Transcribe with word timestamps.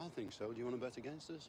I 0.00 0.08
think 0.10 0.32
so. 0.32 0.52
Do 0.52 0.58
you 0.58 0.64
want 0.64 0.76
to 0.76 0.86
bet 0.86 0.96
against 0.96 1.30
us? 1.30 1.48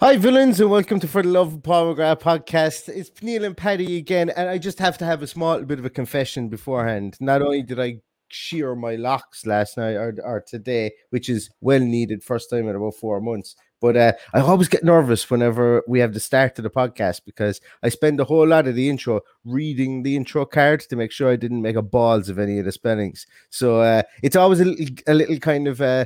Hi, 0.00 0.16
villains, 0.16 0.58
and 0.60 0.70
welcome 0.70 0.98
to 1.00 1.06
For 1.06 1.22
the 1.22 1.28
Love 1.28 1.52
of 1.52 1.62
Paul 1.62 1.94
McGrath 1.94 2.20
podcast. 2.20 2.88
It's 2.88 3.10
Neil 3.22 3.44
and 3.44 3.54
Paddy 3.54 3.98
again, 3.98 4.30
and 4.30 4.48
I 4.48 4.56
just 4.56 4.78
have 4.78 4.96
to 4.98 5.04
have 5.04 5.22
a 5.22 5.26
small 5.26 5.60
bit 5.62 5.78
of 5.78 5.84
a 5.84 5.90
confession 5.90 6.48
beforehand. 6.48 7.18
Not 7.20 7.42
only 7.42 7.62
did 7.62 7.78
I 7.78 8.00
shear 8.32 8.74
my 8.74 8.96
locks 8.96 9.46
last 9.46 9.76
night 9.76 9.94
or, 9.94 10.14
or 10.24 10.40
today, 10.40 10.92
which 11.10 11.28
is 11.28 11.50
well 11.60 11.80
needed, 11.80 12.22
first 12.22 12.50
time 12.50 12.68
in 12.68 12.76
about 12.76 12.94
four 12.94 13.20
months, 13.20 13.56
but 13.80 13.96
uh, 13.96 14.12
I 14.34 14.40
always 14.40 14.68
get 14.68 14.84
nervous 14.84 15.28
whenever 15.30 15.82
we 15.88 16.00
have 16.00 16.12
the 16.12 16.20
start 16.20 16.58
of 16.58 16.64
the 16.64 16.70
podcast 16.70 17.22
because 17.24 17.60
I 17.82 17.88
spend 17.88 18.20
a 18.20 18.24
whole 18.24 18.46
lot 18.46 18.68
of 18.68 18.74
the 18.74 18.90
intro 18.90 19.22
reading 19.44 20.02
the 20.02 20.16
intro 20.16 20.44
card 20.44 20.80
to 20.80 20.96
make 20.96 21.12
sure 21.12 21.30
I 21.30 21.36
didn't 21.36 21.62
make 21.62 21.76
a 21.76 21.82
balls 21.82 22.28
of 22.28 22.38
any 22.38 22.58
of 22.58 22.66
the 22.66 22.72
spellings. 22.72 23.26
So 23.48 23.80
uh, 23.80 24.02
it's 24.22 24.36
always 24.36 24.60
a 24.60 24.66
little, 24.66 24.96
a 25.06 25.14
little 25.14 25.38
kind 25.38 25.66
of. 25.66 25.80
Uh, 25.80 26.04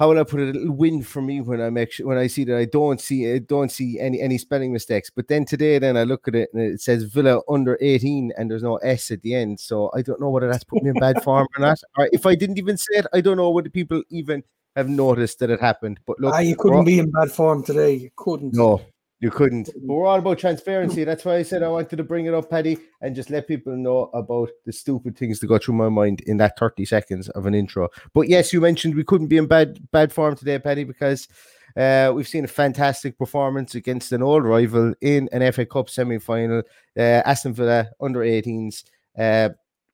how 0.00 0.08
will 0.08 0.18
I 0.18 0.24
put 0.24 0.40
it? 0.40 0.56
A 0.56 0.58
little 0.58 0.74
win 0.74 1.02
for 1.02 1.20
me 1.20 1.42
when 1.42 1.60
I 1.60 1.68
make 1.68 1.92
sure, 1.92 2.06
when 2.06 2.16
I 2.16 2.26
see 2.26 2.44
that 2.44 2.56
I 2.56 2.64
don't 2.64 2.98
see 2.98 3.30
I 3.34 3.38
don't 3.38 3.70
see 3.70 4.00
any 4.00 4.18
any 4.18 4.38
spelling 4.38 4.72
mistakes. 4.72 5.10
But 5.10 5.28
then 5.28 5.44
today, 5.44 5.78
then 5.78 5.98
I 5.98 6.04
look 6.04 6.26
at 6.26 6.34
it 6.34 6.48
and 6.54 6.62
it 6.62 6.80
says 6.80 7.04
Villa 7.04 7.42
under 7.50 7.76
eighteen, 7.82 8.32
and 8.38 8.50
there's 8.50 8.62
no 8.62 8.76
S 8.76 9.10
at 9.10 9.20
the 9.20 9.34
end. 9.34 9.60
So 9.60 9.90
I 9.94 10.00
don't 10.00 10.18
know 10.18 10.30
whether 10.30 10.48
that's 10.48 10.64
put 10.64 10.82
me 10.82 10.88
in 10.88 10.98
bad 10.98 11.22
form 11.22 11.46
or 11.54 11.60
not. 11.60 11.78
Or 11.98 12.08
if 12.12 12.24
I 12.24 12.34
didn't 12.34 12.56
even 12.56 12.78
say 12.78 12.94
it, 12.94 13.06
I 13.12 13.20
don't 13.20 13.36
know 13.36 13.50
whether 13.50 13.68
people 13.68 14.02
even 14.08 14.42
have 14.74 14.88
noticed 14.88 15.38
that 15.40 15.50
it 15.50 15.60
happened. 15.60 16.00
But 16.06 16.18
look, 16.18 16.32
ah, 16.32 16.38
you 16.38 16.56
couldn't 16.56 16.86
be 16.86 16.98
in 16.98 17.10
bad 17.10 17.30
form 17.30 17.62
today. 17.62 17.92
You 17.92 18.10
couldn't. 18.16 18.54
no, 18.54 18.80
you 19.20 19.30
couldn't. 19.30 19.66
But 19.66 19.94
we're 19.94 20.06
all 20.06 20.18
about 20.18 20.38
transparency. 20.38 21.04
That's 21.04 21.24
why 21.24 21.36
I 21.36 21.42
said 21.42 21.62
I 21.62 21.68
wanted 21.68 21.96
to 21.96 22.04
bring 22.04 22.26
it 22.26 22.34
up, 22.34 22.50
Paddy, 22.50 22.78
and 23.02 23.14
just 23.14 23.30
let 23.30 23.46
people 23.46 23.76
know 23.76 24.10
about 24.14 24.48
the 24.64 24.72
stupid 24.72 25.16
things 25.16 25.40
that 25.40 25.46
go 25.46 25.58
through 25.58 25.74
my 25.74 25.90
mind 25.90 26.22
in 26.22 26.38
that 26.38 26.58
30 26.58 26.84
seconds 26.86 27.28
of 27.30 27.46
an 27.46 27.54
intro. 27.54 27.88
But 28.14 28.28
yes, 28.28 28.52
you 28.52 28.60
mentioned 28.60 28.94
we 28.94 29.04
couldn't 29.04 29.28
be 29.28 29.36
in 29.36 29.46
bad 29.46 29.78
bad 29.92 30.12
form 30.12 30.36
today, 30.36 30.58
Paddy, 30.58 30.84
because 30.84 31.28
uh, 31.76 32.12
we've 32.14 32.28
seen 32.28 32.44
a 32.44 32.48
fantastic 32.48 33.18
performance 33.18 33.74
against 33.74 34.12
an 34.12 34.22
old 34.22 34.44
rival 34.44 34.94
in 35.02 35.28
an 35.32 35.52
FA 35.52 35.66
Cup 35.66 35.90
semi-final. 35.90 36.62
Uh, 36.98 37.22
Aston 37.24 37.52
Villa 37.52 37.88
under 38.00 38.20
18s. 38.20 38.84
Uh, 39.18 39.50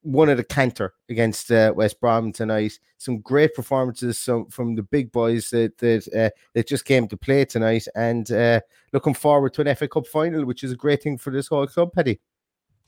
one 0.06 0.28
of 0.28 0.36
the 0.36 0.44
canter 0.44 0.94
against 1.08 1.50
uh, 1.50 1.72
West 1.74 2.00
Brom 2.00 2.32
tonight. 2.32 2.78
Some 2.98 3.18
great 3.20 3.54
performances 3.54 4.18
some, 4.18 4.46
from 4.46 4.76
the 4.76 4.82
big 4.82 5.10
boys 5.10 5.50
that 5.50 5.76
that, 5.78 6.08
uh, 6.14 6.30
that 6.54 6.68
just 6.68 6.84
came 6.84 7.08
to 7.08 7.16
play 7.16 7.44
tonight, 7.44 7.86
and 7.94 8.30
uh, 8.30 8.60
looking 8.92 9.14
forward 9.14 9.52
to 9.54 9.62
an 9.62 9.74
FA 9.74 9.88
Cup 9.88 10.06
final, 10.06 10.44
which 10.44 10.62
is 10.62 10.72
a 10.72 10.76
great 10.76 11.02
thing 11.02 11.18
for 11.18 11.32
this 11.32 11.48
whole 11.48 11.66
club, 11.66 11.92
Paddy. 11.92 12.20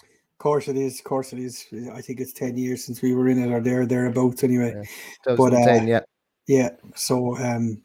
Of 0.00 0.38
course 0.38 0.68
it 0.68 0.76
is. 0.76 1.00
Of 1.00 1.04
course 1.04 1.32
it 1.32 1.40
is. 1.40 1.66
I 1.92 2.00
think 2.00 2.20
it's 2.20 2.32
10 2.32 2.56
years 2.56 2.84
since 2.84 3.02
we 3.02 3.12
were 3.12 3.28
in 3.28 3.42
it 3.42 3.52
or 3.52 3.60
there, 3.60 3.84
thereabouts 3.84 4.44
anyway. 4.44 4.72
Yeah. 4.76 4.82
But, 5.24 5.32
uh, 5.32 5.58
2010, 5.58 5.88
yeah. 5.88 6.00
Yeah. 6.46 6.70
So 6.94 7.36
um, 7.38 7.82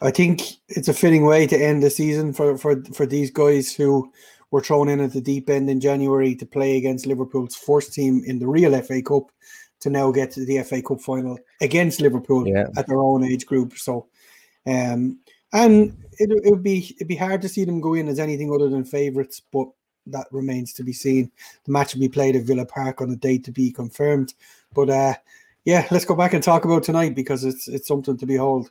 I 0.00 0.12
think 0.12 0.42
it's 0.68 0.86
a 0.86 0.94
fitting 0.94 1.26
way 1.26 1.48
to 1.48 1.56
end 1.56 1.82
the 1.82 1.90
season 1.90 2.32
for, 2.32 2.56
for, 2.56 2.84
for 2.94 3.04
these 3.04 3.32
guys 3.32 3.74
who 3.74 4.12
were 4.50 4.60
thrown 4.62 4.88
in 4.88 5.00
at 5.00 5.12
the 5.12 5.20
deep 5.20 5.50
end 5.50 5.68
in 5.68 5.80
January 5.80 6.34
to 6.36 6.46
play 6.46 6.76
against 6.76 7.06
Liverpool's 7.06 7.56
first 7.56 7.92
team 7.92 8.22
in 8.26 8.38
the 8.38 8.46
real 8.46 8.80
FA 8.82 9.02
Cup 9.02 9.30
to 9.80 9.90
now 9.90 10.10
get 10.10 10.30
to 10.32 10.44
the 10.44 10.62
FA 10.62 10.80
Cup 10.82 11.00
final 11.00 11.38
against 11.60 12.00
Liverpool 12.00 12.46
Yeah. 12.46 12.66
at 12.76 12.86
their 12.86 13.00
own 13.00 13.24
age 13.24 13.46
group. 13.46 13.76
So, 13.76 14.06
um, 14.66 15.18
and 15.52 15.96
it, 16.18 16.30
it 16.44 16.50
would 16.50 16.62
be 16.62 16.94
it'd 16.96 17.08
be 17.08 17.16
hard 17.16 17.42
to 17.42 17.48
see 17.48 17.64
them 17.64 17.80
go 17.80 17.94
in 17.94 18.08
as 18.08 18.18
anything 18.18 18.52
other 18.52 18.68
than 18.68 18.84
favourites, 18.84 19.40
but 19.52 19.68
that 20.06 20.26
remains 20.30 20.72
to 20.74 20.84
be 20.84 20.92
seen. 20.92 21.30
The 21.64 21.72
match 21.72 21.94
will 21.94 22.00
be 22.00 22.08
played 22.08 22.36
at 22.36 22.44
Villa 22.44 22.64
Park 22.64 23.00
on 23.00 23.10
a 23.10 23.16
date 23.16 23.44
to 23.44 23.52
be 23.52 23.70
confirmed. 23.70 24.34
But 24.74 24.90
uh, 24.90 25.14
yeah, 25.64 25.86
let's 25.90 26.04
go 26.04 26.14
back 26.14 26.32
and 26.32 26.42
talk 26.42 26.64
about 26.64 26.82
tonight 26.84 27.14
because 27.14 27.44
it's 27.44 27.68
it's 27.68 27.88
something 27.88 28.16
to 28.16 28.26
behold. 28.26 28.70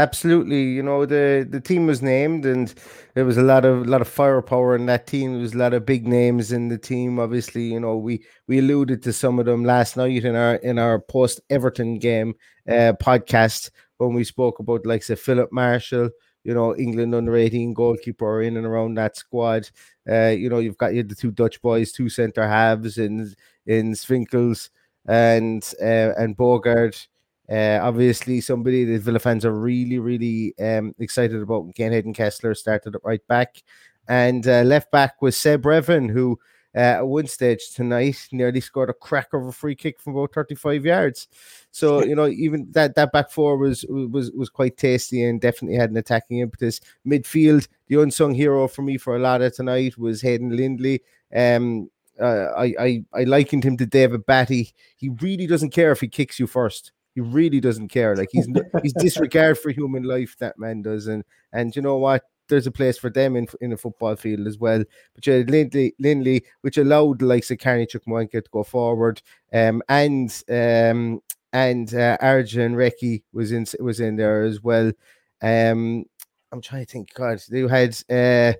Absolutely, 0.00 0.62
you 0.62 0.82
know 0.82 1.04
the 1.04 1.46
the 1.50 1.60
team 1.60 1.86
was 1.86 2.00
named, 2.00 2.46
and 2.46 2.72
there 3.14 3.26
was 3.26 3.36
a 3.36 3.42
lot 3.42 3.66
of 3.66 3.86
lot 3.86 4.00
of 4.00 4.08
firepower 4.08 4.74
in 4.74 4.86
that 4.86 5.06
team. 5.06 5.32
There 5.32 5.42
was 5.42 5.52
a 5.52 5.58
lot 5.58 5.74
of 5.74 5.84
big 5.84 6.06
names 6.06 6.52
in 6.52 6.68
the 6.68 6.78
team. 6.78 7.18
Obviously, 7.18 7.64
you 7.64 7.80
know 7.80 7.96
we 7.96 8.24
we 8.46 8.60
alluded 8.60 9.02
to 9.02 9.12
some 9.12 9.38
of 9.38 9.44
them 9.46 9.64
last 9.64 9.98
night 9.98 10.24
in 10.24 10.36
our 10.36 10.54
in 10.56 10.78
our 10.78 11.00
post 11.00 11.40
Everton 11.50 11.98
game 11.98 12.34
uh, 12.68 12.94
podcast 13.02 13.70
when 13.98 14.14
we 14.14 14.24
spoke 14.24 14.58
about 14.58 14.86
like 14.86 15.02
say 15.02 15.16
Filip 15.16 15.50
Marschall, 15.52 16.10
you 16.44 16.54
know 16.54 16.74
England 16.76 17.14
under 17.14 17.36
eighteen 17.36 17.74
goalkeeper 17.74 18.40
in 18.40 18.56
and 18.56 18.64
around 18.66 18.94
that 18.94 19.16
squad. 19.16 19.68
Uh, 20.10 20.28
you 20.28 20.48
know 20.48 20.60
you've 20.60 20.78
got 20.78 20.94
you 20.94 21.02
the 21.02 21.14
two 21.14 21.32
Dutch 21.32 21.60
boys, 21.60 21.92
two 21.92 22.08
centre 22.08 22.48
halves 22.48 22.96
in 22.96 23.34
in 23.66 23.92
Swinkels 23.92 24.70
and 25.06 25.62
uh, 25.82 26.12
and 26.16 26.36
Bogarde. 26.38 27.06
Uh, 27.50 27.80
obviously, 27.82 28.40
somebody 28.40 28.84
that 28.84 29.02
Villa 29.02 29.18
fans 29.18 29.44
are 29.44 29.52
really, 29.52 29.98
really 29.98 30.54
um, 30.58 30.94
excited 30.98 31.42
about. 31.42 31.74
Kane 31.74 31.92
Hayden 31.92 32.14
Kessler 32.14 32.54
started 32.54 32.94
at 32.94 33.00
right 33.04 33.26
back, 33.26 33.62
and 34.08 34.46
uh, 34.46 34.62
left 34.62 34.90
back 34.92 35.20
was 35.20 35.36
Seb 35.36 35.62
Revan, 35.62 36.08
who 36.10 36.38
uh, 36.74 36.78
at 36.78 37.06
one 37.06 37.26
stage 37.26 37.70
tonight 37.70 38.28
nearly 38.30 38.60
scored 38.60 38.90
a 38.90 38.94
crack 38.94 39.32
of 39.32 39.46
a 39.46 39.52
free 39.52 39.74
kick 39.74 39.98
from 39.98 40.14
about 40.14 40.32
35 40.32 40.84
yards. 40.84 41.28
So 41.72 42.04
you 42.04 42.14
know, 42.14 42.28
even 42.28 42.68
that 42.70 42.94
that 42.94 43.12
back 43.12 43.30
four 43.30 43.56
was 43.56 43.84
was 43.88 44.30
was 44.30 44.48
quite 44.48 44.76
tasty 44.76 45.24
and 45.24 45.40
definitely 45.40 45.76
had 45.76 45.90
an 45.90 45.96
attacking 45.96 46.38
impetus. 46.38 46.80
Midfield, 47.06 47.66
the 47.88 48.00
unsung 48.00 48.34
hero 48.34 48.68
for 48.68 48.82
me 48.82 48.96
for 48.96 49.16
a 49.16 49.20
lot 49.20 49.42
of 49.42 49.54
tonight 49.54 49.98
was 49.98 50.22
Hayden 50.22 50.56
Lindley. 50.56 51.02
Um, 51.34 51.90
uh, 52.20 52.52
I, 52.56 52.74
I 52.78 53.04
I 53.12 53.24
likened 53.24 53.64
him 53.64 53.76
to 53.78 53.86
David 53.86 54.24
Batty. 54.26 54.72
He 54.96 55.08
really 55.08 55.48
doesn't 55.48 55.70
care 55.70 55.90
if 55.90 56.00
he 56.00 56.08
kicks 56.08 56.38
you 56.38 56.46
first. 56.46 56.92
He 57.14 57.20
really 57.20 57.60
doesn't 57.60 57.88
care. 57.88 58.16
Like 58.16 58.28
he's 58.32 58.48
he's 58.82 58.92
disregard 58.94 59.58
for 59.58 59.70
human 59.70 60.04
life. 60.04 60.36
That 60.38 60.58
man 60.58 60.82
does, 60.82 61.06
and 61.06 61.24
and 61.52 61.74
you 61.74 61.82
know 61.82 61.96
what? 61.96 62.24
there's 62.50 62.66
a 62.66 62.70
place 62.70 62.98
for 62.98 63.08
them 63.08 63.36
in 63.36 63.48
in 63.62 63.72
a 63.72 63.76
football 63.76 64.16
field 64.16 64.46
as 64.46 64.58
well. 64.58 64.84
But 65.14 65.26
yeah, 65.26 65.42
Lindley, 65.46 65.94
Lindley, 65.98 66.44
which 66.60 66.76
allowed 66.76 67.20
the 67.20 67.26
likes 67.26 67.50
of 67.50 67.58
Carney 67.58 67.86
Chukwuemeka 67.86 68.44
to 68.44 68.50
go 68.50 68.62
forward, 68.62 69.22
um, 69.54 69.82
and 69.88 70.30
um, 70.50 71.22
and 71.54 71.94
uh, 71.94 72.18
Arjan 72.20 72.74
Raikhy 72.74 73.22
was 73.32 73.52
in 73.52 73.64
was 73.78 74.00
in 74.00 74.16
there 74.16 74.42
as 74.42 74.62
well. 74.62 74.92
Um, 75.40 76.04
I'm 76.52 76.60
trying 76.60 76.84
to 76.84 76.92
think. 76.92 77.14
God, 77.14 77.40
they 77.48 77.66
had 77.66 77.96
uh, 78.10 78.58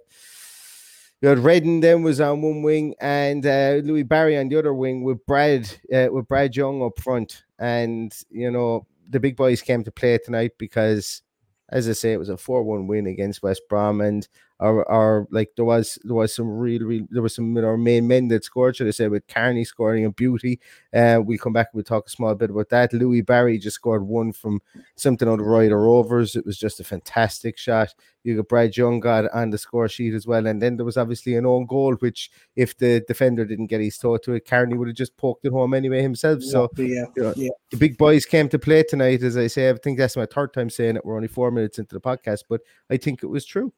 you 1.21 1.29
had 1.29 1.39
Redden 1.39 1.81
then 1.81 2.03
was 2.03 2.21
on 2.21 2.41
one 2.41 2.63
wing, 2.63 2.95
and 3.01 3.45
uh, 3.45 3.81
Louie 3.83 4.05
Barry 4.05 4.39
on 4.39 4.49
the 4.49 4.57
other 4.57 4.73
wing 4.73 5.03
with 5.03 5.25
Brad 5.27 5.71
uh, 5.93 6.09
with 6.11 6.29
Brad 6.29 6.57
Young 6.57 6.83
up 6.83 6.99
front. 6.99 7.45
And 7.61 8.13
you 8.31 8.51
know 8.51 8.87
the 9.09 9.21
big 9.21 9.37
boys 9.37 9.63
came 9.63 9.85
to 9.85 9.93
play 9.93 10.19
tonight 10.19 10.53
because, 10.59 11.23
as 11.69 11.89
I 11.89 11.93
say, 11.93 12.13
it 12.13 12.19
was 12.19 12.31
a 12.31 12.37
four-one 12.37 12.87
win 12.89 13.07
against 13.07 13.43
West 13.43 13.63
Brom, 13.69 14.01
and 14.01 14.27
or, 14.61 14.91
or 14.91 15.27
like 15.31 15.51
there 15.57 15.65
was 15.65 15.99
there 16.05 16.15
was 16.15 16.35
some 16.35 16.49
real 16.49 16.83
really 16.83 17.07
there 17.11 17.23
was 17.23 17.35
some 17.35 17.57
of 17.57 17.65
our 17.65 17.77
main 17.77 18.07
men 18.07 18.29
that 18.29 18.45
scored, 18.45 18.77
should 18.77 18.87
I 18.87 18.91
say, 18.91 19.09
with 19.09 19.27
Carney 19.27 19.65
scoring 19.65 20.05
a 20.05 20.11
beauty. 20.11 20.61
Uh, 20.95 21.21
we'll 21.25 21.39
come 21.39 21.53
back 21.53 21.69
and 21.73 21.79
we'll 21.79 21.85
talk 21.85 22.07
a 22.07 22.11
small 22.11 22.35
bit 22.35 22.51
about 22.51 22.69
that. 22.69 22.93
Louie 22.93 23.23
Barry 23.23 23.59
just 23.59 23.77
scored 23.77 24.07
one 24.07 24.33
from 24.33 24.61
something 24.97 25.29
on 25.29 25.39
the 25.39 25.45
right 25.45 25.73
or 25.73 25.89
overs. 25.89 26.37
It 26.37 26.45
was 26.45 26.59
just 26.59 26.79
a 26.79 26.85
fantastic 26.85 27.57
shot. 27.57 27.95
You 28.23 28.37
got 28.37 28.49
Brad 28.49 28.77
Young 28.77 29.01
got 29.01 29.31
on 29.33 29.49
the 29.49 29.57
score 29.57 29.89
sheet 29.89 30.13
as 30.13 30.27
well. 30.27 30.47
And 30.47 30.61
then 30.61 30.77
there 30.77 30.85
was 30.85 30.99
obviously 30.99 31.37
an 31.37 31.47
own 31.47 31.65
goal, 31.65 31.95
which 31.95 32.31
if 32.55 32.77
the 32.77 33.03
defender 33.09 33.47
didn't 33.47 33.69
get 33.69 33.81
his 33.81 33.97
toe 33.97 34.19
to 34.19 34.35
it, 34.35 34.47
Carney 34.47 34.77
would 34.77 34.89
have 34.89 34.97
just 34.97 35.17
poked 35.17 35.47
it 35.47 35.53
home 35.53 35.73
anyway 35.73 36.03
himself. 36.03 36.43
So 36.43 36.69
yeah, 36.77 37.07
you 37.17 37.23
know, 37.23 37.33
yeah. 37.35 37.51
the 37.71 37.79
big 37.79 37.97
boys 37.97 38.27
came 38.27 38.51
to 38.51 38.59
play 38.59 38.83
tonight, 38.83 39.23
as 39.23 39.39
I 39.39 39.47
say. 39.47 39.71
I 39.71 39.75
think 39.75 39.97
that's 39.97 40.17
my 40.17 40.27
third 40.27 40.53
time 40.53 40.69
saying 40.69 40.97
it. 40.97 41.05
We're 41.05 41.17
only 41.17 41.29
four 41.29 41.51
minutes 41.51 41.79
into 41.79 41.95
the 41.95 42.01
podcast, 42.01 42.45
but 42.49 42.61
I 42.91 42.99
think 42.99 43.23
it 43.23 43.29
was 43.29 43.47
true. 43.47 43.73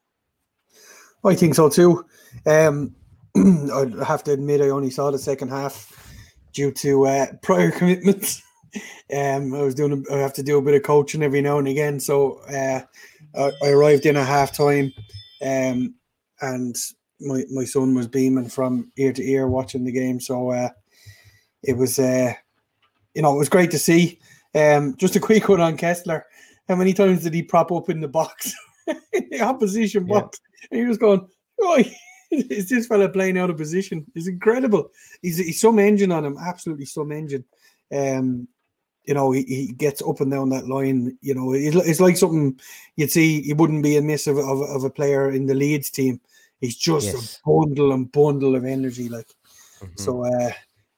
I 1.25 1.35
think 1.35 1.55
so 1.55 1.69
too. 1.69 2.05
Um, 2.47 2.95
I 3.37 3.87
have 4.07 4.25
to 4.25 4.33
admit, 4.33 4.61
I 4.61 4.69
only 4.69 4.91
saw 4.91 5.11
the 5.11 5.19
second 5.19 5.49
half 5.49 5.91
due 6.53 6.73
to 6.73 7.07
uh, 7.07 7.27
prior 7.43 7.71
commitments. 7.79 8.43
Um, 9.15 9.55
I 9.55 9.63
was 9.63 9.75
doing, 9.75 10.05
I 10.11 10.17
have 10.17 10.33
to 10.35 10.43
do 10.43 10.59
a 10.59 10.63
bit 10.63 10.75
of 10.75 10.83
coaching 10.83 11.23
every 11.23 11.43
now 11.43 11.59
and 11.59 11.69
again. 11.69 12.01
So 12.01 12.41
uh, 12.49 12.81
I, 13.37 13.53
I 13.65 13.71
arrived 13.71 14.07
in 14.07 14.17
at 14.17 14.27
half 14.27 14.57
time, 14.57 14.93
um, 15.45 15.95
and 16.41 16.75
my 17.21 17.45
my 17.51 17.65
son 17.65 17.95
was 17.95 18.09
beaming 18.09 18.49
from 18.49 18.91
ear 18.97 19.13
to 19.13 19.23
ear 19.23 19.47
watching 19.47 19.85
the 19.85 19.93
game. 19.93 20.21
So 20.21 20.51
uh, 20.51 20.71
it 21.63 21.77
was, 21.77 21.99
uh, 21.99 22.33
you 23.15 23.23
know, 23.23 23.35
it 23.35 23.39
was 23.39 23.49
great 23.49 23.71
to 23.73 23.79
see. 23.79 24.19
Um, 24.55 24.97
just 24.97 25.17
a 25.17 25.21
quick 25.21 25.49
one 25.49 25.61
on 25.61 25.77
Kessler. 25.77 26.25
How 26.69 26.77
many 26.77 26.93
times 26.93 27.23
did 27.23 27.35
he 27.35 27.43
prop 27.43 27.71
up 27.73 27.91
in 27.91 28.01
the 28.01 28.09
box, 28.09 28.55
in 29.13 29.29
the 29.31 29.43
opposition 29.43 30.07
box? 30.07 30.41
And 30.70 30.81
he 30.81 30.87
was 30.87 30.99
going, 30.99 31.26
oh, 31.61 31.82
is 32.31 32.69
this 32.69 32.87
fella 32.87 33.09
playing 33.09 33.38
out 33.38 33.50
of 33.50 33.56
position? 33.56 34.06
He's 34.14 34.29
incredible. 34.29 34.91
He's, 35.20 35.38
he's 35.38 35.61
some 35.61 35.79
engine 35.79 36.12
on 36.12 36.25
him, 36.25 36.37
absolutely 36.38 36.87
some 36.87 37.12
engine. 37.12 37.44
Um, 37.94 38.49
you 39.05 39.14
know, 39.14 39.32
he, 39.32 39.43
he 39.43 39.73
gets 39.73 40.00
up 40.03 40.20
and 40.20 40.31
down 40.31 40.49
that 40.50 40.69
line. 40.69 41.19
You 41.20 41.35
know, 41.35 41.53
it's, 41.55 41.75
it's 41.76 42.00
like 42.00 42.17
something 42.17 42.59
you'd 42.97 43.11
see. 43.11 43.43
He 43.43 43.53
wouldn't 43.53 43.82
be 43.82 43.97
a 43.97 44.03
miss 44.03 44.26
of, 44.26 44.38
of, 44.38 44.61
of 44.62 44.85
a 44.85 44.91
player 44.91 45.31
in 45.32 45.47
the 45.47 45.55
Leeds 45.55 45.91
team. 45.91 46.20
He's 46.61 46.76
just 46.76 47.06
Yes. 47.06 47.41
a 47.44 47.50
bundle 47.50 47.93
and 47.93 48.11
bundle 48.12 48.55
of 48.56 48.65
energy. 48.65 49.08
Like 49.08 49.29
Mm-hmm. 49.82 50.00
so, 50.00 50.25
uh, 50.25 50.53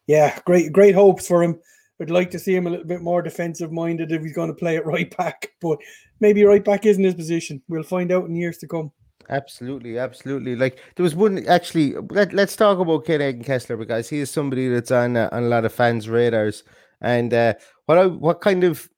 yeah, 0.06 0.38
great 0.44 0.72
great 0.72 0.94
hopes 0.94 1.26
for 1.26 1.42
him. 1.42 1.58
I'd 2.00 2.10
like 2.10 2.30
to 2.32 2.38
see 2.38 2.54
him 2.54 2.66
a 2.66 2.70
little 2.70 2.86
bit 2.86 3.00
more 3.00 3.22
defensive 3.22 3.72
minded 3.72 4.12
if 4.12 4.22
he's 4.22 4.34
going 4.34 4.48
to 4.48 4.54
play 4.54 4.76
it 4.76 4.84
right 4.84 5.14
back, 5.16 5.52
but 5.62 5.78
maybe 6.20 6.44
right 6.44 6.64
back 6.64 6.84
isn't 6.84 7.02
his 7.02 7.14
position. 7.14 7.62
We'll 7.68 7.82
find 7.82 8.12
out 8.12 8.26
in 8.26 8.36
years 8.36 8.58
to 8.58 8.68
come. 8.68 8.92
Absolutely, 9.30 9.98
absolutely. 9.98 10.54
Like 10.56 10.78
there 10.96 11.02
was 11.02 11.14
one 11.14 11.46
actually. 11.46 11.94
Let, 12.10 12.32
let's 12.32 12.56
talk 12.56 12.78
about 12.78 13.08
Egan 13.08 13.42
Kessler 13.44 13.76
because 13.76 14.08
he 14.08 14.18
is 14.20 14.30
somebody 14.30 14.68
that's 14.68 14.90
on 14.90 15.16
uh, 15.16 15.28
on 15.32 15.44
a 15.44 15.48
lot 15.48 15.64
of 15.64 15.72
fans' 15.72 16.08
radars. 16.08 16.62
And 17.00 17.32
uh, 17.32 17.54
what 17.86 17.98
I 17.98 18.06
what 18.06 18.40
kind 18.40 18.64
of 18.64 18.88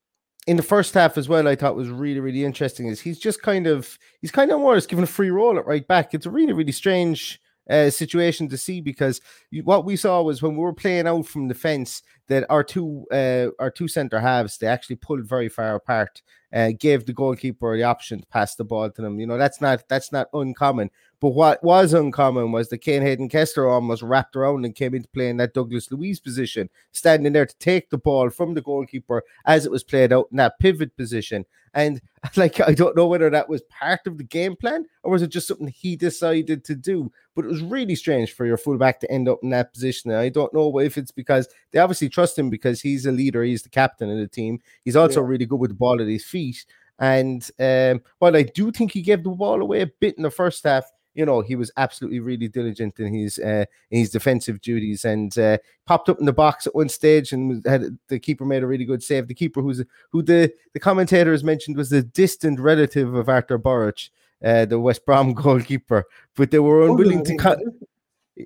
in 0.47 0.57
the 0.57 0.63
first 0.63 0.95
half 0.95 1.17
as 1.19 1.29
well, 1.29 1.47
I 1.49 1.55
thought 1.57 1.77
was 1.77 1.89
really 1.89 2.21
really 2.21 2.45
interesting 2.45 2.89
is 2.89 3.01
he's 3.01 3.19
just 3.19 3.43
kind 3.43 3.67
of 3.67 3.99
he's 4.21 4.31
kind 4.33 4.51
of 4.51 4.59
more 4.61 4.75
just 4.75 4.89
given 4.89 5.05
a 5.05 5.09
free 5.09 5.31
roll 5.31 5.59
at 5.59 5.67
right 5.67 5.87
back. 5.87 6.13
It's 6.15 6.27
a 6.27 6.31
really 6.31 6.53
really 6.53 6.73
strange 6.73 7.41
uh, 7.69 7.91
situation 7.91 8.49
to 8.49 8.57
see 8.57 8.81
because 8.81 9.21
what 9.65 9.85
we 9.85 9.97
saw 9.97 10.23
was 10.23 10.43
when 10.43 10.53
we 10.53 10.63
were 10.63 10.73
playing 10.73 11.07
out 11.07 11.27
from 11.27 11.49
the 11.49 11.55
fence 11.55 12.03
that 12.29 12.45
our 12.51 12.63
two 12.63 13.05
uh, 13.11 13.49
our 13.59 13.71
two 13.71 13.89
centre 13.89 14.21
halves 14.21 14.59
they 14.59 14.67
actually 14.67 14.97
pulled 14.97 15.27
very 15.27 15.49
far 15.49 15.75
apart 15.75 16.23
uh, 16.53 16.71
gave 16.79 17.07
the 17.07 17.13
goalkeeper 17.13 17.77
the 17.77 17.83
option 17.83 18.21
to 18.21 18.27
pass 18.27 18.55
the 18.55 18.65
ball 18.65 18.91
to 18.91 19.03
them. 19.03 19.21
You 19.21 19.27
know, 19.27 19.39
that's 19.39 19.61
not 19.61 19.89
that's 19.89 20.13
not 20.13 20.29
uncommon. 20.33 20.91
But 21.21 21.31
what 21.31 21.63
was 21.65 21.95
uncommon 21.95 22.53
was 22.53 22.69
the 22.69 22.77
Kane 22.77 23.03
Hayden 23.03 23.29
Kessler 23.29 23.69
almost 23.69 24.03
wrapped 24.03 24.37
around 24.37 24.65
and 24.65 24.75
came 24.75 24.95
into 24.95 25.09
play 25.09 25.31
in 25.31 25.39
that 25.39 25.55
Douglas 25.55 25.91
Luiz 25.91 26.21
position, 26.21 26.69
standing 26.93 27.33
there 27.33 27.47
to 27.47 27.59
take 27.59 27.89
the 27.89 27.97
ball 27.99 28.29
from 28.29 28.53
the 28.53 28.61
goalkeeper 28.61 29.23
as 29.47 29.65
it 29.65 29.71
was 29.71 29.83
played 29.83 30.13
out 30.13 30.29
in 30.31 30.37
that 30.37 30.59
pivot 30.59 30.95
position. 30.97 31.47
And 31.73 32.03
like 32.37 32.61
I 32.61 32.75
don't 32.75 32.97
know 32.97 33.07
whether 33.07 33.31
that 33.31 33.49
was 33.49 33.63
part 33.63 34.07
of 34.07 34.19
the 34.19 34.25
game 34.25 34.57
plan 34.57 34.85
or 35.03 35.13
was 35.13 35.23
it 35.23 35.29
just 35.29 35.49
something 35.49 35.69
he 35.69 35.97
decided 35.97 36.65
to 36.65 36.75
do. 36.75 37.11
But 37.35 37.47
it 37.47 37.49
was 37.49 37.63
really 37.63 37.95
strange 37.95 38.35
for 38.35 38.45
your 38.45 38.57
fullback 38.59 39.01
to 39.01 39.11
end 39.11 39.29
up 39.29 39.41
in 39.43 39.51
that 39.51 39.73
position. 39.73 40.11
And 40.11 40.21
I 40.21 40.29
don't 40.29 40.53
know 40.53 40.79
if 40.81 40.99
it's 40.99 41.13
because 41.13 41.49
they 41.71 41.79
obviously 41.79 42.11
trust 42.11 42.39
him 42.39 42.51
because 42.51 42.81
he's 42.83 43.07
a 43.07 43.13
leader, 43.13 43.43
he's 43.43 43.63
the 43.63 43.69
captain 43.71 44.11
of 44.11 44.19
the 44.19 44.29
team. 44.29 44.61
He's 44.85 44.97
also 44.97 45.23
Yeah. 45.23 45.29
really 45.29 45.47
good 45.47 45.61
with 45.61 45.71
the 45.71 45.77
ball 45.77 46.01
at 46.01 46.09
his 46.09 46.25
feet. 46.25 46.65
And 46.99 47.49
um, 47.59 48.01
while 48.19 48.37
I 48.37 48.43
do 48.43 48.71
think 48.71 48.93
he 48.93 49.03
gave 49.03 49.23
the 49.23 49.31
ball 49.31 49.61
away 49.61 49.83
a 49.83 49.87
bit 49.87 50.17
in 50.17 50.23
the 50.23 50.31
first 50.31 50.65
half, 50.65 50.91
you 51.17 51.25
know, 51.25 51.41
he 51.41 51.57
was 51.57 51.73
absolutely 51.79 52.21
really 52.21 52.47
diligent 52.47 53.01
in 53.01 53.13
his 53.13 53.39
uh, 53.39 53.65
in 53.91 54.01
his 54.01 54.11
defensive 54.11 54.61
duties 54.61 55.05
and 55.05 55.37
uh, 55.39 55.57
popped 55.87 56.11
up 56.11 56.21
in 56.21 56.27
the 56.27 56.33
box 56.33 56.67
at 56.67 56.75
one 56.75 56.91
stage 56.91 57.33
and 57.33 57.65
had 57.67 57.99
the 58.09 58.19
keeper 58.19 58.45
made 58.45 58.63
a 58.63 58.67
really 58.67 58.85
good 58.85 59.03
save. 59.03 59.27
The 59.27 59.35
keeper, 59.35 59.63
who's 59.63 59.83
who 60.11 60.23
the 60.23 60.53
the 60.75 60.81
commentators 60.81 61.43
mentioned 61.43 61.77
was 61.77 61.91
a 61.91 62.03
distant 62.03 62.61
relative 62.61 63.15
of 63.15 63.31
Arthur 63.31 63.57
Burridge, 63.57 64.13
uh, 64.45 64.67
the 64.67 64.79
West 64.79 65.07
Brom 65.07 65.33
goalkeeper, 65.43 66.05
but 66.35 66.51
they 66.51 66.59
were 66.59 66.87
unwilling 66.87 67.25
to 67.25 67.37
cut. 67.37 67.59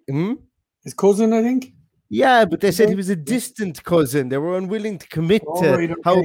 Hmm? 0.08 0.34
His 0.84 0.94
cousin, 0.94 1.32
I 1.32 1.42
think. 1.42 1.74
Yeah, 2.08 2.44
but 2.44 2.60
they 2.60 2.72
said 2.72 2.88
he 2.88 2.96
was 2.96 3.08
a 3.08 3.16
distant 3.16 3.82
cousin. 3.84 4.28
They 4.28 4.38
were 4.38 4.56
unwilling 4.56 4.98
to 4.98 5.08
commit 5.08 5.42
All 5.46 5.62
to 5.62 5.76
right, 5.76 5.90
okay. 5.90 6.00
how 6.04 6.24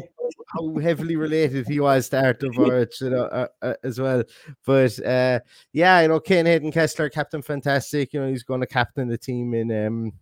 heavily 0.81 1.15
related 1.15 1.67
he 1.67 1.79
was 1.79 2.09
to 2.09 2.23
Arthur 2.23 2.49
Burridge, 2.55 3.01
you 3.01 3.09
know, 3.09 3.23
uh, 3.25 3.47
uh, 3.61 3.73
as 3.83 3.99
well. 3.99 4.23
But 4.65 4.99
uh, 5.05 5.39
yeah, 5.73 6.01
you 6.01 6.07
know, 6.07 6.19
Kane 6.19 6.45
Hayden 6.45 6.71
Kessler, 6.71 7.09
captain, 7.09 7.41
fantastic. 7.41 8.13
You 8.13 8.21
know, 8.21 8.29
he's 8.29 8.43
going 8.43 8.61
to 8.61 8.67
captain 8.67 9.07
the 9.07 9.17
team 9.17 9.53
in 9.53 9.71
um, 9.85 10.13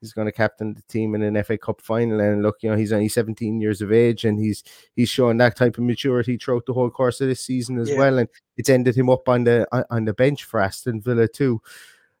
he's 0.00 0.12
going 0.12 0.26
to 0.26 0.32
captain 0.32 0.74
the 0.74 0.82
team 0.82 1.14
in 1.14 1.22
an 1.22 1.42
FA 1.42 1.58
Cup 1.58 1.80
final. 1.80 2.20
And 2.20 2.42
look, 2.42 2.56
you 2.62 2.70
know, 2.70 2.76
he's 2.76 2.92
only 2.92 3.08
17 3.08 3.60
years 3.60 3.80
of 3.82 3.92
age, 3.92 4.24
and 4.24 4.38
he's 4.38 4.62
he's 4.94 5.08
showing 5.08 5.38
that 5.38 5.56
type 5.56 5.76
of 5.78 5.84
maturity 5.84 6.36
throughout 6.36 6.66
the 6.66 6.72
whole 6.72 6.90
course 6.90 7.20
of 7.20 7.28
this 7.28 7.40
season 7.44 7.78
as 7.78 7.90
Yeah. 7.90 7.98
well. 7.98 8.18
And 8.18 8.28
it's 8.56 8.68
ended 8.70 8.96
him 8.96 9.10
up 9.10 9.28
on 9.28 9.44
the 9.44 9.66
on- 9.90 10.04
the 10.04 10.14
bench 10.14 10.44
for 10.44 10.60
Aston 10.60 11.00
Villa 11.00 11.26
too. 11.28 11.60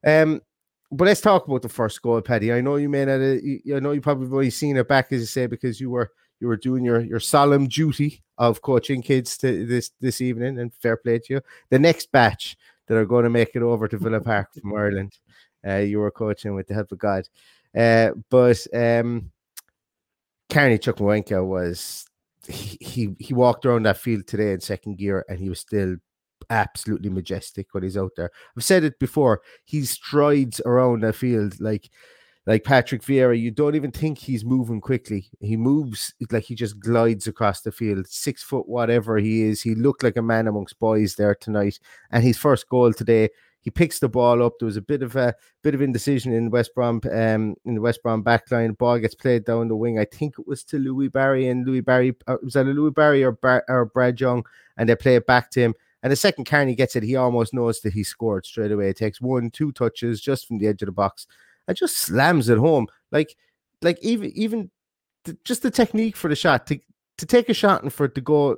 Um, 0.04 0.40
but 0.90 1.04
let's 1.04 1.20
talk 1.20 1.46
about 1.46 1.60
the 1.62 1.68
first 1.68 2.00
goal, 2.00 2.20
Paddy. 2.22 2.50
I 2.52 2.62
know 2.62 2.76
you 2.76 2.88
may 2.88 3.04
not. 3.04 3.20
uh, 3.20 3.36
you- 3.42 3.76
I 3.76 3.80
know 3.80 3.92
you 3.92 4.00
probably 4.00 4.26
only 4.34 4.50
seen 4.50 4.76
it 4.78 4.88
back, 4.88 5.12
as 5.12 5.20
you 5.20 5.26
say, 5.26 5.46
because 5.46 5.80
you 5.80 5.90
were 5.90 6.10
you 6.40 6.48
were 6.48 6.56
doing 6.56 6.84
your 6.84 7.00
your 7.00 7.20
solemn 7.20 7.66
duty 7.66 8.22
of 8.36 8.62
coaching 8.62 9.02
kids 9.02 9.36
to 9.38 9.66
this 9.66 9.90
this 10.00 10.20
evening, 10.20 10.58
and 10.58 10.72
fair 10.74 10.96
play 10.96 11.18
to 11.18 11.34
you. 11.34 11.40
The 11.70 11.78
next 11.78 12.12
batch 12.12 12.56
that 12.86 12.96
are 12.96 13.06
going 13.06 13.24
to 13.24 13.30
make 13.30 13.54
it 13.54 13.62
over 13.62 13.88
to 13.88 13.98
Villa 13.98 14.20
Park 14.20 14.52
from 14.54 14.74
Ireland, 14.74 15.18
uh, 15.66 15.76
you 15.76 15.98
were 15.98 16.10
coaching 16.10 16.54
with 16.54 16.66
the 16.66 16.74
help 16.74 16.92
of 16.92 16.98
God. 16.98 17.28
Uh, 17.76 18.10
but 18.30 18.66
um, 18.74 19.30
Carney 20.48 20.78
Chukwuemeka 20.78 21.44
was 21.44 22.06
he, 22.46 22.78
he 22.80 23.16
he 23.18 23.34
walked 23.34 23.66
around 23.66 23.84
that 23.84 23.98
field 23.98 24.26
today 24.26 24.52
in 24.52 24.60
second 24.60 24.98
gear, 24.98 25.24
and 25.28 25.38
he 25.38 25.48
was 25.48 25.60
still 25.60 25.96
absolutely 26.50 27.10
majestic 27.10 27.66
when 27.72 27.82
he's 27.82 27.96
out 27.96 28.12
there. 28.16 28.30
I've 28.56 28.64
said 28.64 28.84
it 28.84 28.98
before. 28.98 29.42
He 29.64 29.84
strides 29.84 30.60
around 30.64 31.02
that 31.02 31.16
field 31.16 31.60
like 31.60 31.90
like 32.48 32.64
Patrick 32.64 33.02
Vieira. 33.02 33.38
You 33.38 33.50
don't 33.50 33.74
even 33.74 33.92
think 33.92 34.16
he's 34.16 34.42
moving 34.42 34.80
quickly. 34.80 35.28
He 35.38 35.58
moves 35.58 36.14
like 36.30 36.44
he 36.44 36.54
just 36.54 36.80
glides 36.80 37.26
across 37.26 37.60
the 37.60 37.70
field. 37.70 38.08
Six 38.08 38.42
foot 38.42 38.66
whatever 38.66 39.18
he 39.18 39.42
is. 39.42 39.60
He 39.60 39.74
looked 39.74 40.02
like 40.02 40.16
a 40.16 40.22
man 40.22 40.46
amongst 40.46 40.78
boys 40.78 41.14
there 41.14 41.34
tonight. 41.34 41.78
And 42.10 42.24
his 42.24 42.38
first 42.38 42.66
goal 42.70 42.94
today, 42.94 43.28
he 43.60 43.70
picks 43.70 43.98
the 43.98 44.08
ball 44.08 44.42
up. 44.42 44.54
There 44.58 44.64
was 44.64 44.78
a 44.78 44.80
bit 44.80 45.02
of 45.02 45.14
a 45.14 45.34
bit 45.62 45.74
of 45.74 45.82
indecision 45.82 46.32
in 46.32 46.48
West 46.48 46.74
Brom 46.74 47.02
um 47.12 47.54
in 47.66 47.74
the 47.74 47.82
West 47.82 48.02
Brom 48.02 48.24
backline. 48.24 48.78
Ball 48.78 48.98
gets 48.98 49.14
played 49.14 49.44
down 49.44 49.68
the 49.68 49.76
wing. 49.76 49.98
I 49.98 50.06
think 50.06 50.38
it 50.38 50.48
was 50.48 50.64
to 50.64 50.78
Louie 50.78 51.08
Barry 51.08 51.48
and 51.48 51.66
Louie 51.66 51.82
Barry 51.82 52.16
uh, 52.26 52.36
was 52.42 52.54
that 52.54 52.64
a 52.64 52.70
Louie 52.70 52.92
Barry 52.92 53.22
or, 53.24 53.32
Bar- 53.32 53.66
or 53.68 53.84
Brad 53.84 54.18
Young, 54.18 54.46
and 54.78 54.88
they 54.88 54.96
play 54.96 55.16
it 55.16 55.26
back 55.26 55.50
to 55.50 55.60
him. 55.60 55.74
And 56.02 56.10
the 56.10 56.16
second 56.16 56.46
Carney 56.46 56.74
gets 56.74 56.96
it, 56.96 57.02
he 57.02 57.16
almost 57.16 57.52
knows 57.52 57.82
that 57.82 57.92
he 57.92 58.04
scored 58.04 58.46
straight 58.46 58.72
away. 58.72 58.88
It 58.88 58.96
takes 58.96 59.20
one, 59.20 59.50
two 59.50 59.70
touches 59.72 60.22
just 60.22 60.46
from 60.46 60.56
the 60.58 60.68
edge 60.68 60.80
of 60.80 60.86
the 60.86 60.92
box 60.92 61.26
and 61.68 61.76
just 61.76 61.98
slams 61.98 62.50
it 62.50 62.58
home. 62.58 62.88
Like, 63.12 63.36
like 63.82 63.98
even 64.02 64.32
even 64.34 64.70
the, 65.24 65.36
just 65.44 65.62
the 65.62 65.70
technique 65.70 66.16
for 66.16 66.28
the 66.28 66.36
shot 66.36 66.66
to 66.68 66.78
to 67.18 67.26
take 67.26 67.48
a 67.48 67.54
shot 67.54 67.82
and 67.82 67.92
for 67.92 68.06
it 68.06 68.14
to 68.16 68.20
go 68.20 68.56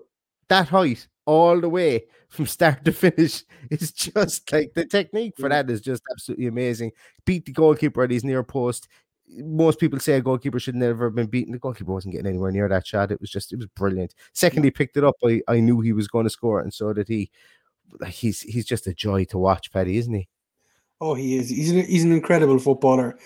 that 0.48 0.68
height 0.68 1.08
all 1.26 1.60
the 1.60 1.68
way 1.68 2.04
from 2.28 2.46
start 2.56 2.84
to 2.84 2.92
finish 2.92 3.44
is 3.70 3.92
just 3.92 4.52
like 4.52 4.72
the 4.74 4.84
technique 4.84 5.34
for 5.38 5.48
that 5.48 5.70
is 5.70 5.80
just 5.80 6.02
absolutely 6.12 6.46
amazing. 6.46 6.92
Beat 7.24 7.46
the 7.46 7.52
goalkeeper 7.52 8.02
at 8.02 8.10
his 8.10 8.24
near 8.24 8.42
post. 8.42 8.88
Most 9.28 9.78
people 9.78 10.00
say 10.00 10.14
a 10.14 10.20
goalkeeper 10.20 10.58
should 10.58 10.74
never 10.74 11.04
have 11.06 11.14
been 11.14 11.28
beaten. 11.28 11.52
The 11.52 11.58
goalkeeper 11.58 11.92
wasn't 11.92 12.14
getting 12.14 12.26
anywhere 12.26 12.50
near 12.50 12.68
that 12.68 12.86
shot. 12.86 13.12
It 13.12 13.20
was 13.20 13.30
just, 13.30 13.52
it 13.52 13.56
was 13.56 13.66
brilliant. 13.68 14.14
Second, 14.32 14.64
he 14.64 14.72
picked 14.72 14.96
it 14.96 15.04
up. 15.04 15.14
I, 15.24 15.40
I 15.46 15.60
knew 15.60 15.80
he 15.80 15.92
was 15.92 16.08
going 16.08 16.24
to 16.24 16.30
score 16.30 16.58
it, 16.60 16.64
and 16.64 16.74
so 16.74 16.92
did 16.92 17.06
he. 17.08 17.30
He's 18.08 18.42
he's 18.42 18.66
just 18.66 18.86
a 18.86 18.94
joy 18.94 19.24
to 19.26 19.38
watch, 19.38 19.72
Paddy, 19.72 19.96
isn't 19.98 20.14
he? 20.14 20.28
Oh, 21.00 21.14
he 21.14 21.36
is. 21.36 21.48
He's 21.48 21.70
an, 21.70 21.84
he's 21.86 22.04
an 22.04 22.12
incredible 22.12 22.58
footballer. 22.58 23.18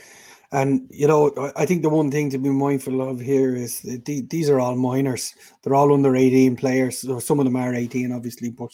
And 0.53 0.87
you 0.91 1.09
know, 1.09 1.53
I 1.57 1.67
think 1.67 1.83
the 1.83 1.89
one 1.89 2.11
thing 2.11 2.31
to 2.31 2.39
be 2.39 2.51
mindful 2.51 3.03
of 3.03 3.21
here 3.21 3.57
is 3.57 3.81
these 4.05 4.49
are 4.49 4.61
all 4.61 4.77
minors. 4.77 5.35
They're 5.63 5.75
all 5.75 5.93
under 5.93 6.15
18 6.15 6.55
players. 6.57 6.99
So 6.99 7.19
some 7.19 7.41
of 7.41 7.45
them 7.45 7.57
are 7.57 7.75
18, 7.75 8.13
obviously, 8.13 8.51
but 8.51 8.71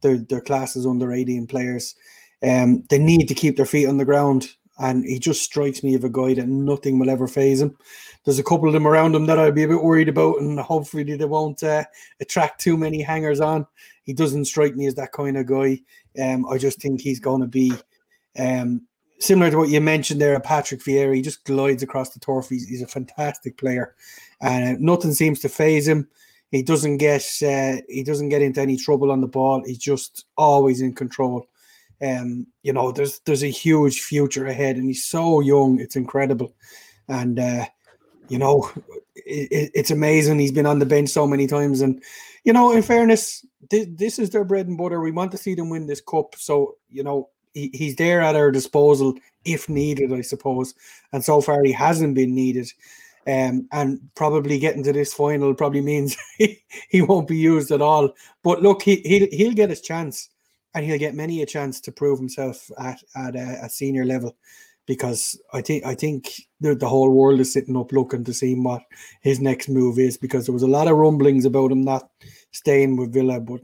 their 0.00 0.18
their 0.18 0.40
classes 0.40 0.84
under 0.84 1.12
18 1.12 1.46
players. 1.46 1.94
Um, 2.42 2.82
they 2.90 2.98
need 2.98 3.28
to 3.28 3.34
keep 3.34 3.56
their 3.56 3.66
feet 3.66 3.86
on 3.86 3.98
the 3.98 4.04
ground. 4.04 4.48
And 4.78 5.04
he 5.04 5.20
just 5.20 5.42
strikes 5.44 5.84
me 5.84 5.94
of 5.94 6.02
a 6.02 6.08
guy 6.08 6.34
that 6.34 6.48
nothing 6.48 6.98
will 6.98 7.10
ever 7.10 7.28
phase 7.28 7.60
him. 7.60 7.76
There's 8.24 8.40
a 8.40 8.44
couple 8.44 8.66
of 8.66 8.72
them 8.72 8.88
around 8.88 9.14
him 9.14 9.26
that 9.26 9.38
I'd 9.38 9.54
be 9.54 9.62
a 9.62 9.68
bit 9.68 9.82
worried 9.82 10.08
about, 10.08 10.40
and 10.40 10.58
hopefully 10.58 11.04
they 11.04 11.24
won't 11.24 11.62
uh, 11.62 11.84
attract 12.20 12.60
too 12.60 12.76
many 12.76 13.00
hangers 13.00 13.40
on. 13.40 13.66
He 14.02 14.12
doesn't 14.12 14.46
strike 14.46 14.74
me 14.74 14.86
as 14.86 14.94
that 14.96 15.12
kind 15.12 15.36
of 15.36 15.46
guy. 15.46 15.82
Um, 16.20 16.46
I 16.48 16.58
just 16.58 16.80
think 16.80 17.00
he's 17.00 17.20
going 17.20 17.42
to 17.42 17.46
be 17.46 17.72
um, 18.38 18.86
similar 19.18 19.50
to 19.50 19.58
what 19.58 19.68
you 19.68 19.80
mentioned 19.80 20.20
there, 20.20 20.38
Patrick 20.40 20.82
Vieira, 20.82 21.14
he 21.14 21.22
just 21.22 21.44
glides 21.44 21.82
across 21.82 22.10
the 22.10 22.20
turf. 22.20 22.48
He's, 22.48 22.66
he's 22.66 22.82
a 22.82 22.86
fantastic 22.86 23.56
player, 23.56 23.94
and 24.40 24.76
uh, 24.76 24.78
nothing 24.80 25.12
seems 25.12 25.40
to 25.40 25.48
phase 25.48 25.86
him. 25.86 26.08
He 26.50 26.62
doesn't 26.62 26.98
get 26.98 27.26
uh, 27.42 27.80
he 27.88 28.02
doesn't 28.04 28.28
get 28.28 28.42
into 28.42 28.60
any 28.60 28.76
trouble 28.76 29.10
on 29.10 29.20
the 29.20 29.26
ball. 29.26 29.62
He's 29.64 29.78
just 29.78 30.26
always 30.36 30.82
in 30.82 30.94
control. 30.94 31.46
Um, 32.02 32.46
you 32.62 32.72
know, 32.72 32.92
there's 32.92 33.20
there's 33.20 33.44
a 33.44 33.48
huge 33.48 34.00
future 34.00 34.46
ahead, 34.46 34.76
and 34.76 34.86
he's 34.86 35.04
so 35.04 35.40
young. 35.40 35.80
It's 35.80 35.96
incredible, 35.96 36.54
and 37.08 37.38
uh, 37.38 37.66
you 38.28 38.38
know, 38.38 38.70
it, 39.14 39.70
it's 39.74 39.90
amazing. 39.90 40.38
He's 40.38 40.52
been 40.52 40.66
on 40.66 40.78
the 40.78 40.86
bench 40.86 41.08
so 41.08 41.26
many 41.26 41.46
times, 41.46 41.80
and 41.80 42.02
you 42.44 42.52
know, 42.52 42.72
in 42.72 42.82
fairness, 42.82 43.46
this, 43.70 43.86
this 43.90 44.18
is 44.18 44.30
their 44.30 44.44
bread 44.44 44.66
and 44.66 44.76
butter. 44.76 45.00
We 45.00 45.12
want 45.12 45.32
to 45.32 45.38
see 45.38 45.54
them 45.54 45.70
win 45.70 45.86
this 45.86 46.00
cup, 46.00 46.34
so 46.36 46.76
you 46.90 47.02
know, 47.02 47.30
he, 47.54 47.70
he's 47.72 47.96
there 47.96 48.20
at 48.20 48.36
our 48.36 48.50
disposal 48.50 49.14
if 49.44 49.68
needed, 49.68 50.12
I 50.12 50.20
suppose. 50.20 50.74
And 51.12 51.24
so 51.24 51.40
far, 51.40 51.62
he 51.64 51.72
hasn't 51.72 52.14
been 52.14 52.34
needed. 52.34 52.72
Um, 53.26 53.68
and 53.70 54.00
probably 54.16 54.58
getting 54.58 54.82
to 54.84 54.92
this 54.92 55.14
final 55.14 55.54
probably 55.54 55.80
means 55.80 56.16
he, 56.38 56.62
he 56.88 57.02
won't 57.02 57.28
be 57.28 57.36
used 57.36 57.70
at 57.70 57.82
all. 57.82 58.10
But 58.42 58.62
look, 58.62 58.82
he 58.82 58.96
he'll, 59.04 59.28
he'll 59.30 59.54
get 59.54 59.70
his 59.70 59.80
chance, 59.80 60.28
and 60.74 60.84
he'll 60.84 60.98
get 60.98 61.14
many 61.14 61.42
a 61.42 61.46
chance 61.46 61.80
to 61.82 61.92
prove 61.92 62.18
himself 62.18 62.68
at 62.78 63.00
at 63.14 63.36
a, 63.36 63.64
a 63.64 63.68
senior 63.68 64.04
level, 64.04 64.36
because 64.86 65.40
I 65.52 65.60
think 65.62 65.86
I 65.86 65.94
think 65.94 66.32
the, 66.60 66.74
the 66.74 66.88
whole 66.88 67.10
world 67.10 67.38
is 67.38 67.52
sitting 67.52 67.76
up 67.76 67.92
looking 67.92 68.24
to 68.24 68.34
see 68.34 68.54
what 68.56 68.82
his 69.20 69.40
next 69.40 69.68
move 69.68 70.00
is. 70.00 70.16
Because 70.16 70.46
there 70.46 70.54
was 70.54 70.64
a 70.64 70.68
lot 70.68 70.88
of 70.88 70.96
rumblings 70.96 71.44
about 71.44 71.70
him 71.70 71.82
not 71.82 72.10
staying 72.50 72.96
with 72.96 73.12
Villa, 73.12 73.38
but 73.38 73.60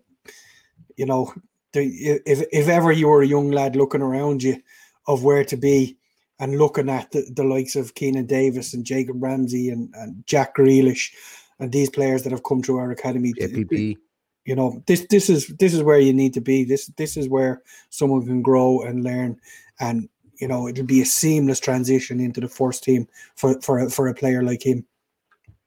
you 0.97 1.07
know 1.07 1.35
if 1.75 2.47
if 2.53 2.69
ever 2.69 2.93
you 2.93 3.09
were 3.09 3.23
a 3.23 3.27
young 3.27 3.51
lad 3.51 3.77
looking 3.77 4.03
around 4.03 4.43
you 4.43 4.61
of 5.07 5.25
where 5.25 5.45
to 5.45 5.57
be 5.57 5.97
and 6.39 6.59
looking 6.59 6.89
at 6.89 7.11
the, 7.11 7.29
the 7.35 7.45
likes 7.45 7.77
of 7.77 7.95
Keinan 7.95 8.27
Davis 8.27 8.75
and 8.75 8.85
Jacob 8.85 9.23
Ramsey 9.23 9.71
and, 9.71 9.93
and 9.95 10.25
Jack 10.27 10.57
Grealish 10.57 11.13
and 11.59 11.73
these 11.73 11.91
players 11.91 12.23
that 12.23 12.33
have 12.33 12.45
come 12.45 12.63
through 12.63 12.79
our 12.79 12.91
academy. 12.91 13.33
You 14.45 14.55
know, 14.55 14.83
this 14.87 15.07
this 15.11 15.29
is 15.29 15.49
this 15.59 15.75
is 15.75 15.83
where 15.83 15.99
you 15.99 16.15
need 16.15 16.35
to 16.35 16.41
be. 16.41 16.65
This 16.65 16.87
this 16.97 17.17
is 17.17 17.29
where 17.29 17.63
someone 17.91 18.25
can 18.25 18.41
grow 18.41 18.81
and 18.83 19.05
learn 19.05 19.39
and 19.81 20.09
you 20.41 20.49
know 20.49 20.69
it'll 20.69 20.87
be 20.87 21.03
a 21.03 21.07
seamless 21.07 21.61
transition 21.61 22.21
into 22.21 22.41
the 22.41 22.49
first 22.49 22.83
team 22.85 23.09
for 23.35 23.61
for 23.61 23.91
for 23.91 24.09
a 24.09 24.15
player 24.15 24.43
like 24.43 24.65
him. 24.65 24.87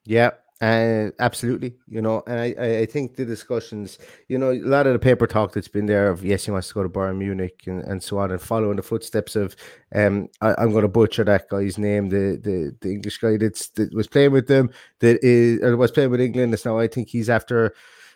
Yeah, 0.05 0.31
uh, 0.61 1.09
absolutely, 1.17 1.73
you 1.87 2.03
know, 2.03 2.21
and 2.27 2.39
I, 2.39 2.81
I 2.81 2.85
think 2.85 3.15
the 3.15 3.25
discussions, 3.25 3.97
you 4.27 4.37
know, 4.37 4.51
a 4.51 4.59
lot 4.59 4.85
of 4.85 4.93
the 4.93 4.99
paper 4.99 5.25
talk 5.25 5.53
that's 5.53 5.67
been 5.67 5.87
there 5.87 6.07
of 6.07 6.23
yes, 6.23 6.45
he 6.45 6.51
wants 6.51 6.67
to 6.67 6.75
go 6.75 6.83
to 6.83 6.89
Bayern 6.89 7.17
Munich 7.17 7.63
and, 7.65 7.83
and 7.83 8.03
so 8.03 8.19
on, 8.19 8.29
and 8.29 8.39
following 8.39 8.75
the 8.75 8.83
footsteps 8.83 9.35
of, 9.35 9.55
um, 9.95 10.29
I, 10.39 10.53
am 10.61 10.71
going 10.71 10.83
to 10.83 10.87
butcher 10.87 11.23
that 11.23 11.49
guy's 11.49 11.79
name, 11.79 12.09
the 12.09 12.39
the, 12.39 12.75
the 12.79 12.91
English 12.91 13.17
guy 13.17 13.37
that's 13.37 13.69
that 13.69 13.91
was 13.95 14.07
playing 14.07 14.33
with 14.33 14.47
them, 14.47 14.69
that 14.99 15.23
is 15.23 15.63
or 15.63 15.75
was 15.77 15.89
playing 15.89 16.11
with 16.11 16.21
England. 16.21 16.53
That's 16.53 16.65
now 16.65 16.77
I 16.77 16.87
think 16.87 17.09
he's 17.09 17.29
after, 17.29 17.73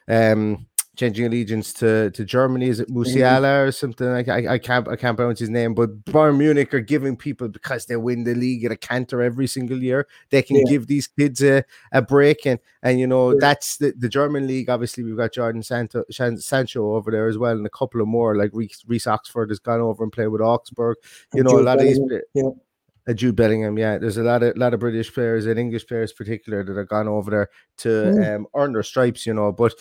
um, 0.07 0.67
changing 0.95 1.25
allegiance 1.25 1.73
to, 1.73 2.11
to 2.11 2.23
Germany. 2.25 2.69
Is 2.69 2.79
it 2.79 2.89
Musiala 2.89 3.67
or 3.67 3.71
something? 3.71 4.07
Like 4.07 4.27
I, 4.27 4.53
I 4.53 4.57
can't 4.57 4.87
I 4.87 4.95
can't 4.95 5.17
pronounce 5.17 5.39
his 5.39 5.49
name, 5.49 5.73
but 5.73 6.05
Bayern 6.05 6.37
Munich 6.37 6.73
are 6.73 6.79
giving 6.79 7.15
people 7.15 7.47
because 7.47 7.85
they 7.85 7.95
win 7.95 8.23
the 8.23 8.35
league 8.35 8.63
at 8.65 8.71
a 8.71 8.77
canter 8.77 9.21
every 9.21 9.47
single 9.47 9.81
year. 9.81 10.07
They 10.29 10.41
can 10.41 10.57
yeah. 10.57 10.63
give 10.67 10.87
these 10.87 11.07
kids 11.07 11.43
a, 11.43 11.63
a 11.91 12.01
break, 12.01 12.45
and 12.45 12.59
and 12.81 12.99
you 12.99 13.07
know 13.07 13.31
yeah. 13.31 13.37
that's 13.39 13.77
the, 13.77 13.93
the 13.97 14.09
German 14.09 14.47
league. 14.47 14.69
Obviously, 14.69 15.03
we've 15.03 15.17
got 15.17 15.33
Jordan 15.33 15.63
Santo, 15.63 16.03
Sancho 16.09 16.95
over 16.95 17.11
there 17.11 17.27
as 17.27 17.37
well, 17.37 17.55
and 17.55 17.65
a 17.65 17.69
couple 17.69 18.01
of 18.01 18.07
more 18.07 18.35
like 18.35 18.51
Reece 18.53 19.07
Oxford 19.07 19.49
has 19.49 19.59
gone 19.59 19.81
over 19.81 20.03
and 20.03 20.11
played 20.11 20.27
with 20.27 20.41
Augsburg. 20.41 20.97
You 21.33 21.41
and 21.41 21.45
know, 21.45 21.57
Jude 21.57 21.61
a 21.61 21.63
lot 21.63 21.77
Bellingham. 21.77 22.03
of 22.03 22.09
these. 22.09 22.21
Yeah. 22.33 22.49
Uh, 23.07 23.13
Jude 23.13 23.35
Bellingham, 23.35 23.77
yeah. 23.77 23.99
There's 23.99 24.17
a 24.17 24.23
lot 24.23 24.41
of 24.41 24.57
lot 24.57 24.73
of 24.73 24.79
British 24.79 25.13
players 25.13 25.45
and 25.45 25.59
English 25.59 25.85
players, 25.85 26.11
particular, 26.11 26.63
that 26.63 26.75
have 26.75 26.89
gone 26.89 27.07
over 27.07 27.29
there 27.29 27.49
to 27.77 27.89
mm. 27.89 28.35
um, 28.35 28.47
earn 28.55 28.73
their 28.73 28.83
stripes, 28.83 29.27
you 29.27 29.33
know. 29.33 29.51
But 29.51 29.73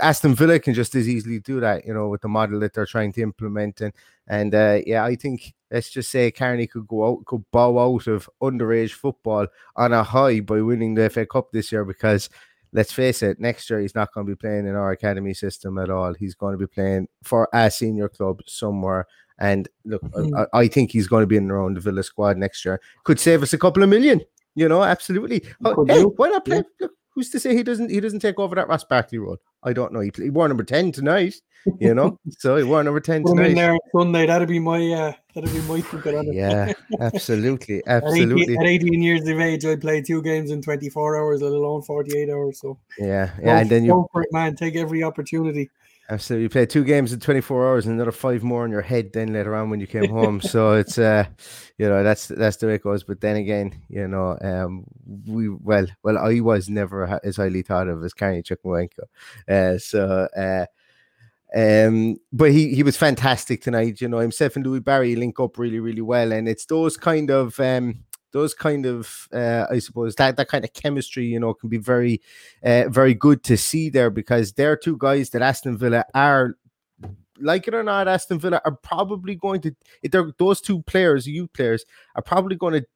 Aston 0.00 0.34
Villa 0.34 0.58
can 0.58 0.74
just 0.74 0.94
as 0.94 1.08
easily 1.08 1.40
do 1.40 1.60
that, 1.60 1.86
you 1.86 1.94
know, 1.94 2.08
with 2.08 2.20
the 2.20 2.28
model 2.28 2.60
that 2.60 2.74
they're 2.74 2.86
trying 2.86 3.12
to 3.14 3.22
implement. 3.22 3.80
And 3.80 3.92
and 4.26 4.54
uh, 4.54 4.80
yeah, 4.86 5.04
I 5.04 5.16
think 5.16 5.54
let's 5.70 5.90
just 5.90 6.10
say 6.10 6.30
Carney 6.30 6.66
could 6.66 6.86
go 6.86 7.06
out, 7.06 7.24
could 7.24 7.44
bow 7.50 7.78
out 7.78 8.06
of 8.06 8.28
underage 8.42 8.92
football 8.92 9.46
on 9.76 9.92
a 9.92 10.02
high 10.02 10.40
by 10.40 10.60
winning 10.60 10.94
the 10.94 11.08
FA 11.10 11.26
Cup 11.26 11.52
this 11.52 11.72
year 11.72 11.84
because 11.84 12.28
let's 12.72 12.92
face 12.92 13.22
it, 13.22 13.40
next 13.40 13.68
year 13.70 13.80
he's 13.80 13.94
not 13.94 14.12
going 14.12 14.26
to 14.26 14.30
be 14.30 14.36
playing 14.36 14.66
in 14.66 14.74
our 14.74 14.90
academy 14.90 15.34
system 15.34 15.78
at 15.78 15.90
all. 15.90 16.14
He's 16.14 16.34
going 16.34 16.52
to 16.52 16.58
be 16.58 16.66
playing 16.66 17.08
for 17.22 17.48
a 17.52 17.70
senior 17.70 18.08
club 18.08 18.42
somewhere. 18.46 19.06
And 19.38 19.68
look, 19.84 20.02
mm-hmm. 20.02 20.34
I, 20.52 20.60
I, 20.60 20.68
think 20.68 20.90
he's 20.90 21.06
going 21.06 21.22
to 21.22 21.26
be 21.26 21.36
in 21.36 21.50
around 21.50 21.74
the 21.74 21.80
Villa 21.80 22.02
squad 22.02 22.36
next 22.36 22.64
year. 22.64 22.80
Could 23.04 23.20
save 23.20 23.42
us 23.42 23.52
a 23.52 23.58
couple 23.58 23.82
of 23.82 23.88
million, 23.88 24.20
you 24.54 24.68
know, 24.68 24.82
absolutely. 24.82 25.44
Hey, 25.64 26.02
why 26.02 26.28
not 26.28 26.44
play? 26.44 26.56
Yeah. 26.56 26.62
Look, 26.80 26.92
who's 27.10 27.30
to 27.30 27.40
say 27.40 27.54
he 27.54 27.62
doesn't 27.62 27.90
he 27.90 28.00
doesn't 28.00 28.18
take 28.18 28.38
over 28.38 28.56
that 28.56 28.68
Ross 28.68 28.84
Barkley 28.84 29.18
role? 29.18 29.38
I 29.62 29.72
don't 29.72 29.92
know. 29.92 30.00
He, 30.00 30.12
he 30.16 30.30
wore 30.30 30.46
number 30.46 30.64
ten 30.64 30.92
tonight, 30.92 31.34
you 31.80 31.94
know. 31.94 32.18
so 32.38 32.56
he 32.56 32.64
wore 32.64 32.82
number 32.82 33.00
ten 33.00 33.24
tonight. 33.24 33.54
there 33.54 33.72
on 33.72 33.78
Sunday. 33.92 34.26
That'd 34.26 34.48
be 34.48 34.58
my 34.58 34.92
uh, 34.92 35.12
that'd 35.34 35.52
be 35.52 35.60
my 35.62 35.80
ticket 35.80 36.14
on 36.14 36.28
it. 36.28 36.34
Yeah, 36.34 36.72
absolutely, 37.00 37.82
absolutely. 37.86 38.56
at, 38.58 38.66
18, 38.66 38.66
at 38.66 38.66
18 38.66 39.02
years 39.02 39.28
of 39.28 39.40
age, 39.40 39.64
I 39.64 39.76
played 39.76 40.06
two 40.06 40.22
games 40.22 40.50
in 40.50 40.62
24 40.62 41.16
hours, 41.16 41.42
let 41.42 41.52
alone 41.52 41.82
48 41.82 42.30
hours. 42.30 42.60
So 42.60 42.78
yeah, 42.98 43.30
yeah, 43.42 43.58
and 43.58 43.70
then 43.70 43.84
you 43.84 44.06
for 44.12 44.22
it, 44.22 44.28
man. 44.32 44.54
Take 44.54 44.76
every 44.76 45.02
opportunity. 45.02 45.70
Absolutely. 46.10 46.44
You 46.44 46.48
play 46.48 46.64
two 46.64 46.84
games 46.84 47.12
in 47.12 47.20
24 47.20 47.68
hours 47.68 47.86
and 47.86 47.94
another 47.94 48.12
five 48.12 48.42
more 48.42 48.64
in 48.64 48.70
your 48.70 48.80
head 48.80 49.12
then 49.12 49.34
later 49.34 49.54
on 49.54 49.68
when 49.68 49.78
you 49.78 49.86
came 49.86 50.08
home. 50.08 50.40
so 50.40 50.72
it's 50.72 50.96
uh 50.96 51.26
you 51.76 51.86
know 51.86 52.02
that's 52.02 52.28
that's 52.28 52.56
the 52.56 52.66
way 52.66 52.74
it 52.76 52.82
goes. 52.82 53.04
But 53.04 53.20
then 53.20 53.36
again, 53.36 53.74
you 53.90 54.08
know, 54.08 54.38
um 54.40 54.84
we 55.26 55.50
well 55.50 55.86
well 56.02 56.16
I 56.16 56.40
was 56.40 56.70
never 56.70 57.20
as 57.22 57.36
highly 57.36 57.60
thought 57.62 57.88
of 57.88 58.02
as 58.04 58.14
Carney 58.14 58.42
Chukwuemeka. 58.42 59.00
Uh 59.48 59.78
so 59.78 60.28
uh 60.36 60.66
um, 61.56 62.18
but 62.32 62.52
he 62.52 62.74
he 62.74 62.82
was 62.82 62.96
fantastic 62.96 63.62
tonight. 63.62 64.00
You 64.00 64.08
know, 64.08 64.18
himself 64.18 64.56
and 64.56 64.66
Louie 64.66 64.80
Barry 64.80 65.16
link 65.16 65.40
up 65.40 65.56
really, 65.58 65.80
really 65.80 66.02
well, 66.02 66.32
and 66.32 66.46
it's 66.48 66.66
those 66.66 66.96
kind 66.98 67.30
of 67.30 67.58
um 67.58 68.04
those 68.32 68.54
kind 68.54 68.86
of 68.86 69.28
uh, 69.32 69.66
I 69.70 69.78
suppose 69.78 70.14
that 70.16 70.36
that 70.36 70.48
kind 70.48 70.64
of 70.64 70.72
chemistry, 70.72 71.26
you 71.26 71.40
know, 71.40 71.54
can 71.54 71.68
be 71.68 71.78
very 71.78 72.20
uh, 72.62 72.84
very 72.88 73.14
good 73.14 73.42
to 73.44 73.56
see 73.56 73.90
there 73.90 74.10
because 74.10 74.52
they're 74.52 74.76
two 74.76 74.96
guys 74.98 75.30
that 75.30 75.42
Aston 75.42 75.78
Villa 75.78 76.04
are 76.14 76.56
like 77.40 77.68
it 77.68 77.74
or 77.74 77.82
not, 77.82 78.08
Aston 78.08 78.38
Villa 78.38 78.60
are 78.64 78.76
probably 78.76 79.34
going 79.34 79.60
to 79.62 79.74
they're 80.02 80.32
those 80.38 80.60
two 80.60 80.82
players, 80.82 81.26
youth 81.26 81.52
players, 81.52 81.84
are 82.14 82.22
probably 82.22 82.56
going 82.56 82.74
to 82.74 82.86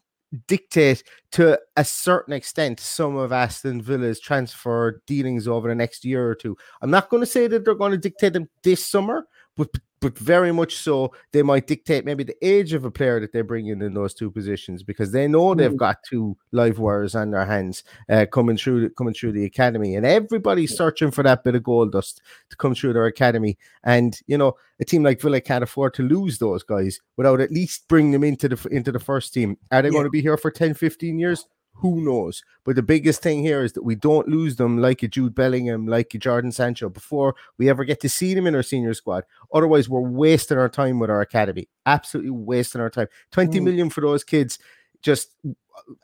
dictate 0.47 1.03
to 1.33 1.61
a 1.77 1.85
certain 1.85 2.33
extent 2.33 2.81
some 2.81 3.17
of 3.17 3.33
Aston 3.33 3.83
Villa's 3.83 4.21
transfer 4.21 5.03
dealings 5.07 5.47
over 5.47 5.69
the 5.69 5.75
next 5.75 6.05
year 6.05 6.27
or 6.27 6.35
two. 6.35 6.57
I'm 6.81 6.91
not 6.91 7.11
going 7.11 7.21
to 7.21 7.27
say 7.27 7.47
that 7.47 7.65
they're 7.65 7.75
going 7.75 7.93
to 7.93 7.99
dictate 7.99 8.33
them 8.33 8.49
this 8.62 8.85
summer, 8.85 9.27
but 9.57 9.69
but 10.02 10.18
very 10.18 10.52
much 10.52 10.76
so 10.76 11.12
they 11.30 11.42
might 11.42 11.68
dictate 11.68 12.04
maybe 12.04 12.25
the 12.25 12.37
age 12.47 12.73
of 12.73 12.85
a 12.85 12.90
player 12.90 13.21
that 13.21 13.32
they 13.32 13.40
bring 13.40 13.68
in 13.68 13.80
in 13.80 13.94
those 13.94 14.12
two 14.12 14.30
positions 14.30 14.82
because 14.82 15.12
they 15.12 15.28
know 15.28 15.54
they've 15.54 15.71
mm. 15.71 15.76
got 15.76 16.02
two 16.02 16.37
live 16.50 16.80
wires 16.80 17.14
on 17.14 17.30
their 17.30 17.47
hands 17.47 17.85
uh, 18.11 18.26
coming 18.30 18.56
through 18.56 18.90
coming 18.90 19.14
through 19.14 19.32
the 19.32 19.44
academy 19.44 19.94
and 19.94 20.04
everybody's 20.04 20.76
searching 20.76 21.11
for 21.11 21.23
that 21.23 21.44
bit 21.44 21.54
of 21.54 21.62
gold 21.62 21.92
dust 21.92 22.21
to 22.50 22.56
come 22.56 22.75
through 22.75 22.92
their 22.92 23.06
academy 23.06 23.56
and 23.85 24.21
you 24.26 24.37
know 24.37 24.54
a 24.80 24.85
team 24.85 25.04
like 25.04 25.21
Villa 25.21 25.40
can't 25.40 25.64
afford 25.64 25.94
to 25.94 26.02
lose 26.02 26.38
those 26.38 26.64
guys 26.64 27.00
without 27.16 27.40
at 27.40 27.52
least 27.52 27.87
bring 27.87 28.11
them 28.11 28.25
into 28.25 28.49
the 28.49 28.68
into 28.71 28.90
the 28.90 28.99
first 28.99 29.32
team 29.32 29.56
are 29.71 29.80
they 29.80 29.88
yeah. 29.88 29.92
going 29.92 30.04
to 30.04 30.11
be 30.11 30.21
here 30.21 30.37
for 30.37 30.50
10 30.50 30.75
15 30.75 31.18
years 31.18 31.47
Who 31.75 32.00
knows? 32.05 32.43
But 32.64 32.76
the 32.76 32.83
biggest 32.83 33.23
thing 33.23 33.43
here 33.43 33.64
is 33.64 33.73
that 33.73 33.83
we 33.83 33.95
don't 33.97 34.29
lose 34.29 34.57
them 34.57 34.79
like 34.79 35.02
a 35.02 35.09
Jude 35.09 35.35
Bellingham, 35.35 35.87
like 35.87 36.14
a 36.14 36.19
Jordan 36.19 36.52
Sancho 36.52 36.88
before 36.88 37.35
we 37.59 37.69
ever 37.69 37.85
get 37.85 38.00
to 38.00 38.09
see 38.09 38.35
them 38.35 38.47
in 38.47 38.55
our 38.55 38.62
senior 38.62 38.95
squad. 38.95 39.25
Otherwise, 39.52 39.88
we're 39.88 40.00
wasting 40.00 40.59
our 40.59 40.69
time 40.69 40.99
with 41.00 41.11
our 41.11 41.21
academy. 41.21 41.69
Absolutely 41.87 42.31
wasting 42.31 42.81
our 42.81 42.91
time. 42.91 43.09
Twenty 43.33 43.59
Mm. 43.59 43.64
million 43.64 43.91
for 43.91 44.00
those 44.00 44.23
kids. 44.23 44.59
Just 45.02 45.35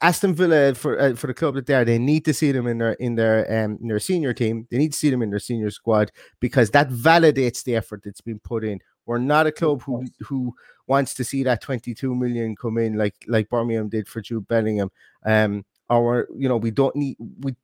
Aston 0.03 0.35
Villa 0.35 0.75
for 0.75 0.99
uh, 0.99 1.15
for 1.15 1.29
the 1.29 1.35
club 1.35 1.55
that 1.55 1.67
they 1.67 1.75
are, 1.75 1.85
they 1.85 1.99
need 1.99 2.25
to 2.25 2.35
see 2.35 2.51
them 2.51 2.67
in 2.67 2.79
their 2.79 2.93
in 2.95 3.15
their 3.15 3.47
um 3.65 3.79
in 3.81 3.89
their 3.89 4.01
senior 4.01 4.33
team. 4.33 4.67
They 4.71 4.79
need 4.79 4.93
to 4.93 4.99
see 4.99 5.11
them 5.11 5.23
in 5.23 5.31
their 5.31 5.39
senior 5.39 5.71
squad 5.71 6.11
because 6.41 6.71
that 6.71 6.89
validates 6.91 7.63
the 7.63 7.77
effort 7.77 8.03
that's 8.05 8.21
been 8.23 8.41
put 8.41 8.65
in. 8.65 8.81
We're 9.09 9.17
not 9.17 9.47
a 9.47 9.53
club 9.53 9.81
who 9.83 10.05
who 10.21 10.55
wants 10.87 11.15
to 11.15 11.25
see 11.25 11.43
that 11.45 11.63
22 11.63 12.15
million 12.15 12.55
come 12.55 12.77
in 12.77 12.99
like 12.99 13.15
like 13.27 13.49
Birmingham 13.49 13.89
did 13.89 14.07
for 14.07 14.21
Jude 14.21 14.47
Bellingham. 14.47 14.91
Um, 15.25 15.65
or 15.89 16.05
we're, 16.05 16.27
you 16.37 16.47
know 16.47 16.59
we 16.59 16.71
don't 16.71 16.95
need 16.95 17.17
we. 17.41 17.57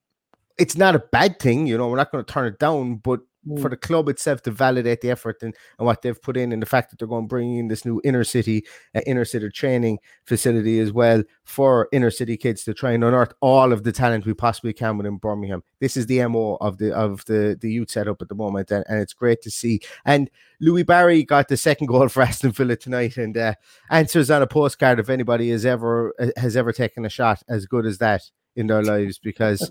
It's 0.56 0.78
not 0.78 0.94
a 0.94 1.00
bad 1.00 1.38
thing, 1.38 1.66
you 1.66 1.76
know. 1.76 1.88
We're 1.88 1.98
not 1.98 2.10
going 2.10 2.24
to 2.24 2.32
turn 2.32 2.46
it 2.46 2.58
down, 2.58 2.96
but 2.96 3.20
for 3.58 3.68
Mm. 3.68 3.70
the 3.70 3.76
club 3.76 4.08
itself 4.08 4.42
to 4.42 4.50
validate 4.50 5.00
the 5.00 5.10
effort 5.10 5.42
and, 5.42 5.54
and 5.78 5.86
what 5.86 6.02
they've 6.02 6.20
put 6.22 6.36
in, 6.36 6.52
and 6.52 6.62
the 6.62 6.66
fact 6.66 6.90
that 6.90 6.98
they're 6.98 7.08
going 7.08 7.24
to 7.24 7.28
bring 7.28 7.56
in 7.56 7.68
this 7.68 7.84
new 7.84 8.00
inner 8.04 8.24
city, 8.24 8.64
uh, 8.94 9.00
inner 9.06 9.24
city 9.24 9.48
training 9.50 9.98
facility 10.24 10.80
as 10.80 10.92
well 10.92 11.22
for 11.44 11.88
inner 11.92 12.10
city 12.10 12.36
kids 12.36 12.64
to 12.64 12.72
try 12.74 12.92
and 12.92 13.04
unearth 13.04 13.34
all 13.40 13.72
of 13.72 13.84
the 13.84 13.92
talent 13.92 14.24
we 14.24 14.34
possibly 14.34 14.72
can 14.72 14.96
within 14.96 15.18
Birmingham. 15.18 15.62
This 15.80 15.96
is 15.96 16.06
the 16.06 16.26
mo 16.26 16.56
of 16.60 16.78
the 16.78 16.94
of 16.94 17.24
the 17.26 17.58
the 17.60 17.70
youth 17.70 17.90
setup 17.90 18.22
at 18.22 18.28
the 18.28 18.34
moment, 18.34 18.70
and, 18.70 18.84
and 18.88 19.00
it's 19.00 19.12
great 19.12 19.42
to 19.42 19.50
see. 19.50 19.80
And 20.04 20.30
Louie 20.60 20.82
Barry 20.82 21.22
got 21.22 21.48
the 21.48 21.56
second 21.56 21.86
goal 21.94 22.08
for 22.08 22.22
Aston 22.22 22.52
Villa 22.52 22.76
tonight, 22.76 23.16
and 23.18 23.36
uh, 23.36 23.54
answers 23.90 24.30
on 24.30 24.40
a 24.42 24.46
postcard 24.46 24.98
if 24.98 25.10
anybody 25.10 25.50
has 25.50 25.66
ever 25.66 26.14
uh, 26.18 26.28
has 26.36 26.56
ever 26.56 26.72
taken 26.72 27.04
a 27.04 27.10
shot 27.10 27.42
as 27.48 27.66
good 27.66 27.84
as 27.84 27.98
that 27.98 28.22
in 28.56 28.68
their 28.68 28.82
lives 28.82 29.18
because. 29.18 29.70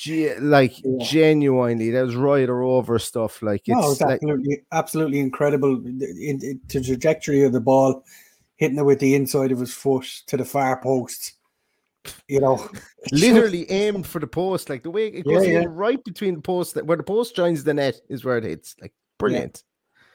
Ge- 0.00 0.38
Like 0.40 0.72
Yeah. 0.82 1.04
genuinely, 1.04 1.90
that 1.90 2.06
was 2.06 2.16
right 2.16 2.48
or 2.48 2.62
over 2.62 2.98
stuff. 2.98 3.42
Like 3.42 3.62
it's 3.66 3.78
no, 3.80 3.90
it's 3.90 4.00
like 4.00 4.14
absolutely, 4.22 4.62
absolutely 4.72 5.20
incredible. 5.20 5.76
The, 5.80 6.06
in, 6.06 6.42
in- 6.42 6.60
the 6.68 6.82
trajectory 6.82 7.42
of 7.44 7.52
the 7.52 7.60
ball, 7.60 8.04
hitting 8.56 8.78
it 8.78 8.84
with 8.84 9.00
the 9.00 9.14
inside 9.14 9.52
of 9.52 9.60
his 9.60 9.74
foot 9.74 10.04
to 10.26 10.36
the 10.36 10.44
far 10.44 10.80
post. 10.82 11.34
You 12.28 12.40
know, 12.40 12.56
just- 13.08 13.12
literally 13.12 13.70
aimed 13.70 14.06
for 14.06 14.20
the 14.20 14.26
post. 14.26 14.70
Like 14.70 14.82
the 14.82 14.90
way 14.90 15.08
it 15.08 15.24
Yeah, 15.26 15.34
goes 15.34 15.46
yeah. 15.46 15.60
in 15.62 15.68
right 15.68 16.02
between 16.02 16.36
the 16.36 16.40
post, 16.42 16.74
that 16.74 16.86
where 16.86 16.96
the 16.96 17.02
post 17.02 17.36
joins 17.36 17.62
the 17.64 17.74
net 17.74 18.00
is 18.08 18.24
where 18.24 18.38
it 18.38 18.44
hits. 18.44 18.74
Like 18.80 18.92
brilliant. 19.18 19.62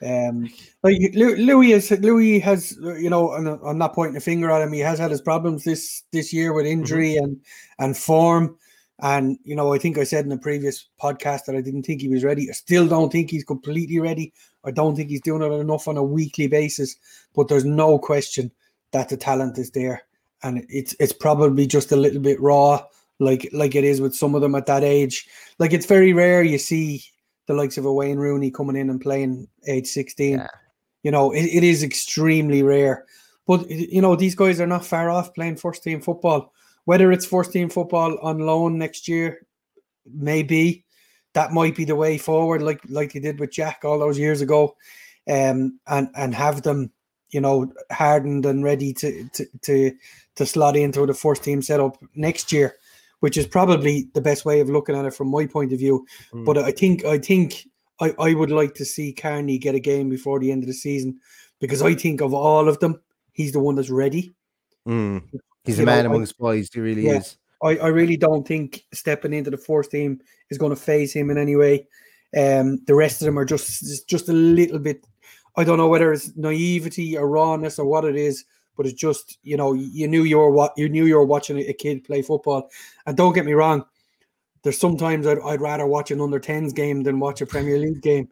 Um, 0.06 0.50
like 0.84 0.98
Louis 1.14 1.72
has 1.72 1.90
Louis 1.92 2.40
has 2.40 2.78
you 2.82 3.10
know, 3.10 3.32
I'm 3.32 3.78
not 3.78 3.94
pointing 3.94 4.18
a 4.18 4.20
finger 4.20 4.52
at 4.52 4.62
him. 4.62 4.74
He 4.74 4.80
has 4.82 5.00
had 5.00 5.10
his 5.12 5.22
problems 5.22 5.64
this 5.64 6.04
this 6.12 6.34
year 6.34 6.54
with 6.54 6.66
injury 6.66 7.16
and 7.16 7.40
and 7.80 7.96
form. 7.96 8.58
And 9.00 9.38
you 9.44 9.56
know, 9.56 9.74
I 9.74 9.78
think 9.78 9.98
I 9.98 10.04
said 10.04 10.24
in 10.24 10.30
the 10.30 10.38
previous 10.38 10.88
podcast 11.02 11.46
that 11.46 11.56
I 11.56 11.62
didn't 11.62 11.84
think 11.84 12.02
he 12.02 12.08
was 12.08 12.24
ready. 12.24 12.50
I 12.50 12.54
still 12.54 12.88
don't 12.88 13.12
think 13.12 13.30
he's 13.30 13.44
completely 13.44 14.00
ready. 14.00 14.34
I 14.64 14.72
don't 14.72 14.96
think 14.96 15.10
he's 15.10 15.22
doing 15.22 15.42
it 15.42 15.54
enough 15.54 15.88
on 15.88 15.98
a 15.98 16.04
weekly 16.04 16.48
basis. 16.48 16.96
But 17.36 17.48
there's 17.48 17.66
no 17.66 18.00
question 18.00 18.52
that 18.92 19.10
the 19.10 19.18
talent 19.18 19.58
is 19.58 19.72
there, 19.72 20.04
and 20.44 20.66
it's 20.70 20.96
it's 21.00 21.14
probably 21.14 21.68
just 21.68 21.92
a 21.92 21.98
little 21.98 22.22
bit 22.22 22.40
raw, 22.40 22.84
like 23.20 23.50
like 23.52 23.76
it 23.76 23.84
is 23.84 24.00
with 24.00 24.16
some 24.16 24.34
of 24.34 24.42
them 24.42 24.56
at 24.56 24.66
that 24.68 24.84
age. 24.84 25.28
Like 25.60 25.74
it's 25.74 25.86
very 25.86 26.14
rare 26.14 26.44
you 26.44 26.58
see 26.58 27.04
the 27.48 27.54
likes 27.54 27.78
of 27.78 27.86
a 27.86 27.94
Wayne 27.94 28.18
Rooney 28.18 28.50
coming 28.50 28.76
in 28.76 28.90
and 28.90 29.02
playing 29.02 29.48
age 29.68 29.88
16. 29.88 30.38
Yeah. 30.38 30.48
You 31.04 31.12
know, 31.12 31.32
it, 31.32 31.44
it 31.44 31.64
is 31.64 31.84
extremely 31.84 32.64
rare. 32.64 33.06
But 33.46 33.70
you 33.70 34.02
know, 34.02 34.16
these 34.16 34.36
guys 34.36 34.60
are 34.60 34.68
not 34.68 34.86
far 34.86 35.10
off 35.10 35.36
playing 35.36 35.58
first 35.58 35.84
team 35.84 36.02
football. 36.02 36.52
Whether 36.86 37.12
it's 37.12 37.26
first 37.26 37.52
team 37.52 37.70
football 37.70 38.18
on 38.22 38.40
loan 38.40 38.78
next 38.78 39.08
year, 39.08 39.46
maybe 40.06 40.86
that 41.34 41.52
might 41.52 41.76
be 41.76 41.86
the 41.86 41.96
way 41.96 42.18
forward, 42.18 42.62
like 42.62 42.82
like 42.88 43.14
they 43.14 43.20
did 43.20 43.40
with 43.40 43.52
Jack 43.52 43.82
all 43.84 44.00
those 44.00 44.18
years 44.18 44.42
ago, 44.42 44.76
um, 45.30 45.80
and 45.88 46.10
and 46.16 46.34
have 46.34 46.62
them, 46.62 46.92
you 47.30 47.42
know, 47.42 47.72
hardened 47.92 48.46
and 48.46 48.64
ready 48.64 48.94
to 48.94 49.28
to 49.34 49.46
to, 49.64 49.92
to 50.36 50.46
slot 50.46 50.76
into 50.76 51.06
the 51.06 51.14
first 51.14 51.44
team 51.44 51.62
setup 51.62 51.98
next 52.16 52.52
year, 52.52 52.76
which 53.20 53.38
is 53.38 53.48
probably 53.48 54.08
the 54.14 54.22
best 54.22 54.46
way 54.46 54.60
of 54.60 54.70
looking 54.70 54.96
at 54.96 55.06
it 55.06 55.14
from 55.14 55.30
my 55.30 55.46
point 55.46 55.74
of 55.74 55.80
view. 55.80 56.06
Mm. 56.34 56.46
But 56.46 56.58
I 56.58 56.72
think 56.72 57.04
I 57.04 57.18
think 57.18 57.68
I, 58.00 58.14
I 58.20 58.34
would 58.34 58.52
like 58.52 58.76
to 58.76 58.86
see 58.86 59.14
Carney 59.14 59.58
get 59.58 59.76
a 59.76 59.80
game 59.80 60.10
before 60.10 60.40
the 60.40 60.52
end 60.52 60.64
of 60.64 60.68
the 60.68 60.74
season 60.74 61.20
because 61.60 61.82
I 61.82 61.96
think 61.96 62.22
of 62.22 62.34
all 62.34 62.68
of 62.68 62.80
them, 62.80 63.02
he's 63.32 63.52
the 63.54 63.60
one 63.60 63.76
that's 63.76 63.90
ready. 63.90 64.36
Mm. 64.88 65.24
He's 65.66 65.80
a 65.80 65.82
know, 65.82 65.86
man 65.88 66.06
I- 66.06 66.10
amongst 66.10 66.38
boys. 66.38 66.70
He 66.74 66.80
really 66.80 67.06
Yeah. 67.06 67.18
is. 67.18 67.38
I, 67.64 67.78
I 67.78 67.88
really 67.88 68.18
don't 68.18 68.46
think 68.48 68.84
stepping 68.94 69.34
into 69.34 69.50
the 69.50 69.58
fourth 69.58 69.90
team 69.90 70.20
is 70.50 70.58
going 70.58 70.72
to 70.72 70.76
phase 70.76 71.14
him 71.14 71.30
in 71.30 71.38
any 71.38 71.56
way. 71.56 71.88
Um, 72.38 72.80
the 72.86 72.94
rest 72.96 73.22
of 73.22 73.26
them 73.26 73.40
are 73.40 73.46
just 73.46 74.08
just- 74.10 74.30
a 74.30 74.34
little 74.34 74.80
bit. 74.80 75.06
I 75.56 75.64
don't 75.64 75.78
know 75.78 75.88
whether 75.88 76.12
it's 76.12 76.36
naivety 76.36 77.18
or 77.18 77.30
rawness 77.30 77.80
or 77.80 77.86
what 77.86 78.04
it 78.04 78.18
is, 78.18 78.44
but 78.76 78.86
it's 78.86 79.00
just 79.00 79.38
you 79.44 79.56
know 79.56 79.72
you 79.74 80.08
knew 80.08 80.24
you 80.24 80.38
were 80.38 80.52
what 80.52 80.74
you 80.76 80.90
knew 80.90 81.06
you 81.06 81.16
were 81.16 81.26
watching 81.26 81.58
a 81.60 81.74
kid 81.74 82.04
play 82.04 82.22
football, 82.22 82.70
and 83.06 83.16
don't 83.16 83.34
get 83.34 83.46
me 83.46 83.54
wrong. 83.54 83.86
There's 84.64 84.78
sometimes 84.80 85.26
I'd, 85.28 85.40
I'd 85.40 85.62
rather 85.62 85.86
watch 85.88 86.12
an 86.12 86.20
under 86.20 86.40
10s 86.40 86.74
game 86.76 87.04
than 87.04 87.20
watch 87.20 87.40
a 87.42 87.46
Premier 87.46 87.78
League 87.78 88.02
game, 88.02 88.28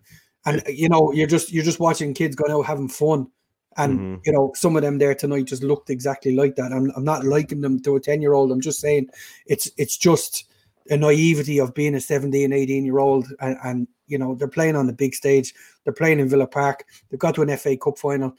and 0.45 0.61
you 0.67 0.89
know 0.89 1.13
you're 1.13 1.27
just 1.27 1.53
you're 1.53 1.63
just 1.63 1.79
watching 1.79 2.13
kids 2.13 2.35
going 2.35 2.51
out 2.51 2.65
having 2.65 2.89
fun, 2.89 3.27
and 3.77 3.99
Mhm. 3.99 4.19
you 4.25 4.31
know 4.31 4.51
some 4.55 4.75
of 4.75 4.81
them 4.81 4.97
there 4.97 5.15
tonight 5.15 5.45
just 5.45 5.63
looked 5.63 5.89
exactly 5.89 6.35
like 6.35 6.55
that. 6.55 6.71
I'm, 6.71 6.91
I'm 6.95 7.03
not 7.05 7.23
liking 7.25 7.61
them 7.61 7.79
to 7.81 7.95
a 7.95 7.99
10 7.99 8.21
year 8.21 8.33
old. 8.33 8.51
I'm 8.51 8.61
just 8.61 8.79
saying 8.79 9.09
it's 9.45 9.69
it's 9.77 9.97
just 9.97 10.45
a 10.89 10.97
naivety 10.97 11.59
of 11.59 11.73
being 11.73 11.95
a 11.95 12.01
17 12.01 12.51
18 12.51 12.85
year 12.85 12.99
old 12.99 13.27
and, 13.39 13.57
and 13.63 13.87
you 14.07 14.17
know 14.17 14.35
they're 14.35 14.47
playing 14.49 14.75
on 14.75 14.85
the 14.85 14.91
big 14.93 15.15
stage 15.15 15.53
they're 15.83 15.93
playing 15.93 16.19
in 16.19 16.27
villa 16.27 16.45
park 16.45 16.83
they've 17.09 17.19
got 17.21 17.33
to 17.33 17.41
an 17.41 17.55
fa 17.57 17.77
cup 17.77 17.97
final 17.97 18.35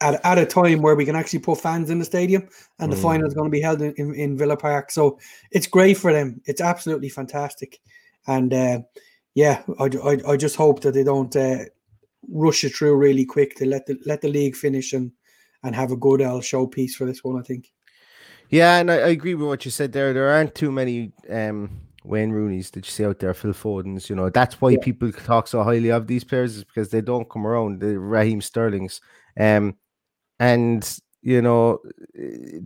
at, 0.00 0.20
at 0.24 0.38
a 0.38 0.44
time 0.44 0.82
where 0.82 0.96
we 0.96 1.04
can 1.04 1.14
actually 1.14 1.38
put 1.38 1.60
fans 1.60 1.88
in 1.88 2.00
the 2.00 2.04
stadium 2.04 2.48
and 2.80 2.90
the 2.92 2.96
Mm. 2.96 3.02
final 3.02 3.26
is 3.28 3.34
going 3.34 3.46
to 3.48 3.50
be 3.52 3.60
held 3.60 3.80
in, 3.80 3.92
in, 3.94 4.12
in 4.14 4.36
villa 4.36 4.56
park 4.56 4.90
so 4.90 5.20
it's 5.52 5.68
great 5.68 5.96
for 5.96 6.12
them 6.12 6.40
it's 6.46 6.60
absolutely 6.60 7.08
fantastic 7.08 7.78
and 8.26 8.52
uh, 8.52 8.80
yeah 9.34 9.62
I, 9.78 9.84
I, 10.02 10.32
I 10.32 10.36
just 10.36 10.56
hope 10.56 10.80
that 10.80 10.94
they 10.94 11.04
don't 11.04 11.34
uh, 11.36 11.64
rush 12.30 12.64
it 12.64 12.74
through 12.74 12.94
really 12.96 13.24
quick 13.24 13.54
to 13.56 13.66
let 13.66 13.86
the 13.86 13.98
let 14.06 14.20
the 14.20 14.28
league 14.28 14.56
finish 14.56 14.92
and 14.92 15.10
and 15.62 15.74
have 15.74 15.90
a 15.92 15.96
good 15.96 16.20
L 16.20 16.40
showpiece 16.40 16.92
for 16.92 17.04
this 17.06 17.24
one 17.24 17.38
i 17.38 17.42
think 17.42 17.72
Yeah, 18.50 18.78
and 18.78 18.90
I, 18.90 18.94
I 18.94 19.08
agree 19.08 19.34
with 19.34 19.48
what 19.48 19.64
you 19.64 19.70
said 19.70 19.92
there. 19.92 20.12
There 20.12 20.30
aren't 20.30 20.54
too 20.54 20.72
many 20.72 21.12
um, 21.28 21.70
Wayne 22.04 22.30
Rooney's 22.30 22.70
that 22.70 22.86
you 22.86 22.90
see 22.90 23.04
out 23.04 23.18
there, 23.18 23.34
Phil 23.34 23.52
Fodens. 23.52 24.08
You 24.08 24.16
know, 24.16 24.30
that's 24.30 24.60
why 24.60 24.70
Yeah. 24.70 24.78
people 24.82 25.12
talk 25.12 25.48
so 25.48 25.62
highly 25.62 25.90
of 25.90 26.06
these 26.06 26.24
players 26.24 26.56
is 26.56 26.64
because 26.64 26.88
they 26.90 27.02
don't 27.02 27.28
come 27.28 27.46
around. 27.46 27.80
The 27.80 27.98
Raheem 27.98 28.40
Sterling's, 28.40 29.00
um, 29.38 29.76
and 30.40 30.98
you 31.22 31.42
know, 31.42 31.80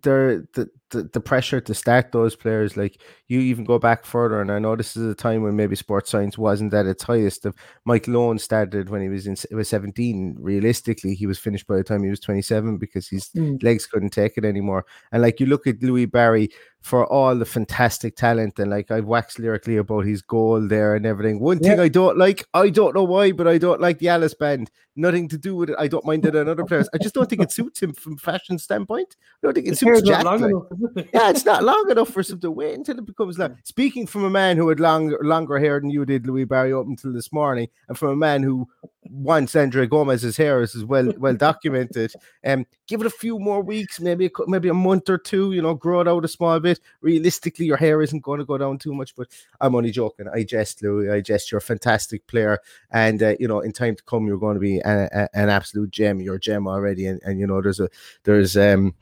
they're 0.03 0.41
the, 0.55 0.69
the 0.91 1.05
the 1.13 1.21
pressure 1.21 1.61
to 1.61 1.75
start 1.75 2.13
those 2.13 2.37
players. 2.37 2.77
Like 2.77 3.01
you 3.29 3.41
even 3.41 3.65
go 3.65 3.79
back 3.79 4.05
further, 4.05 4.41
and 4.41 4.53
I 4.53 4.59
know 4.59 4.77
this 4.77 4.97
is 4.97 5.07
a 5.11 5.15
time 5.15 5.43
when 5.43 5.57
maybe 5.57 5.75
sports 5.75 6.11
science 6.11 6.37
wasn't 6.37 6.75
at 6.75 6.87
its 6.87 7.03
highest. 7.03 7.47
Of 7.47 7.55
Michael 7.85 8.17
Owen 8.19 8.39
started 8.39 8.91
when 8.91 9.01
he 9.03 9.09
was 9.09 9.27
in 9.27 9.37
was 9.57 9.69
seventeen. 9.69 10.37
Realistically, 10.39 11.15
he 11.15 11.27
was 11.27 11.39
finished 11.39 11.67
by 11.67 11.77
the 11.77 11.85
time 11.85 12.03
he 12.03 12.11
was 12.11 12.21
twenty 12.21 12.43
seven 12.43 12.77
because 12.79 13.09
his 13.09 13.31
Mm. 13.37 13.63
legs 13.63 13.87
couldn't 13.87 14.11
take 14.11 14.37
it 14.37 14.45
anymore. 14.45 14.85
And 15.13 15.23
like 15.23 15.41
you 15.41 15.47
look 15.47 15.67
at 15.67 15.83
Louie 15.83 16.05
Barry 16.07 16.51
for 16.83 17.07
all 17.07 17.37
the 17.37 17.45
fantastic 17.45 18.17
talent, 18.17 18.59
and 18.59 18.71
like 18.71 18.91
I've 18.91 19.05
waxed 19.07 19.39
lyrically 19.39 19.77
about 19.77 20.05
his 20.05 20.21
goal 20.21 20.61
there 20.67 20.97
and 20.97 21.07
everything. 21.07 21.39
One 21.39 21.61
thing 21.61 21.79
I 21.79 21.89
don't 21.89 22.19
like, 22.19 22.45
I 22.55 22.71
don't 22.71 22.95
know 22.95 23.05
why, 23.05 23.31
but 23.31 23.47
I 23.47 23.57
don't 23.57 23.81
like 23.81 24.01
the 24.01 24.09
Alice 24.09 24.35
band. 24.35 24.69
Nothing 24.97 25.29
to 25.29 25.39
do 25.39 25.55
with 25.57 25.71
it. 25.71 25.77
I 25.79 25.87
don't 25.89 26.05
mind 26.05 26.27
it 26.27 26.37
on 26.37 26.49
other 26.49 26.65
players. 26.65 26.89
I 26.93 26.99
just 26.99 27.15
don't 27.15 27.31
think 27.31 27.41
it 27.41 27.53
suits 27.53 27.81
him 27.81 27.93
from 27.95 28.19
fashion 28.19 28.59
standpoint. 28.59 29.17
I 29.43 29.47
don't 29.47 29.55
think 29.55 29.67
it 29.69 29.71
His 29.71 29.79
suits 29.79 30.03
Jack. 30.03 30.25
long 30.25 30.41
like. 30.41 30.51
enough? 30.51 31.07
Yeah, 31.15 31.31
it's 31.31 31.45
not 31.47 31.63
long 31.73 31.89
enough 31.89 32.11
for 32.11 32.23
some 32.23 32.41
to 32.41 32.51
wait 32.51 32.75
until 32.75 32.99
it 32.99 33.07
becomes 33.07 33.39
long. 33.39 33.57
Speaking 33.63 34.07
from 34.07 34.25
a 34.25 34.31
man 34.31 34.57
who 34.57 34.69
had 34.69 34.81
long, 34.81 35.17
longer 35.23 35.59
hair 35.59 35.79
than 35.81 35.89
you 35.89 36.05
did, 36.05 36.27
Louie 36.27 36.45
Barry, 36.45 36.73
up 36.73 36.87
until 36.87 37.13
this 37.13 37.33
morning, 37.33 37.69
and 37.89 37.97
from 37.97 38.09
a 38.11 38.17
man 38.17 38.43
who 38.43 38.69
wants 39.05 39.55
Andre 39.57 39.87
Gomes's 39.87 40.37
hair 40.37 40.63
is 40.63 40.85
well 40.85 41.13
well 41.19 41.35
documented. 41.35 42.13
Um, 42.45 42.67
give 42.87 43.01
it 43.01 43.07
a 43.07 43.11
few 43.11 43.39
more 43.39 43.63
weeks, 43.63 44.01
maybe 44.01 44.27
a, 44.27 44.31
maybe 44.47 44.69
a 44.69 44.75
month 44.75 45.09
or 45.09 45.19
two. 45.19 45.53
You 45.53 45.63
know, 45.63 45.75
grow 45.75 46.01
it 46.01 46.09
out 46.09 46.25
a 46.25 46.29
small 46.29 46.61
bit. 46.61 46.72
Realistically, 47.01 47.67
your 47.67 47.77
hair 47.77 48.03
isn't 48.03 48.23
going 48.23 48.39
to 48.39 48.45
go 48.45 48.59
down 48.59 48.79
too 48.79 48.95
much. 48.95 49.15
But 49.15 49.29
I'm 49.61 49.75
only 49.75 49.91
joking. 49.91 50.27
I 50.33 50.45
jest, 50.45 50.83
Louis. 50.83 51.11
I 51.11 51.21
jest. 51.21 51.51
You're 51.51 51.59
a 51.59 51.63
fantastic 51.63 52.27
player, 52.27 52.59
and 52.91 53.23
uh, 53.23 53.35
you 53.41 53.49
know, 53.49 53.61
in 53.61 53.73
time 53.73 53.97
to 53.97 54.03
come, 54.05 54.27
you're 54.27 54.39
going 54.39 54.55
to 54.55 54.61
be 54.61 54.79
a, 54.79 55.09
a- 55.13 55.29
an 55.39 55.49
absolute 55.49 55.91
gem. 55.91 56.21
You're 56.21 56.37
a 56.37 56.41
gem 56.41 56.67
already, 56.69 57.07
and, 57.07 57.21
and 57.25 57.39
you 57.39 57.47
know, 57.47 57.61
there's 57.63 57.81
a 57.81 57.89
there's 58.25 58.57
um 58.57 58.95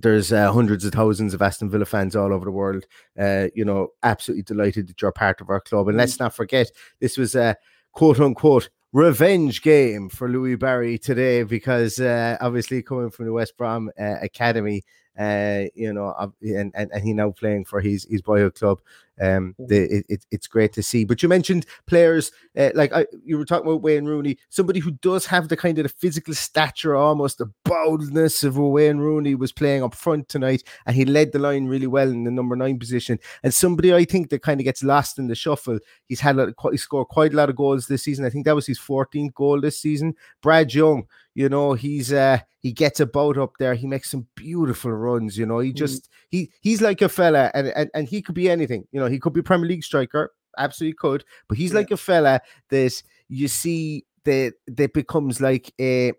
there's 0.00 0.32
uh, 0.32 0.52
hundreds 0.52 0.84
of 0.84 0.92
thousands 0.92 1.34
of 1.34 1.42
Aston 1.42 1.70
Villa 1.70 1.84
fans 1.84 2.14
all 2.14 2.32
over 2.32 2.44
the 2.44 2.50
world. 2.52 2.84
Uh, 3.18 3.48
you 3.54 3.64
know, 3.64 3.88
absolutely 4.02 4.44
delighted 4.44 4.88
that 4.88 5.02
you're 5.02 5.12
part 5.12 5.40
of 5.40 5.50
our 5.50 5.60
club. 5.60 5.88
And 5.88 5.96
let's 5.96 6.20
not 6.20 6.34
forget, 6.34 6.70
this 7.00 7.18
was 7.18 7.34
a 7.34 7.56
quote 7.92 8.20
unquote 8.20 8.70
revenge 8.92 9.60
game 9.60 10.08
for 10.08 10.28
Louie 10.28 10.54
Barry 10.54 10.98
today 10.98 11.42
because 11.42 11.98
uh, 12.00 12.36
obviously 12.40 12.82
coming 12.82 13.10
from 13.10 13.26
the 13.26 13.32
West 13.32 13.56
Brom 13.56 13.90
uh, 13.98 14.16
Academy. 14.22 14.82
Uh, 15.18 15.64
you 15.74 15.92
know, 15.92 16.14
and, 16.40 16.72
and, 16.74 16.90
and 16.92 17.02
he 17.02 17.12
now 17.12 17.30
playing 17.30 17.64
for 17.64 17.80
his 17.80 18.06
his 18.08 18.22
boyhood 18.22 18.54
club. 18.54 18.80
Um, 19.20 19.56
the, 19.58 20.04
it, 20.08 20.24
it's 20.30 20.46
great 20.46 20.72
to 20.74 20.82
see. 20.82 21.04
But 21.04 21.24
you 21.24 21.28
mentioned 21.28 21.66
players 21.88 22.30
uh, 22.56 22.70
like 22.74 22.92
I, 22.92 23.06
you 23.24 23.36
were 23.36 23.44
talking 23.44 23.66
about 23.66 23.82
Wayne 23.82 24.04
Rooney, 24.04 24.38
somebody 24.48 24.78
who 24.78 24.92
does 24.92 25.26
have 25.26 25.48
the 25.48 25.56
kind 25.56 25.76
of 25.78 25.82
the 25.82 25.88
physical 25.88 26.34
stature, 26.34 26.94
almost 26.94 27.38
the 27.38 27.50
boldness 27.64 28.44
of 28.44 28.58
Wayne 28.58 28.98
Rooney 28.98 29.34
was 29.34 29.50
playing 29.50 29.82
up 29.82 29.94
front 29.94 30.28
tonight, 30.28 30.62
and 30.86 30.94
he 30.94 31.04
led 31.04 31.32
the 31.32 31.40
line 31.40 31.66
really 31.66 31.88
well 31.88 32.08
in 32.08 32.22
the 32.22 32.30
number 32.30 32.54
nine 32.54 32.78
position. 32.78 33.18
And 33.42 33.52
somebody 33.52 33.92
I 33.92 34.04
think 34.04 34.30
that 34.30 34.42
kind 34.42 34.60
of 34.60 34.64
gets 34.64 34.84
lost 34.84 35.18
in 35.18 35.26
the 35.26 35.34
shuffle. 35.34 35.80
He's 36.06 36.20
had 36.20 36.38
a, 36.38 36.54
he 36.70 36.76
scored 36.76 37.08
quite 37.08 37.32
a 37.32 37.36
lot 37.36 37.50
of 37.50 37.56
goals 37.56 37.86
this 37.86 38.04
season. 38.04 38.24
I 38.24 38.30
think 38.30 38.44
that 38.44 38.54
was 38.54 38.66
his 38.66 38.78
14th 38.78 39.34
goal 39.34 39.60
this 39.60 39.78
season. 39.78 40.14
Brad 40.42 40.72
Young 40.72 41.06
you 41.38 41.48
know, 41.48 41.74
he's 41.74 42.12
uh 42.12 42.40
he 42.58 42.72
gets 42.72 42.98
a 42.98 43.06
boat 43.06 43.38
up 43.38 43.52
there. 43.60 43.74
He 43.74 43.86
makes 43.86 44.10
some 44.10 44.26
beautiful 44.34 44.90
runs. 44.90 45.38
You 45.38 45.46
know, 45.46 45.60
he 45.60 45.70
mm. 45.70 45.76
just 45.76 46.06
mm. 46.06 46.08
he 46.30 46.52
he's 46.62 46.82
like 46.82 47.00
a 47.00 47.08
fella, 47.08 47.52
and, 47.54 47.68
and 47.76 47.88
and 47.94 48.08
he 48.08 48.22
could 48.22 48.34
be 48.34 48.50
anything. 48.50 48.88
You 48.90 48.98
know, 48.98 49.06
he 49.06 49.20
could 49.20 49.34
be 49.34 49.40
Premier 49.40 49.68
League 49.68 49.84
striker, 49.84 50.32
absolutely 50.58 50.96
could. 50.96 51.24
But 51.48 51.56
he's 51.56 51.70
yeah. 51.70 51.76
like 51.76 51.92
a 51.92 51.96
fella 51.96 52.40
that 52.70 53.00
you 53.28 53.46
see 53.46 54.04
that 54.24 54.54
that 54.66 54.92
becomes 54.92 55.40
like 55.40 55.72
a. 55.80 56.12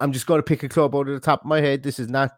I'm 0.00 0.10
just 0.10 0.26
going 0.26 0.40
to 0.40 0.42
pick 0.42 0.64
a 0.64 0.68
club 0.68 0.96
out 0.96 1.06
of 1.06 1.14
the 1.14 1.20
top 1.20 1.42
of 1.42 1.46
my 1.46 1.60
head. 1.60 1.84
This 1.84 2.00
is 2.00 2.08
not 2.08 2.32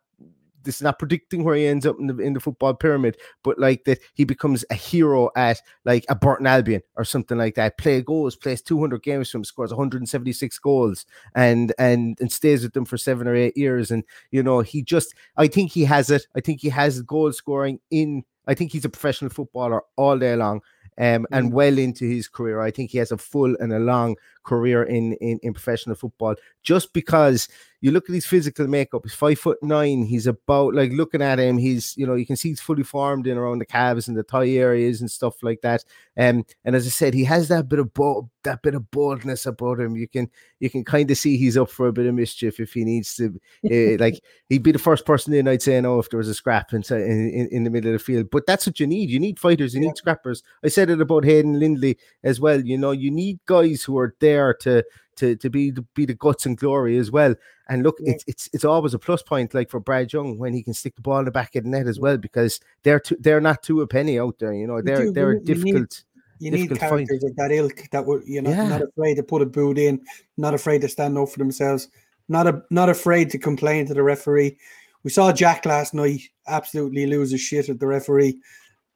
this 0.68 0.76
is 0.76 0.82
not 0.82 0.98
predicting 0.98 1.44
where 1.44 1.56
he 1.56 1.66
ends 1.66 1.86
up 1.86 1.96
in 1.98 2.08
the 2.08 2.18
in 2.18 2.34
the 2.34 2.40
football 2.40 2.74
pyramid, 2.74 3.16
but 3.42 3.58
like 3.58 3.84
that 3.84 4.00
he 4.12 4.24
becomes 4.24 4.66
a 4.70 4.74
hero 4.74 5.30
at 5.34 5.62
like 5.86 6.04
a 6.10 6.14
Burton 6.14 6.46
Albion 6.46 6.82
or 6.94 7.04
something 7.04 7.38
like 7.38 7.54
that. 7.54 7.78
Play 7.78 8.02
goals, 8.02 8.36
plays 8.36 8.60
200 8.60 9.02
games 9.02 9.30
from, 9.30 9.44
scores 9.44 9.70
176 9.70 10.58
goals, 10.58 11.06
and 11.34 11.72
and 11.78 12.18
and 12.20 12.30
stays 12.30 12.62
with 12.62 12.74
them 12.74 12.84
for 12.84 12.98
seven 12.98 13.26
or 13.26 13.34
eight 13.34 13.56
years. 13.56 13.90
And 13.90 14.04
you 14.30 14.42
know, 14.42 14.60
he 14.60 14.82
just 14.82 15.14
I 15.38 15.46
think 15.48 15.72
he 15.72 15.86
has 15.86 16.10
it. 16.10 16.26
I 16.36 16.40
think 16.40 16.60
he 16.60 16.68
has 16.68 17.00
goal 17.00 17.32
scoring 17.32 17.80
in. 17.90 18.24
I 18.46 18.52
think 18.52 18.70
he's 18.70 18.84
a 18.84 18.90
professional 18.90 19.30
footballer 19.30 19.82
all 19.96 20.18
day 20.18 20.36
long. 20.36 20.60
Um, 21.00 21.28
and 21.30 21.50
mm. 21.50 21.52
well 21.52 21.78
into 21.78 22.06
his 22.06 22.26
career. 22.26 22.60
I 22.60 22.72
think 22.72 22.90
he 22.90 22.98
has 22.98 23.12
a 23.12 23.16
full 23.16 23.56
and 23.60 23.72
a 23.72 23.78
long 23.78 24.16
career 24.48 24.82
in, 24.82 25.12
in, 25.14 25.38
in 25.42 25.52
professional 25.52 25.94
football 25.94 26.34
just 26.62 26.92
because 26.92 27.48
you 27.80 27.92
look 27.92 28.08
at 28.08 28.14
his 28.14 28.26
physical 28.26 28.66
makeup, 28.66 29.02
he's 29.04 29.14
five 29.14 29.38
foot 29.38 29.58
nine. 29.62 30.02
He's 30.02 30.26
about 30.26 30.74
like 30.74 30.90
looking 30.92 31.22
at 31.22 31.38
him, 31.38 31.58
he's 31.58 31.96
you 31.96 32.06
know, 32.06 32.14
you 32.14 32.26
can 32.26 32.34
see 32.34 32.48
he's 32.48 32.60
fully 32.60 32.82
formed 32.82 33.26
in 33.26 33.38
around 33.38 33.60
the 33.60 33.66
calves 33.66 34.08
and 34.08 34.16
the 34.16 34.24
thigh 34.24 34.48
areas 34.48 35.00
and 35.00 35.10
stuff 35.10 35.42
like 35.42 35.60
that. 35.62 35.84
Um, 36.16 36.44
and 36.64 36.74
as 36.74 36.86
I 36.86 36.90
said, 36.90 37.14
he 37.14 37.24
has 37.24 37.48
that 37.48 37.68
bit 37.68 37.78
of 37.78 37.94
bo- 37.94 38.28
that 38.42 38.62
bit 38.62 38.74
of 38.74 38.90
boldness 38.90 39.46
about 39.46 39.78
him. 39.78 39.94
You 39.94 40.08
can 40.08 40.28
you 40.58 40.68
can 40.68 40.84
kind 40.84 41.08
of 41.10 41.16
see 41.16 41.36
he's 41.36 41.56
up 41.56 41.70
for 41.70 41.86
a 41.86 41.92
bit 41.92 42.06
of 42.06 42.14
mischief 42.14 42.58
if 42.58 42.72
he 42.72 42.84
needs 42.84 43.14
to. 43.16 43.38
Uh, 43.64 43.96
like 44.04 44.20
he'd 44.48 44.64
be 44.64 44.72
the 44.72 44.78
first 44.78 45.06
person 45.06 45.32
in, 45.34 45.46
I'd 45.46 45.62
say, 45.62 45.80
no, 45.80 46.00
if 46.00 46.10
there 46.10 46.18
was 46.18 46.28
a 46.28 46.34
scrap 46.34 46.72
in, 46.72 46.82
in, 46.90 47.48
in 47.52 47.64
the 47.64 47.70
middle 47.70 47.94
of 47.94 48.00
the 48.00 48.04
field. 48.04 48.28
But 48.30 48.46
that's 48.46 48.66
what 48.66 48.80
you 48.80 48.88
need. 48.88 49.08
You 49.08 49.20
need 49.20 49.38
fighters, 49.38 49.74
you 49.74 49.80
need 49.80 49.96
scrappers. 49.96 50.42
I 50.64 50.68
said 50.68 50.90
it 50.90 51.00
about 51.00 51.24
Hayden 51.24 51.60
Lindley 51.60 51.96
as 52.24 52.40
well. 52.40 52.60
You 52.60 52.76
know, 52.76 52.90
you 52.90 53.12
need 53.12 53.38
guys 53.46 53.84
who 53.84 53.98
are 53.98 54.16
there 54.18 54.37
to 54.60 54.84
to 55.18 55.36
to 55.36 55.50
be 55.50 55.70
the, 55.70 55.82
be 55.94 56.06
the 56.06 56.14
guts 56.14 56.46
and 56.46 56.56
glory 56.56 56.96
as 56.96 57.10
well. 57.10 57.34
And 57.68 57.82
look, 57.82 57.96
yeah. 58.00 58.12
it's 58.12 58.24
it's 58.26 58.50
it's 58.52 58.64
always 58.64 58.94
a 58.94 58.98
plus 58.98 59.22
point, 59.22 59.54
like 59.54 59.70
for 59.70 59.80
Brad 59.80 60.12
Young 60.12 60.38
when 60.38 60.54
he 60.54 60.62
can 60.62 60.74
stick 60.74 60.96
the 60.96 61.02
ball 61.02 61.18
in 61.18 61.24
the 61.26 61.30
back 61.30 61.54
of 61.56 61.64
the 61.64 61.70
net 61.70 61.86
as 61.86 62.00
well, 62.00 62.16
because 62.16 62.60
they're 62.82 63.00
too, 63.00 63.16
they're 63.20 63.40
not 63.40 63.62
too 63.62 63.82
a 63.82 63.86
penny 63.86 64.18
out 64.18 64.38
there. 64.38 64.52
You 64.52 64.66
know, 64.66 64.80
they're 64.80 65.04
you 65.04 65.12
they're 65.12 65.34
you 65.34 65.40
difficult. 65.40 65.74
Need, 65.74 66.04
you 66.40 66.50
need 66.52 66.78
characters 66.78 67.24
of 67.24 67.34
that 67.36 67.50
ilk 67.50 67.90
that 67.90 68.04
were 68.04 68.22
you 68.24 68.40
know 68.40 68.50
yeah. 68.50 68.68
not 68.68 68.82
afraid 68.82 69.16
to 69.16 69.22
put 69.22 69.42
a 69.42 69.46
boot 69.46 69.76
in, 69.76 70.00
not 70.36 70.54
afraid 70.54 70.80
to 70.82 70.88
stand 70.88 71.18
up 71.18 71.28
for 71.28 71.38
themselves, 71.38 71.88
not 72.28 72.46
a, 72.46 72.62
not 72.70 72.88
afraid 72.88 73.30
to 73.30 73.38
complain 73.38 73.86
to 73.86 73.94
the 73.94 74.02
referee. 74.02 74.56
We 75.02 75.10
saw 75.10 75.32
Jack 75.32 75.66
last 75.66 75.94
night 75.94 76.22
absolutely 76.46 77.06
lose 77.06 77.30
his 77.30 77.40
shit 77.40 77.68
at 77.68 77.80
the 77.80 77.86
referee, 77.86 78.38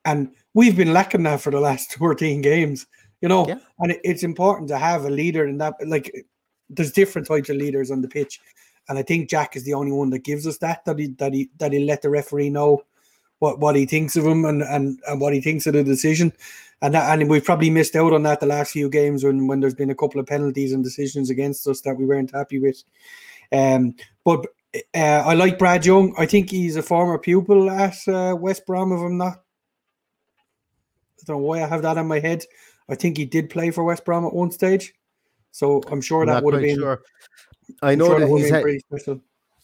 and 0.05 0.31
we've 0.55 0.77
been 0.77 0.93
lacking 0.93 1.25
that 1.25 1.41
for 1.41 1.51
the 1.51 1.61
last 1.61 1.95
14 1.99 2.43
games 2.43 2.87
you 3.23 3.29
know, 3.29 3.47
yeah. 3.49 3.59
and 3.79 3.93
it, 3.93 4.01
it's 4.05 4.23
important 4.23 4.69
to 4.69 4.79
have 4.79 5.05
a 5.05 5.11
leader 5.11 5.47
in 5.47 5.57
that. 5.59 5.75
Like, 5.87 6.27
there's 6.69 6.93
different 6.93 7.27
types 7.27 7.49
of 7.49 7.57
leaders 7.57 7.91
on 7.91 8.03
the 8.03 8.09
pitch, 8.09 8.41
and 8.89 8.99
I 8.99 9.03
think 9.03 9.31
Jack 9.31 9.57
is 9.57 9.65
the 9.65 9.75
only 9.75 9.93
one 9.93 10.11
that 10.11 10.25
gives 10.25 10.47
us 10.47 10.59
that 10.59 10.85
that 10.85 10.99
he 10.99 11.07
that 11.19 11.33
he 11.33 11.49
that 11.59 11.73
he 11.73 11.85
let 11.85 12.03
the 12.03 12.11
referee 12.11 12.51
know 12.51 12.83
what 13.39 13.59
what 13.61 13.77
he 13.77 13.87
thinks 13.87 14.17
of 14.17 14.27
him 14.27 14.45
and 14.45 14.63
and, 14.63 15.01
and 15.09 15.21
what 15.21 15.33
he 15.33 15.41
thinks 15.41 15.67
of 15.67 15.73
the 15.73 15.85
decision. 15.85 16.33
And 16.83 16.95
that, 16.95 17.17
and 17.17 17.31
we've 17.31 17.45
probably 17.45 17.71
missed 17.71 17.95
out 17.95 18.13
on 18.13 18.25
that 18.25 18.41
the 18.41 18.47
last 18.47 18.73
few 18.73 18.91
games 18.91 19.23
when 19.23 19.47
when 19.47 19.61
there's 19.61 19.75
been 19.75 19.91
a 19.91 19.95
couple 19.95 20.21
of 20.21 20.27
penalties 20.27 20.73
and 20.73 20.83
decisions 20.83 21.31
against 21.31 21.67
us 21.69 21.81
that 21.83 21.97
we 21.97 22.07
weren't 22.07 22.35
happy 22.35 22.59
with. 22.59 22.83
Um, 23.53 23.95
but 24.25 24.47
uh, 24.95 25.23
I 25.27 25.35
like 25.35 25.59
Brad 25.59 25.87
Young. 25.87 26.15
I 26.19 26.27
think 26.27 26.51
he's 26.51 26.77
a 26.77 26.83
former 26.83 27.19
pupil 27.19 27.71
at 27.71 27.97
uh, 28.09 28.35
West 28.35 28.67
Brom. 28.67 28.93
If 28.93 29.01
I'm 29.01 29.17
not, 29.17 29.35
I 29.35 31.25
don't 31.27 31.37
know 31.37 31.47
why 31.47 31.63
I 31.63 31.69
have 31.69 31.83
that 31.83 31.99
in 31.99 32.07
my 32.07 32.19
head. 32.19 32.45
I 32.93 32.95
think 32.95 33.17
he 33.17 33.25
did 33.25 33.49
play 33.49 33.71
for 33.71 33.85
West 33.85 34.05
Brom 34.05 34.27
at 34.27 34.35
one 34.35 34.51
stage, 34.51 34.93
so 35.51 35.81
I'm 35.91 36.03
sure 36.03 36.27
that 36.27 36.45
would 36.45 36.53
have 36.53 36.63
been. 36.63 36.79
Sure. 36.79 37.03
I 37.81 37.95
know 37.95 38.09
sure 38.09 38.21
that, 38.21 38.27
that 38.27 38.71
he's 38.87 39.07
had, 39.07 39.21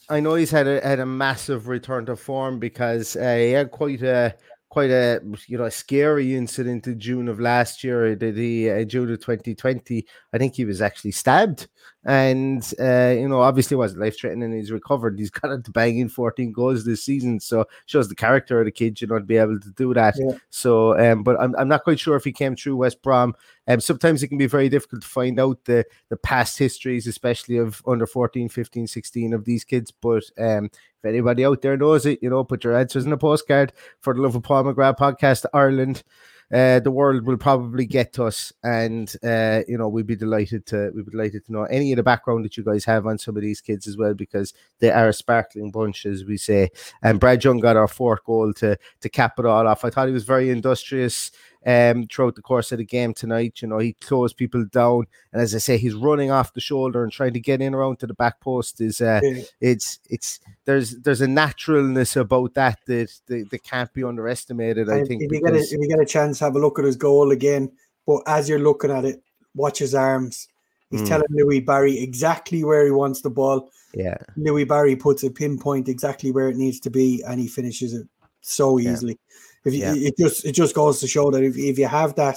I 0.08 0.20
know 0.20 0.34
he's 0.34 0.50
had 0.50 0.66
a 0.66 0.80
had 0.80 0.98
a 0.98 1.06
massive 1.06 1.68
return 1.68 2.06
to 2.06 2.16
form 2.16 2.58
because 2.58 3.16
uh, 3.16 3.36
he 3.36 3.50
had 3.50 3.70
quite 3.70 4.00
a 4.00 4.34
quite 4.70 4.90
a 4.90 5.20
you 5.46 5.56
know 5.56 5.64
a 5.64 5.70
scary 5.70 6.34
incident 6.34 6.86
in 6.86 7.00
June 7.00 7.28
of 7.28 7.40
last 7.40 7.82
year. 7.82 8.14
Did 8.14 8.36
he 8.36 8.70
uh, 8.70 8.84
June 8.84 9.10
of 9.12 9.20
2020? 9.20 10.06
I 10.32 10.38
think 10.38 10.54
he 10.54 10.64
was 10.64 10.82
actually 10.82 11.12
stabbed, 11.12 11.68
and 12.04 12.62
uh, 12.78 13.14
you 13.16 13.28
know 13.28 13.40
obviously 13.40 13.76
was 13.76 13.96
life 13.96 14.18
threatening. 14.18 14.52
He's 14.52 14.70
recovered. 14.70 15.18
He's 15.18 15.30
got 15.40 15.64
to 15.64 15.70
banging 15.70 16.08
14 16.08 16.52
goals 16.52 16.84
this 16.84 17.04
season, 17.04 17.40
so 17.40 17.66
shows 17.86 18.08
the 18.08 18.14
character 18.14 18.60
of 18.60 18.66
the 18.66 18.72
kid. 18.72 19.00
You 19.00 19.06
know 19.06 19.18
to 19.18 19.24
be 19.24 19.36
able 19.36 19.58
to 19.58 19.70
do 19.70 19.94
that. 19.94 20.14
Yeah. 20.18 20.36
So, 20.50 20.98
um, 20.98 21.22
but 21.22 21.40
I'm 21.40 21.54
I'm 21.56 21.68
not 21.68 21.84
quite 21.84 22.00
sure 22.00 22.16
if 22.16 22.24
he 22.24 22.32
came 22.32 22.56
through 22.56 22.76
West 22.76 23.02
Brom. 23.02 23.34
Um, 23.66 23.80
sometimes 23.80 24.22
it 24.22 24.28
can 24.28 24.38
be 24.38 24.46
very 24.46 24.68
difficult 24.68 25.02
to 25.02 25.08
find 25.08 25.40
out 25.40 25.64
the 25.64 25.84
the 26.08 26.16
past 26.16 26.58
histories, 26.58 27.06
especially 27.06 27.56
of 27.56 27.82
under 27.86 28.06
14, 28.06 28.48
15, 28.48 28.86
16 28.86 29.32
of 29.32 29.44
these 29.44 29.64
kids. 29.64 29.90
But 29.90 30.24
um, 30.38 30.70
anybody 31.08 31.44
out 31.44 31.62
there 31.62 31.76
knows 31.76 32.06
it, 32.06 32.18
you 32.22 32.30
know, 32.30 32.44
put 32.44 32.64
your 32.64 32.76
answers 32.76 33.06
in 33.06 33.12
a 33.12 33.18
postcard 33.18 33.72
for 34.00 34.14
the 34.14 34.20
Love 34.20 34.36
of 34.36 34.42
Paul 34.42 34.64
McGrath 34.64 34.98
podcast 34.98 35.46
Ireland. 35.52 36.02
Uh, 36.50 36.80
the 36.80 36.90
world 36.90 37.26
will 37.26 37.36
probably 37.36 37.84
get 37.84 38.14
to 38.14 38.24
us, 38.24 38.54
and 38.62 39.14
uh, 39.22 39.60
you 39.68 39.76
know 39.76 39.86
we'd 39.86 40.06
be 40.06 40.16
delighted 40.16 40.64
to 40.64 40.90
we'd 40.94 41.04
be 41.04 41.10
delighted 41.10 41.44
to 41.44 41.52
know 41.52 41.64
any 41.64 41.92
of 41.92 41.96
the 41.96 42.02
background 42.02 42.42
that 42.42 42.56
you 42.56 42.64
guys 42.64 42.86
have 42.86 43.06
on 43.06 43.18
some 43.18 43.36
of 43.36 43.42
these 43.42 43.60
kids 43.60 43.86
as 43.86 43.98
well, 43.98 44.14
because 44.14 44.54
they 44.78 44.90
are 44.90 45.08
a 45.08 45.12
sparkling 45.12 45.70
bunch, 45.70 46.06
as 46.06 46.24
we 46.24 46.38
say. 46.38 46.70
And 47.02 47.20
Brad 47.20 47.44
Young 47.44 47.60
got 47.60 47.76
our 47.76 47.86
fourth 47.86 48.24
goal 48.24 48.54
to 48.54 48.78
to 49.00 49.08
cap 49.10 49.38
it 49.38 49.44
all 49.44 49.68
off. 49.68 49.84
I 49.84 49.90
thought 49.90 50.08
he 50.08 50.14
was 50.14 50.24
very 50.24 50.48
industrious 50.48 51.32
um, 51.66 52.06
throughout 52.06 52.34
the 52.34 52.40
course 52.40 52.72
of 52.72 52.78
the 52.78 52.84
game 52.86 53.12
tonight. 53.12 53.60
You 53.60 53.68
know, 53.68 53.78
he 53.78 53.92
closed 53.92 54.38
people 54.38 54.64
down, 54.64 55.04
and 55.34 55.42
as 55.42 55.54
I 55.54 55.58
say, 55.58 55.76
he's 55.76 55.94
running 55.94 56.30
off 56.30 56.54
the 56.54 56.62
shoulder 56.62 57.02
and 57.02 57.12
trying 57.12 57.34
to 57.34 57.40
get 57.40 57.60
in 57.60 57.74
around 57.74 57.98
to 57.98 58.06
the 58.06 58.14
back 58.14 58.40
post. 58.40 58.80
Is 58.80 59.02
uh, 59.02 59.20
yeah. 59.22 59.42
it's 59.60 60.00
it's 60.08 60.40
there's 60.68 60.96
there's 60.96 61.22
a 61.22 61.26
naturalness 61.26 62.14
about 62.14 62.52
that 62.52 62.78
that 62.84 63.10
that, 63.26 63.48
that 63.50 63.62
can't 63.64 63.90
be 63.94 64.04
underestimated. 64.04 64.90
I 64.90 65.02
think 65.02 65.22
if 65.22 65.32
you, 65.32 65.40
get 65.40 65.54
a, 65.54 65.60
if 65.60 65.72
you 65.72 65.88
get 65.88 65.98
a 65.98 66.04
chance, 66.04 66.38
have 66.40 66.56
a 66.56 66.58
look 66.58 66.78
at 66.78 66.84
his 66.84 66.94
goal 66.94 67.30
again. 67.30 67.72
But 68.06 68.20
as 68.26 68.50
you're 68.50 68.58
looking 68.58 68.90
at 68.90 69.06
it, 69.06 69.22
watch 69.54 69.78
his 69.78 69.94
arms. 69.94 70.46
He's 70.90 71.00
mm. 71.00 71.08
telling 71.08 71.26
Louie 71.30 71.60
Barry 71.60 71.98
exactly 71.98 72.64
where 72.64 72.84
he 72.84 72.90
wants 72.90 73.22
the 73.22 73.30
ball. 73.30 73.70
Yeah. 73.94 74.18
Louie 74.36 74.64
Barry 74.64 74.94
puts 74.94 75.24
a 75.24 75.30
pinpoint 75.30 75.88
exactly 75.88 76.32
where 76.32 76.50
it 76.50 76.56
needs 76.56 76.80
to 76.80 76.90
be 76.90 77.24
and 77.26 77.40
he 77.40 77.48
finishes 77.48 77.94
it 77.94 78.06
so 78.42 78.78
easily. 78.78 79.18
If 79.64 79.72
you, 79.72 79.80
yeah. 79.80 79.94
it 79.96 80.18
just 80.18 80.44
it 80.44 80.52
just 80.52 80.74
goes 80.74 81.00
to 81.00 81.06
show 81.06 81.30
that 81.30 81.42
if, 81.42 81.56
if 81.56 81.78
you 81.78 81.86
have 81.86 82.14
that 82.16 82.36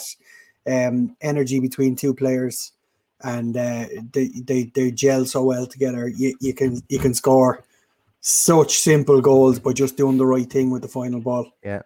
um, 0.65 1.17
energy 1.19 1.59
between 1.59 1.97
two 1.97 2.13
players 2.13 2.71
and 3.19 3.57
uh, 3.57 3.87
they, 4.13 4.29
they 4.29 4.71
they 4.73 4.91
gel 4.91 5.25
so 5.25 5.43
well 5.43 5.65
together, 5.65 6.07
you, 6.07 6.33
you 6.39 6.53
can 6.53 6.81
you 6.87 6.97
can 6.97 7.13
score 7.13 7.65
such 8.21 8.79
simple 8.79 9.19
goals 9.19 9.59
by 9.59 9.73
just 9.73 9.97
doing 9.97 10.17
the 10.17 10.25
right 10.25 10.49
thing 10.49 10.69
with 10.69 10.83
the 10.83 10.87
final 10.87 11.19
ball. 11.19 11.51
Yeah. 11.63 11.81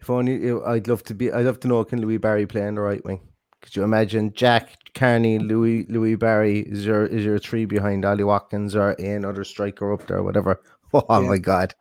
If 0.00 0.10
only 0.10 0.52
I'd 0.66 0.88
love 0.88 1.02
to 1.04 1.14
be 1.14 1.32
I'd 1.32 1.46
love 1.46 1.60
to 1.60 1.68
know 1.68 1.84
can 1.84 2.00
Louie 2.00 2.18
Barry 2.18 2.46
play 2.46 2.66
on 2.66 2.74
the 2.74 2.82
right 2.82 3.04
wing? 3.04 3.20
Could 3.62 3.76
you 3.76 3.82
imagine 3.82 4.32
Jack 4.34 4.76
Carney, 4.94 5.38
Louis 5.38 5.86
Louie 5.88 6.14
Barry 6.16 6.60
is 6.60 6.84
your 6.84 7.06
is 7.06 7.24
your 7.24 7.38
three 7.38 7.64
behind 7.64 8.04
Ollie 8.04 8.24
Watkins 8.24 8.76
or 8.76 8.90
another 8.92 9.44
striker 9.44 9.92
up 9.92 10.06
there, 10.06 10.22
whatever. 10.22 10.60
Oh 10.92 11.20
yeah. 11.22 11.28
my 11.28 11.38
god. 11.38 11.72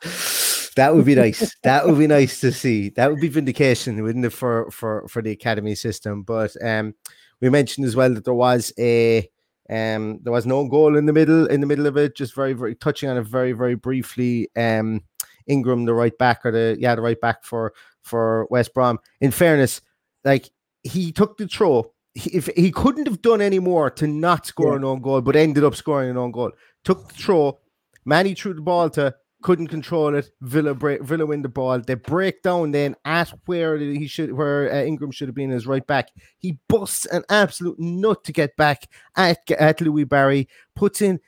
That 0.76 0.94
would 0.94 1.04
be 1.06 1.16
nice. 1.16 1.56
that 1.64 1.88
would 1.88 1.98
be 1.98 2.06
nice 2.06 2.40
to 2.42 2.52
see. 2.52 2.90
That 2.90 3.10
would 3.10 3.20
be 3.20 3.28
vindication, 3.28 4.04
wouldn't 4.04 4.24
it, 4.24 4.30
for 4.30 4.70
for 4.70 5.08
for 5.08 5.24
the 5.24 5.32
academy 5.32 5.74
system? 5.74 6.22
But 6.22 6.52
um, 6.64 6.94
we 7.42 7.50
mentioned 7.50 7.88
as 7.88 7.96
well 7.96 8.14
that 8.14 8.26
there 8.26 8.36
was 8.36 8.72
a 8.78 9.28
um 9.70 10.20
there 10.24 10.34
was 10.34 10.46
no 10.46 10.68
goal 10.68 10.98
in 10.98 11.06
the 11.06 11.14
middle 11.14 11.46
in 11.48 11.62
the 11.62 11.68
middle 11.68 11.86
of 11.86 11.98
it. 11.98 12.16
Just 12.16 12.36
very 12.36 12.54
very 12.54 12.76
touching 12.76 13.10
on 13.10 13.18
it 13.18 13.24
very 13.24 13.52
very 13.52 13.76
briefly. 13.76 14.50
Um, 14.56 15.04
Ingram, 15.48 15.86
the 15.86 15.94
right 15.94 16.18
back, 16.18 16.46
or 16.46 16.52
the 16.52 16.78
yeah 16.80 16.96
the 16.96 17.02
right 17.02 17.20
back 17.20 17.44
for 17.44 17.74
for 18.02 18.48
West 18.50 18.74
Brom. 18.74 19.00
In 19.22 19.32
fairness, 19.32 19.82
like 20.24 20.50
he 20.84 21.12
took 21.12 21.38
the 21.38 21.48
throw. 21.48 21.92
if 22.16 22.50
he 22.56 22.72
couldn't 22.72 23.08
have 23.08 23.22
done 23.22 23.42
any 23.42 23.60
more 23.60 23.90
to 23.92 24.08
not 24.08 24.46
score 24.46 24.72
yeah. 24.72 24.78
an 24.78 24.84
own 24.84 25.02
goal, 25.02 25.22
but 25.22 25.36
ended 25.36 25.64
up 25.64 25.76
scoring 25.76 26.10
an 26.10 26.18
own 26.18 26.32
goal, 26.32 26.52
took 26.84 27.08
the 27.08 27.14
throw. 27.14 27.60
Manny 28.06 28.34
threw 28.34 28.54
the 28.54 28.62
ball 28.62 28.90
to 28.92 29.14
couldn't 29.42 29.68
control 29.68 30.16
it. 30.16 30.30
Villa 30.42 30.74
break, 30.74 31.02
Villa 31.02 31.26
win 31.26 31.42
the 31.42 31.50
ball. 31.50 31.80
They 31.80 31.94
break 31.96 32.42
down 32.42 32.72
then 32.72 32.96
at 33.06 33.32
where 33.46 33.78
he 33.78 34.08
should, 34.08 34.34
where 34.34 34.72
uh, 34.72 34.84
Ingram 34.84 35.12
should 35.12 35.28
have 35.28 35.36
been 35.36 35.52
as 35.52 35.68
right 35.68 35.86
back. 35.86 36.10
He 36.38 36.58
busts 36.68 37.06
an 37.06 37.24
absolute 37.30 37.80
nut 37.80 38.24
to 38.26 38.34
get 38.34 38.56
back 38.58 38.88
at 39.16 39.50
at 39.52 39.82
Louie 39.82 40.04
Barry. 40.04 40.48
Puts 40.76 41.02
in 41.02 41.20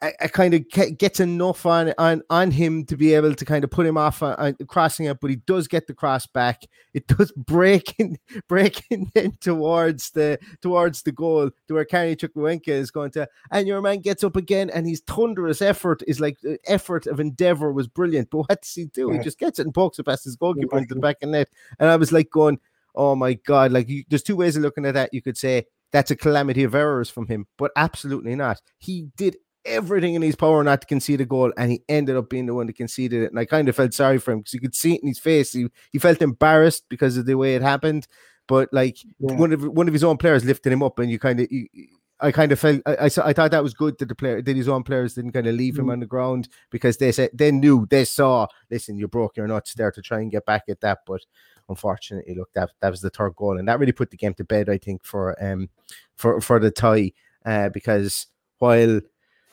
I, 0.00 0.12
I 0.20 0.28
kind 0.28 0.54
of 0.54 0.68
gets 0.98 1.18
enough 1.18 1.66
on 1.66 1.92
on 1.98 2.22
on 2.30 2.52
him 2.52 2.84
to 2.86 2.96
be 2.96 3.14
able 3.14 3.34
to 3.34 3.44
kind 3.44 3.64
of 3.64 3.70
put 3.70 3.84
him 3.86 3.98
off 3.98 4.22
on, 4.22 4.34
on 4.34 4.56
crossing 4.68 5.06
it, 5.06 5.18
but 5.20 5.30
he 5.30 5.36
does 5.36 5.66
get 5.66 5.88
the 5.88 5.94
cross 5.94 6.26
back. 6.26 6.62
It 6.94 7.08
does 7.08 7.32
breaking 7.36 8.18
breaking 8.48 9.10
in 9.14 9.32
towards 9.40 10.10
the 10.10 10.38
towards 10.62 11.02
the 11.02 11.10
goal 11.10 11.50
to 11.66 11.74
where 11.74 11.84
Carney 11.84 12.14
Chukwuemeka 12.14 12.68
is 12.68 12.92
going 12.92 13.10
to, 13.12 13.28
and 13.50 13.66
your 13.66 13.80
man 13.80 13.98
gets 13.98 14.22
up 14.22 14.36
again, 14.36 14.70
and 14.70 14.86
his 14.86 15.00
thunderous 15.00 15.60
effort 15.60 16.02
is 16.06 16.20
like 16.20 16.38
the 16.42 16.58
effort 16.66 17.06
of 17.06 17.18
endeavor 17.18 17.72
was 17.72 17.88
brilliant. 17.88 18.30
But 18.30 18.38
what 18.48 18.62
does 18.62 18.74
he 18.74 18.86
do? 18.86 19.10
He 19.10 19.18
just 19.18 19.38
gets 19.38 19.58
it 19.58 19.66
and 19.66 19.74
pokes 19.74 19.98
it 19.98 20.04
past 20.04 20.24
his 20.24 20.36
goalkeeper 20.36 20.78
into 20.78 20.94
the 20.94 21.00
back 21.00 21.16
of 21.22 21.30
net, 21.30 21.48
and 21.80 21.90
I 21.90 21.96
was 21.96 22.12
like 22.12 22.30
going, 22.30 22.60
"Oh 22.94 23.16
my 23.16 23.34
god!" 23.34 23.72
Like 23.72 23.88
you, 23.88 24.04
there's 24.08 24.22
two 24.22 24.36
ways 24.36 24.56
of 24.56 24.62
looking 24.62 24.86
at 24.86 24.94
that. 24.94 25.12
You 25.12 25.22
could 25.22 25.36
say 25.36 25.66
that's 25.90 26.10
a 26.12 26.16
calamity 26.16 26.62
of 26.62 26.74
errors 26.74 27.10
from 27.10 27.26
him, 27.26 27.46
but 27.56 27.72
absolutely 27.74 28.36
not. 28.36 28.60
He 28.78 29.08
did 29.16 29.38
everything 29.68 30.14
in 30.14 30.22
his 30.22 30.36
power 30.36 30.62
not 30.64 30.80
to 30.80 30.86
concede 30.86 31.20
a 31.20 31.24
goal, 31.24 31.52
and 31.56 31.70
he 31.70 31.82
ended 31.88 32.16
up 32.16 32.28
being 32.28 32.46
the 32.46 32.54
one 32.54 32.66
that 32.66 32.76
conceded 32.76 33.22
it. 33.22 33.30
And 33.30 33.38
I 33.38 33.44
kind 33.44 33.68
of 33.68 33.76
felt 33.76 33.94
sorry 33.94 34.18
for 34.18 34.32
him 34.32 34.40
because 34.40 34.54
you 34.54 34.60
could 34.60 34.74
see 34.74 34.94
it 34.94 35.02
in 35.02 35.08
his 35.08 35.18
face. 35.18 35.52
He 35.52 35.68
he 35.90 35.98
felt 35.98 36.22
embarrassed 36.22 36.84
because 36.88 37.16
of 37.16 37.26
the 37.26 37.36
way 37.36 37.54
it 37.54 37.62
happened. 37.62 38.06
But 38.46 38.70
like 38.72 38.96
yeah. 39.04 39.34
one 39.34 39.52
of 39.52 39.62
one 39.62 39.88
of 39.88 39.92
his 39.92 40.04
own 40.04 40.16
players 40.16 40.44
lifted 40.44 40.72
him 40.72 40.82
up, 40.82 40.98
and 40.98 41.10
you 41.10 41.18
kind 41.18 41.40
of. 41.40 41.48
I 42.20 42.32
kind 42.32 42.50
of 42.50 42.58
felt 42.58 42.82
I, 42.84 42.94
I, 42.94 43.10
I 43.26 43.32
thought 43.32 43.52
that 43.52 43.62
was 43.62 43.74
good 43.74 43.96
that 43.98 44.08
the 44.08 44.14
player 44.16 44.42
that 44.42 44.56
his 44.56 44.68
own 44.68 44.82
players 44.82 45.14
didn't 45.14 45.30
kind 45.30 45.46
of 45.46 45.54
leave 45.54 45.74
mm. 45.74 45.78
him 45.78 45.90
on 45.90 46.00
the 46.00 46.06
ground 46.06 46.48
because 46.68 46.96
they 46.96 47.12
said 47.12 47.30
they 47.32 47.52
knew 47.52 47.86
they 47.90 48.04
saw 48.04 48.48
listen 48.72 48.98
you 48.98 49.06
broke 49.06 49.36
your 49.36 49.46
nuts 49.46 49.74
there 49.74 49.92
to 49.92 50.02
try 50.02 50.18
and 50.18 50.32
get 50.32 50.44
back 50.44 50.64
at 50.68 50.80
that 50.80 50.98
but 51.06 51.20
unfortunately 51.68 52.34
look 52.34 52.52
that 52.54 52.70
that 52.80 52.90
was 52.90 53.02
the 53.02 53.10
third 53.10 53.36
goal 53.36 53.56
and 53.56 53.68
that 53.68 53.78
really 53.78 53.92
put 53.92 54.10
the 54.10 54.16
game 54.16 54.34
to 54.34 54.42
bed 54.42 54.68
I 54.68 54.78
think 54.78 55.04
for 55.04 55.40
um 55.40 55.68
for 56.16 56.40
for 56.40 56.58
the 56.58 56.72
tie 56.72 57.12
uh, 57.46 57.68
because 57.68 58.26
while 58.58 59.00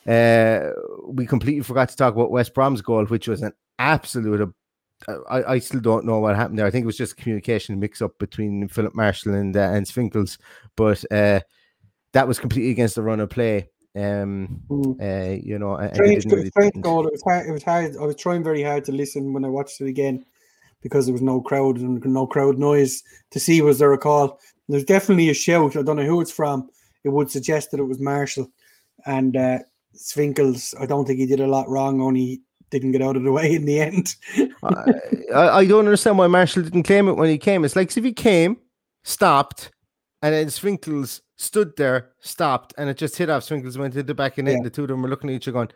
uh, 0.06 0.70
we 1.06 1.26
completely 1.26 1.62
forgot 1.62 1.88
to 1.88 1.96
talk 1.96 2.14
about 2.14 2.30
West 2.30 2.54
Brom's 2.54 2.80
goal, 2.80 3.04
which 3.06 3.28
was 3.28 3.42
an 3.42 3.52
absolute. 3.78 4.40
Uh, 5.06 5.14
I, 5.28 5.54
I 5.54 5.58
still 5.58 5.80
don't 5.80 6.06
know 6.06 6.20
what 6.20 6.36
happened 6.36 6.58
there. 6.58 6.66
I 6.66 6.70
think 6.70 6.84
it 6.84 6.86
was 6.86 6.96
just 6.96 7.12
a 7.12 7.16
communication 7.16 7.80
mix 7.80 8.00
up 8.00 8.18
between 8.18 8.68
Filip 8.68 8.94
Marschall 8.94 9.38
and 9.38 9.56
uh, 9.56 9.70
and 9.72 9.86
Swinkels, 9.86 10.38
but 10.76 11.04
uh, 11.10 11.40
that 12.12 12.28
was 12.28 12.38
completely 12.38 12.70
against 12.70 12.94
the 12.94 13.02
run 13.02 13.20
of 13.20 13.30
play. 13.30 13.68
Um, 13.94 14.60
mm. 14.68 15.00
uh, 15.00 15.40
you 15.42 15.58
know, 15.58 15.76
strange, 15.94 16.26
really 16.26 16.50
strange 16.50 16.80
goal. 16.80 17.06
It 17.06 17.12
was 17.12 17.22
hard. 17.22 17.46
It 17.46 17.52
was 17.52 17.62
hard. 17.62 17.96
I 17.96 18.04
was 18.04 18.16
trying 18.16 18.44
very 18.44 18.62
hard 18.62 18.84
to 18.84 18.92
listen 18.92 19.32
when 19.32 19.44
I 19.44 19.48
watched 19.48 19.80
it 19.80 19.88
again 19.88 20.24
because 20.82 21.06
there 21.06 21.14
was 21.14 21.22
no 21.22 21.40
crowd 21.40 21.78
and 21.78 22.04
no 22.04 22.26
crowd 22.26 22.58
noise 22.58 23.02
to 23.30 23.40
see 23.40 23.60
was 23.62 23.78
there 23.78 23.92
a 23.92 23.98
call. 23.98 24.38
There's 24.68 24.84
definitely 24.84 25.30
a 25.30 25.34
shout. 25.34 25.76
I 25.76 25.82
don't 25.82 25.96
know 25.96 26.04
who 26.04 26.20
it's 26.20 26.30
from. 26.30 26.68
It 27.04 27.08
would 27.08 27.30
suggest 27.30 27.70
that 27.70 27.80
it 27.80 27.84
was 27.84 27.98
Marschall, 27.98 28.50
and 29.04 29.36
Swinkels, 29.96 30.74
I 30.80 30.86
don't 30.86 31.06
think 31.06 31.18
he 31.18 31.26
did 31.26 31.40
a 31.40 31.46
lot 31.46 31.68
wrong, 31.68 32.00
only 32.00 32.42
didn't 32.70 32.92
get 32.92 33.02
out 33.02 33.16
of 33.16 33.22
the 33.22 33.32
way 33.32 33.54
in 33.54 33.64
the 33.64 33.80
end. 33.80 34.14
I, 35.34 35.48
I, 35.48 35.66
don't 35.66 35.84
understand 35.84 36.18
why 36.18 36.26
Marschall 36.26 36.64
didn't 36.64 36.82
claim 36.82 37.08
it 37.08 37.14
when 37.14 37.28
he 37.28 37.38
came. 37.38 37.64
It's 37.64 37.76
like 37.76 37.96
if 37.96 38.04
he 38.04 38.12
came, 38.12 38.58
stopped, 39.04 39.70
and 40.22 40.34
then 40.34 40.46
Swinkels 40.48 41.20
stood 41.36 41.76
there, 41.76 42.10
stopped, 42.20 42.74
and 42.76 42.88
it 42.88 42.96
just 42.96 43.16
hit 43.16 43.30
off. 43.30 43.44
Swinkels 43.44 43.76
went 43.76 43.94
to 43.94 44.02
the 44.02 44.14
back 44.14 44.38
and 44.38 44.48
yeah. 44.48 44.56
the 44.62 44.70
two 44.70 44.82
of 44.82 44.88
them 44.88 45.02
were 45.02 45.08
looking 45.08 45.30
at 45.30 45.36
each 45.36 45.48
other 45.48 45.52
going, 45.52 45.70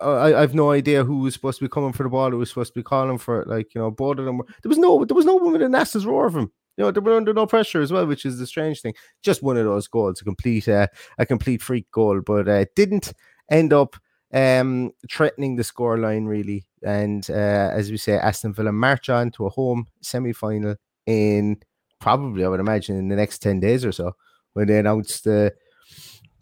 uh, 0.00 0.16
I, 0.16 0.38
I 0.38 0.40
have 0.40 0.54
no 0.54 0.70
idea 0.70 1.04
who 1.04 1.18
was 1.18 1.34
supposed 1.34 1.58
to 1.58 1.64
be 1.64 1.68
coming 1.68 1.92
for 1.92 2.02
the 2.02 2.08
ball, 2.08 2.30
who 2.30 2.38
was 2.38 2.48
supposed 2.48 2.72
to 2.72 2.78
be 2.78 2.84
calling 2.84 3.18
for 3.18 3.42
it. 3.42 3.48
Like, 3.48 3.74
you 3.74 3.80
know, 3.80 3.90
both 3.90 4.18
of 4.18 4.24
them 4.24 4.38
were, 4.38 4.46
there 4.62 4.68
was 4.68 4.78
no 4.78 5.04
there 5.04 5.14
was 5.14 5.24
no 5.24 5.36
woman 5.36 5.62
in 5.62 5.72
Nasa's 5.72 6.06
roar 6.06 6.26
of 6.26 6.36
him. 6.36 6.50
You 6.80 6.86
know, 6.86 6.92
they 6.92 7.00
were 7.00 7.14
under 7.14 7.34
no 7.34 7.44
pressure 7.44 7.82
as 7.82 7.92
well, 7.92 8.06
which 8.06 8.24
is 8.24 8.38
the 8.38 8.46
strange 8.46 8.80
thing. 8.80 8.94
Just 9.22 9.42
one 9.42 9.58
of 9.58 9.66
those 9.66 9.86
goals, 9.86 10.22
a 10.22 10.24
complete 10.24 10.66
uh, 10.66 10.86
a 11.18 11.26
complete 11.26 11.60
freak 11.60 11.90
goal, 11.90 12.22
but 12.24 12.48
uh, 12.48 12.64
didn't 12.74 13.12
end 13.50 13.74
up 13.74 13.96
um, 14.32 14.90
threatening 15.12 15.56
the 15.56 15.62
scoreline 15.62 16.26
really. 16.26 16.64
And 16.82 17.28
uh, 17.28 17.68
as 17.74 17.90
we 17.90 17.98
say, 17.98 18.14
Aston 18.14 18.54
Villa 18.54 18.72
march 18.72 19.10
on 19.10 19.30
to 19.32 19.44
a 19.44 19.50
home 19.50 19.88
semi 20.00 20.32
final 20.32 20.74
in 21.04 21.58
probably, 22.00 22.46
I 22.46 22.48
would 22.48 22.60
imagine, 22.60 22.96
in 22.96 23.08
the 23.08 23.16
next 23.16 23.40
10 23.40 23.60
days 23.60 23.84
or 23.84 23.92
so 23.92 24.12
when 24.54 24.66
they 24.66 24.78
announce 24.78 25.20
the 25.20 25.52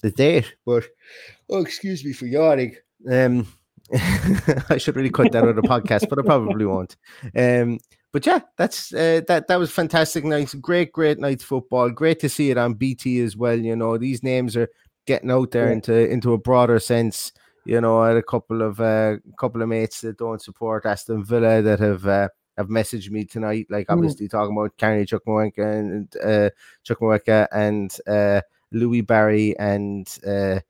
the 0.03 0.13
date. 0.13 0.55
But 0.65 0.85
oh, 1.51 1.63
excuse 1.63 2.05
me 2.05 2.13
for 2.13 2.27
yawning. 2.27 2.77
Um, 3.11 3.53
I 4.71 4.77
should 4.79 4.95
really 4.95 5.11
cut 5.11 5.33
that 5.33 5.43
out 5.43 5.49
of 5.49 5.57
the 5.57 5.63
podcast, 5.63 6.09
but 6.09 6.21
I 6.21 6.23
probably 6.23 6.65
won't. 6.65 6.97
Um, 7.35 7.81
but 8.13 8.27
yeah, 8.27 8.41
that's 8.57 8.93
uh, 8.93 9.21
that. 9.29 9.49
That 9.49 9.59
was 9.59 9.71
fantastic 9.71 10.25
night. 10.25 10.55
Great, 10.61 10.93
great 10.93 11.19
night's 11.19 11.45
football. 11.45 11.91
Great 11.91 12.21
to 12.21 12.29
see 12.29 12.51
it 12.51 12.59
on 12.59 12.75
BT 12.75 13.21
as 13.21 13.37
well. 13.37 13.59
You 13.59 13.77
know, 13.77 13.99
these 13.99 14.23
names 14.23 14.57
are 14.57 14.69
getting 15.07 15.31
out 15.31 15.51
there 15.51 15.67
yeah. 15.67 15.75
into 15.75 16.11
into 16.11 16.33
a 16.33 16.39
broader 16.39 16.79
sense. 16.79 17.33
You 17.67 17.81
know, 17.81 18.01
I 18.01 18.09
had 18.09 18.17
a 18.17 18.23
couple 18.23 18.63
of 18.63 18.81
uh, 18.81 19.17
couple 19.39 19.61
of 19.61 19.69
mates 19.69 20.01
that 20.01 20.19
don't 20.19 20.41
support 20.41 20.87
Aston 20.87 21.23
Villa 21.25 21.61
that 21.61 21.81
have 21.81 22.07
uh, 22.07 22.29
have 22.57 22.69
messaged 22.69 23.11
me 23.11 23.25
tonight, 23.25 23.67
like 23.69 23.87
mm. 23.89 23.93
obviously 23.93 24.27
mm. 24.27 24.31
talking 24.31 24.57
about 24.57 24.77
Carney 24.79 25.05
Chukwuemeka 25.05 25.79
and 25.79 26.17
uh, 26.23 26.51
Chukwuemeka 26.87 27.47
and 27.53 27.95
uh, 28.07 28.41
Louie 28.73 29.03
Barry 29.03 29.59
and 29.59 30.09
uh, 30.27 30.61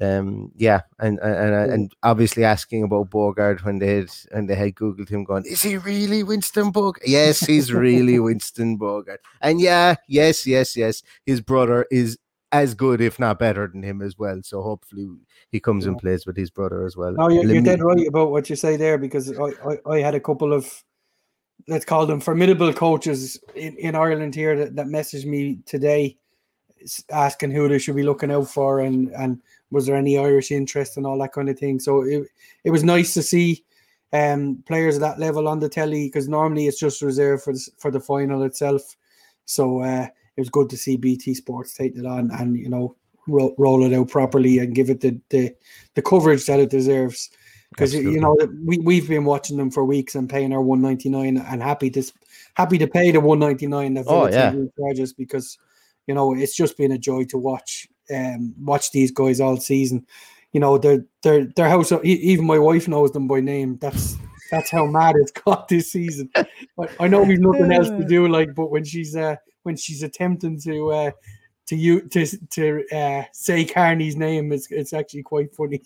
um 0.00 0.50
yeah 0.54 0.80
and 1.00 1.18
and 1.20 1.54
and, 1.54 1.72
and 1.72 1.92
obviously 2.02 2.44
asking 2.44 2.82
about 2.82 3.10
Bogarde 3.10 3.64
when 3.64 3.78
they 3.78 3.96
had 3.96 4.10
and 4.30 4.48
they 4.48 4.54
had 4.54 4.74
googled 4.74 5.08
him 5.08 5.24
going 5.24 5.44
is 5.44 5.62
he 5.62 5.76
really 5.76 6.22
Winston 6.22 6.72
Bogarde 6.72 7.02
yes 7.06 7.40
he's 7.40 7.72
really 7.72 8.18
Winston 8.18 8.78
Bogarde 8.78 9.18
and 9.40 9.60
yeah 9.60 9.96
yes 10.08 10.46
yes 10.46 10.76
yes 10.76 11.02
his 11.26 11.40
brother 11.40 11.86
is 11.90 12.18
as 12.52 12.74
good, 12.74 13.00
if 13.00 13.18
not 13.18 13.38
better, 13.38 13.66
than 13.66 13.82
him 13.82 14.02
as 14.02 14.18
well. 14.18 14.40
So 14.42 14.62
hopefully 14.62 15.08
he 15.50 15.58
comes 15.58 15.84
yeah. 15.84 15.92
and 15.92 15.98
plays 15.98 16.26
with 16.26 16.36
his 16.36 16.50
brother 16.50 16.84
as 16.84 16.96
well. 16.96 17.12
No, 17.12 17.28
you're, 17.28 17.44
you're, 17.46 17.62
dead 17.62 17.82
right 17.82 18.06
about 18.06 18.30
what 18.30 18.50
you 18.50 18.56
say 18.56 18.76
there 18.76 18.98
because 18.98 19.32
I, 19.36 19.52
I, 19.66 19.78
I, 19.90 20.00
had 20.00 20.14
a 20.14 20.20
couple 20.20 20.52
of 20.52 20.70
let's 21.68 21.84
call 21.84 22.06
them 22.06 22.20
formidable 22.20 22.72
coaches 22.72 23.40
in, 23.54 23.76
in 23.76 23.94
Ireland 23.94 24.34
here 24.34 24.56
that, 24.56 24.76
that 24.76 24.86
messaged 24.86 25.24
me 25.24 25.60
today 25.64 26.18
asking 27.10 27.50
who 27.50 27.68
they 27.68 27.78
should 27.78 27.96
be 27.96 28.02
looking 28.02 28.30
out 28.30 28.48
for 28.48 28.80
and 28.80 29.10
and 29.10 29.40
was 29.70 29.86
there 29.86 29.96
any 29.96 30.18
Irish 30.18 30.50
interest 30.50 30.96
and 30.96 31.06
all 31.06 31.18
that 31.18 31.32
kind 31.32 31.48
of 31.48 31.58
thing. 31.58 31.80
So 31.80 32.02
it, 32.02 32.28
it 32.62 32.70
was 32.70 32.84
nice 32.84 33.14
to 33.14 33.22
see 33.22 33.64
um, 34.12 34.62
players 34.66 34.96
at 34.96 35.00
that 35.00 35.18
level 35.18 35.48
on 35.48 35.58
the 35.58 35.68
telly 35.68 36.06
because 36.06 36.28
normally 36.28 36.66
it's 36.66 36.78
just 36.78 37.00
reserved 37.00 37.42
for 37.42 37.54
the, 37.54 37.70
for 37.78 37.90
the 37.90 38.00
final 38.00 38.42
itself. 38.42 38.96
So 39.46 39.80
uh, 39.80 40.06
it 40.36 40.40
was 40.40 40.50
good 40.50 40.68
to 40.70 40.76
see 40.76 40.96
BT 40.96 41.34
Sports 41.34 41.74
take 41.74 41.96
it 41.96 42.06
on 42.06 42.30
and 42.32 42.56
you 42.56 42.68
know 42.68 42.96
roll, 43.26 43.54
roll 43.58 43.84
it 43.84 43.96
out 43.96 44.08
properly 44.08 44.58
and 44.58 44.74
give 44.74 44.90
it 44.90 45.00
the 45.00 45.18
the, 45.30 45.54
the 45.94 46.02
coverage 46.02 46.46
that 46.46 46.60
it 46.60 46.70
deserves. 46.70 47.30
Because 47.70 47.94
you 47.94 48.20
know 48.20 48.36
we 48.66 48.76
we've 48.78 49.08
been 49.08 49.24
watching 49.24 49.56
them 49.56 49.70
for 49.70 49.82
weeks 49.86 50.14
and 50.14 50.28
paying 50.28 50.52
our 50.52 50.60
one 50.60 50.82
ninety 50.82 51.08
nine 51.08 51.38
and 51.38 51.62
happy 51.62 51.88
to 51.90 52.02
happy 52.52 52.76
to 52.76 52.86
pay 52.86 53.10
the 53.10 53.20
one 53.20 53.38
ninety 53.38 53.66
nine 53.66 53.94
that 53.94 54.04
oh, 54.08 54.28
yeah. 54.28 54.54
charges 54.78 55.14
because 55.14 55.56
you 56.06 56.14
know 56.14 56.34
it's 56.34 56.56
just 56.56 56.76
been 56.76 56.92
a 56.92 56.98
joy 56.98 57.24
to 57.24 57.38
watch 57.38 57.88
um 58.14 58.54
watch 58.58 58.90
these 58.92 59.10
guys 59.10 59.40
all 59.40 59.56
season. 59.56 60.06
You 60.52 60.60
know 60.60 60.78
their 60.78 61.04
their 61.22 61.46
their 61.56 61.68
house 61.68 61.92
even 62.02 62.46
my 62.46 62.58
wife 62.58 62.88
knows 62.88 63.12
them 63.12 63.28
by 63.28 63.40
name. 63.40 63.78
That's 63.80 64.16
that's 64.50 64.70
how 64.70 64.86
mad 64.86 65.16
it's 65.16 65.32
got 65.44 65.68
this 65.68 65.92
season. 65.92 66.30
But 66.76 66.90
I 67.00 67.08
know 67.08 67.22
we've 67.22 67.40
nothing 67.40 67.72
else 67.72 67.88
to 67.88 68.04
do, 68.04 68.28
like, 68.28 68.54
but 68.54 68.70
when 68.70 68.84
she's 68.84 69.16
uh 69.16 69.36
when 69.62 69.76
she's 69.76 70.02
attempting 70.02 70.60
to 70.60 70.90
uh, 70.90 71.10
to 71.66 71.76
you 71.76 72.02
to 72.08 72.26
to 72.48 72.84
uh, 72.92 73.24
say 73.32 73.64
Carney's 73.64 74.16
name. 74.16 74.52
It's 74.52 74.70
it's 74.70 74.92
actually 74.92 75.22
quite 75.22 75.54
funny. 75.54 75.82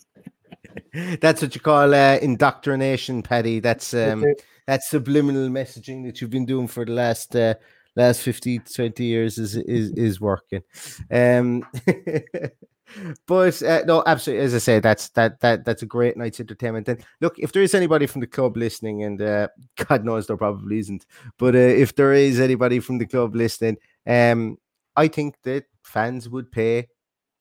that's 1.21 1.41
what 1.41 1.55
you 1.55 1.61
call 1.61 1.93
uh, 1.93 2.17
indoctrination, 2.17 3.21
Paddy. 3.23 3.59
That's 3.59 3.93
um, 3.93 4.21
that's, 4.21 4.43
that's, 4.65 4.89
subliminal 4.89 5.49
messaging 5.49 6.05
that 6.05 6.21
you've 6.21 6.29
been 6.29 6.45
doing 6.45 6.67
for 6.67 6.85
the 6.85 6.91
last 6.91 7.35
uh, 7.35 7.55
last 7.97 8.21
50 8.21 8.59
20 8.59 9.03
years 9.03 9.37
is 9.37 9.55
is 9.55 9.91
is 9.91 10.21
working. 10.21 10.61
Um, 11.11 11.63
but 13.27 13.61
uh, 13.63 13.81
no, 13.85 14.03
absolutely. 14.05 14.45
As 14.45 14.53
I 14.53 14.59
say, 14.59 14.79
that's 14.79 15.09
that 15.09 15.39
that 15.41 15.65
that's 15.65 15.81
a 15.81 15.87
great 15.87 16.15
night's 16.15 16.39
entertainment. 16.39 16.87
And 16.87 17.03
look, 17.19 17.37
if 17.39 17.51
there 17.51 17.63
is 17.63 17.73
anybody 17.73 18.05
from 18.05 18.21
the 18.21 18.27
club 18.27 18.55
listening, 18.55 19.03
and 19.03 19.21
uh, 19.21 19.47
God 19.87 20.05
knows 20.05 20.27
there 20.27 20.37
probably 20.37 20.79
isn't, 20.79 21.05
but 21.37 21.55
uh, 21.55 21.57
if 21.57 21.95
there 21.95 22.13
is 22.13 22.39
anybody 22.39 22.79
from 22.79 22.99
the 22.99 23.07
club 23.07 23.35
listening, 23.35 23.77
um, 24.05 24.57
I 24.95 25.07
think 25.07 25.35
that 25.43 25.65
fans 25.83 26.29
would 26.29 26.51
pay 26.51 26.87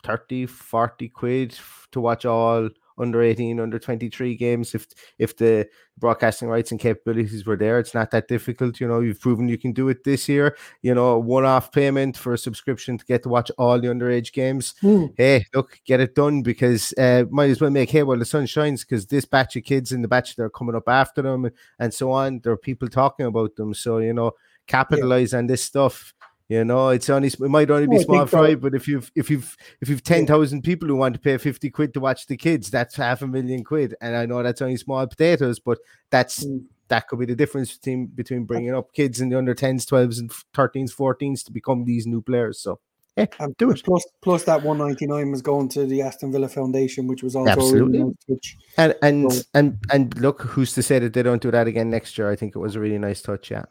30, 0.04 0.46
40 0.46 1.08
quid 1.10 1.58
to 1.92 2.00
watch 2.00 2.24
all 2.24 2.70
under 2.98 3.22
18, 3.22 3.60
under 3.60 3.78
23 3.78 4.36
games. 4.36 4.74
If 4.74 4.86
if 5.18 5.36
the 5.36 5.68
broadcasting 5.98 6.48
rights 6.48 6.70
and 6.70 6.80
capabilities 6.80 7.46
were 7.46 7.56
there, 7.56 7.78
it's 7.78 7.94
not 7.94 8.10
that 8.10 8.28
difficult. 8.28 8.80
You 8.80 8.88
know, 8.88 9.00
you've 9.00 9.20
proven 9.20 9.48
you 9.48 9.58
can 9.58 9.72
do 9.72 9.88
it 9.88 10.04
this 10.04 10.28
year. 10.28 10.56
You 10.82 10.94
know, 10.94 11.18
one 11.18 11.44
off 11.44 11.72
payment 11.72 12.16
for 12.16 12.34
a 12.34 12.38
subscription 12.38 12.98
to 12.98 13.04
get 13.04 13.22
to 13.22 13.28
watch 13.28 13.50
all 13.58 13.80
the 13.80 13.88
underage 13.88 14.32
games. 14.32 14.74
Mm. 14.82 15.14
Hey, 15.16 15.44
look, 15.54 15.80
get 15.84 16.00
it 16.00 16.14
done 16.14 16.42
because 16.42 16.92
uh, 16.98 17.24
might 17.30 17.50
as 17.50 17.60
well 17.60 17.70
make 17.70 17.90
hay 17.90 18.02
while 18.02 18.18
the 18.18 18.24
sun 18.24 18.46
shines 18.46 18.84
because 18.84 19.06
this 19.06 19.24
batch 19.24 19.56
of 19.56 19.64
kids 19.64 19.92
and 19.92 20.04
the 20.04 20.08
batch 20.08 20.36
that 20.36 20.42
are 20.42 20.50
coming 20.50 20.74
up 20.74 20.88
after 20.88 21.22
them 21.22 21.46
and, 21.46 21.54
and 21.78 21.94
so 21.94 22.10
on, 22.10 22.40
there 22.40 22.52
are 22.52 22.58
people 22.58 22.88
talking 22.88 23.26
about 23.26 23.56
them. 23.56 23.74
So, 23.74 23.98
you 23.98 24.12
know, 24.12 24.32
capitalize 24.66 25.32
on 25.34 25.46
this 25.46 25.62
stuff. 25.62 26.14
You 26.48 26.64
know, 26.64 26.90
it's 26.90 27.10
only 27.10 27.26
it 27.28 27.40
might 27.40 27.70
only 27.70 27.88
be 27.88 27.96
I 27.96 28.02
small 28.02 28.18
think 28.20 28.30
so. 28.30 28.36
fry, 28.36 28.54
but 28.54 28.74
if 28.74 28.86
you've 28.86 29.10
if 29.16 29.28
you've 29.30 29.56
if 29.80 29.88
you've 29.88 30.04
ten 30.04 30.26
thousand 30.26 30.62
people 30.62 30.86
who 30.86 30.94
want 30.94 31.14
to 31.14 31.20
pay 31.20 31.36
fifty 31.38 31.70
quid 31.70 31.92
to 31.94 32.00
watch 32.00 32.26
the 32.28 32.36
kids, 32.36 32.70
that's 32.70 32.94
half 32.94 33.22
a 33.22 33.26
million 33.26 33.64
quid. 33.64 33.94
And 34.00 34.14
I 34.16 34.26
know 34.26 34.42
that's 34.44 34.62
only 34.62 34.76
small 34.76 35.04
potatoes, 35.08 35.58
but 35.58 35.78
that's 36.10 36.44
Mm. 36.44 36.64
that 36.86 37.08
could 37.08 37.18
be 37.18 37.26
the 37.26 37.34
difference 37.34 37.76
between 37.76 38.06
between 38.06 38.44
bringing 38.44 38.74
up 38.76 38.92
kids 38.92 39.20
in 39.20 39.28
the 39.28 39.36
under 39.38 39.54
tens, 39.54 39.84
twelves, 39.86 40.20
and 40.20 40.30
thirteens, 40.54 40.94
fourteens 40.94 41.44
to 41.46 41.52
become 41.52 41.84
these 41.84 42.06
new 42.06 42.22
players. 42.22 42.60
So 42.60 42.78
yeah, 43.16 43.26
And 43.40 43.56
do 43.56 43.70
it. 43.72 43.82
Plus, 43.82 44.04
plus 44.22 44.44
that 44.44 44.62
199 44.62 45.32
was 45.32 45.42
going 45.42 45.68
to 45.70 45.84
the 45.84 46.02
Aston 46.02 46.30
Villa 46.30 46.48
Foundation, 46.48 47.08
which 47.08 47.24
was 47.24 47.34
also 47.34 47.50
Absolutely. 47.50 47.98
a 47.98 48.02
really 48.04 48.14
nice 48.28 48.36
touch. 48.38 48.56
And 48.76 48.94
and 49.02 49.32
So- 49.32 49.42
and 49.54 49.78
and 49.90 50.20
look, 50.20 50.42
who's 50.42 50.74
to 50.74 50.82
say 50.84 51.00
that 51.00 51.12
they 51.12 51.24
don't 51.24 51.42
do 51.42 51.50
that 51.50 51.66
again 51.66 51.90
next 51.90 52.16
year? 52.16 52.30
I 52.30 52.36
think 52.36 52.54
it 52.54 52.60
was 52.60 52.76
a 52.76 52.80
really 52.80 52.98
nice 52.98 53.20
touch. 53.20 53.50
Yeah, 53.50 53.64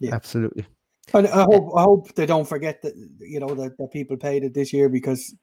Yeah. 0.00 0.14
absolutely. 0.14 0.66
And 1.14 1.26
I 1.28 1.42
hope 1.42 1.72
I 1.76 1.82
hope 1.82 2.14
they 2.14 2.26
don't 2.26 2.48
forget 2.48 2.80
that 2.82 2.94
you 3.18 3.40
know 3.40 3.54
that, 3.54 3.76
that 3.76 3.92
people 3.92 4.16
paid 4.16 4.44
it 4.44 4.54
this 4.54 4.72
year 4.72 4.88
because 4.88 5.34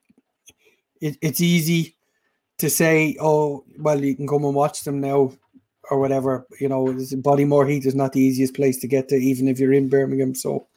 it, 1.01 1.17
it's 1.21 1.41
easy 1.41 1.95
to 2.57 2.69
say, 2.69 3.15
oh 3.21 3.63
well, 3.77 4.03
you 4.03 4.15
can 4.15 4.27
come 4.27 4.45
and 4.45 4.55
watch 4.55 4.83
them 4.83 4.99
now 5.01 5.31
or 5.91 5.99
whatever. 5.99 6.47
You 6.59 6.69
know, 6.69 6.85
Bodymore 6.85 7.69
Heath 7.69 7.85
is 7.85 7.95
not 7.95 8.13
the 8.13 8.21
easiest 8.21 8.55
place 8.55 8.77
to 8.79 8.87
get 8.87 9.09
to, 9.09 9.15
even 9.15 9.47
if 9.47 9.59
you're 9.59 9.73
in 9.73 9.89
Birmingham. 9.89 10.33
So, 10.33 10.67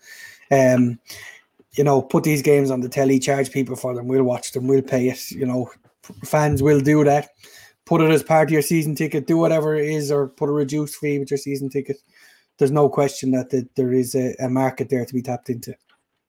um, 0.50 0.98
you 1.72 1.84
know, 1.84 2.02
put 2.02 2.24
these 2.24 2.42
games 2.42 2.70
on 2.70 2.80
the 2.80 2.88
telly, 2.88 3.18
charge 3.18 3.50
people 3.50 3.76
for 3.76 3.94
them. 3.94 4.08
We'll 4.08 4.24
watch 4.24 4.52
them. 4.52 4.66
We'll 4.66 4.82
pay 4.82 5.08
it. 5.08 5.30
You 5.30 5.46
know, 5.46 5.70
fans 6.24 6.62
will 6.62 6.80
do 6.80 7.04
that. 7.04 7.30
Put 7.84 8.00
it 8.00 8.10
as 8.10 8.22
part 8.22 8.48
of 8.48 8.52
your 8.52 8.62
season 8.62 8.94
ticket. 8.94 9.26
Do 9.26 9.38
whatever 9.38 9.74
it 9.74 9.88
is, 9.88 10.10
or 10.10 10.28
put 10.28 10.48
a 10.48 10.52
reduced 10.52 10.96
fee 10.96 11.18
with 11.18 11.30
your 11.30 11.38
season 11.38 11.70
ticket 11.70 11.98
there's 12.62 12.70
no 12.70 12.88
question 12.88 13.32
that 13.32 13.50
the, 13.50 13.68
there 13.74 13.92
is 13.92 14.14
a, 14.14 14.36
a 14.38 14.48
market 14.48 14.88
there 14.88 15.04
to 15.04 15.12
be 15.12 15.20
tapped 15.20 15.50
into. 15.50 15.74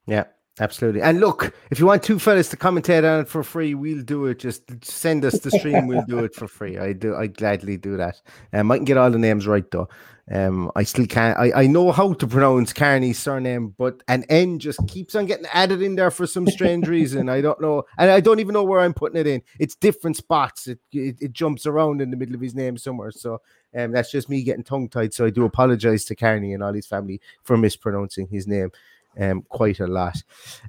Yeah, 0.08 0.24
absolutely. 0.60 1.04
And 1.04 1.20
look, 1.20 1.54
if 1.70 1.80
you 1.80 1.86
want 1.86 2.02
two 2.02 2.18
fellas 2.18 2.50
to 2.50 2.58
commentate 2.58 3.08
on 3.08 3.20
it 3.20 3.28
for 3.28 3.44
free, 3.44 3.76
we'll 3.76 4.02
do 4.02 4.26
it. 4.26 4.40
Just 4.40 4.64
send 4.84 5.24
us 5.26 5.38
the 5.42 5.52
stream. 5.52 5.86
we'll 5.86 6.06
do 6.08 6.24
it 6.24 6.34
for 6.34 6.48
free. 6.48 6.80
I 6.80 6.94
do. 6.94 7.16
I 7.16 7.28
gladly 7.28 7.78
do 7.78 7.98
that. 7.98 8.20
Um, 8.52 8.72
I 8.72 8.78
can 8.78 8.86
get 8.86 8.98
all 8.98 9.12
the 9.12 9.20
names 9.20 9.46
right 9.46 9.70
though. 9.70 9.88
Um, 10.32 10.72
I 10.76 10.84
still 10.84 11.06
can't. 11.06 11.38
I, 11.38 11.64
I 11.64 11.68
know 11.68 11.92
how 11.92 12.14
to 12.14 12.28
pronounce 12.28 12.72
Carney's 12.72 13.20
surname, 13.20 13.76
but 13.78 14.02
an 14.08 14.24
N 14.30 14.58
just 14.58 14.80
keeps 14.88 15.16
on 15.16 15.26
getting 15.26 15.48
added 15.48 15.82
in 15.82 15.96
there 15.96 16.12
for 16.12 16.26
some 16.26 16.48
strange 16.48 16.88
reason. 16.88 17.28
I 17.28 17.42
don't 17.42 17.60
know, 17.60 17.84
and 17.98 18.10
I 18.10 18.22
don't 18.22 18.40
even 18.40 18.54
know 18.54 18.64
where 18.64 18.80
I'm 18.80 18.94
putting 18.94 19.20
it 19.20 19.28
in. 19.28 19.42
It's 19.60 19.76
different 19.76 20.16
spots. 20.16 20.68
It 20.68 20.80
it, 20.94 21.18
it 21.20 21.34
jumps 21.34 21.66
around 21.66 22.02
in 22.02 22.10
the 22.10 22.16
middle 22.16 22.36
of 22.36 22.42
his 22.42 22.56
name 22.56 22.78
somewhere. 22.78 23.12
So 23.12 23.42
um, 23.78 23.92
that's 23.92 24.12
just 24.12 24.30
me 24.30 24.44
getting 24.44 24.64
tongue 24.64 24.88
tied. 24.88 25.14
So 25.14 25.26
I 25.26 25.30
do 25.30 25.44
apologize 25.44 26.06
to 26.06 26.16
Carney 26.16 26.54
and 26.54 26.64
all 26.64 26.74
his 26.74 26.88
family 26.88 27.20
for 27.44 27.58
mispronouncing 27.58 28.28
his 28.28 28.48
name 28.48 28.72
um, 29.20 29.44
quite 29.50 29.80
a 29.80 29.88
lot. 29.88 30.22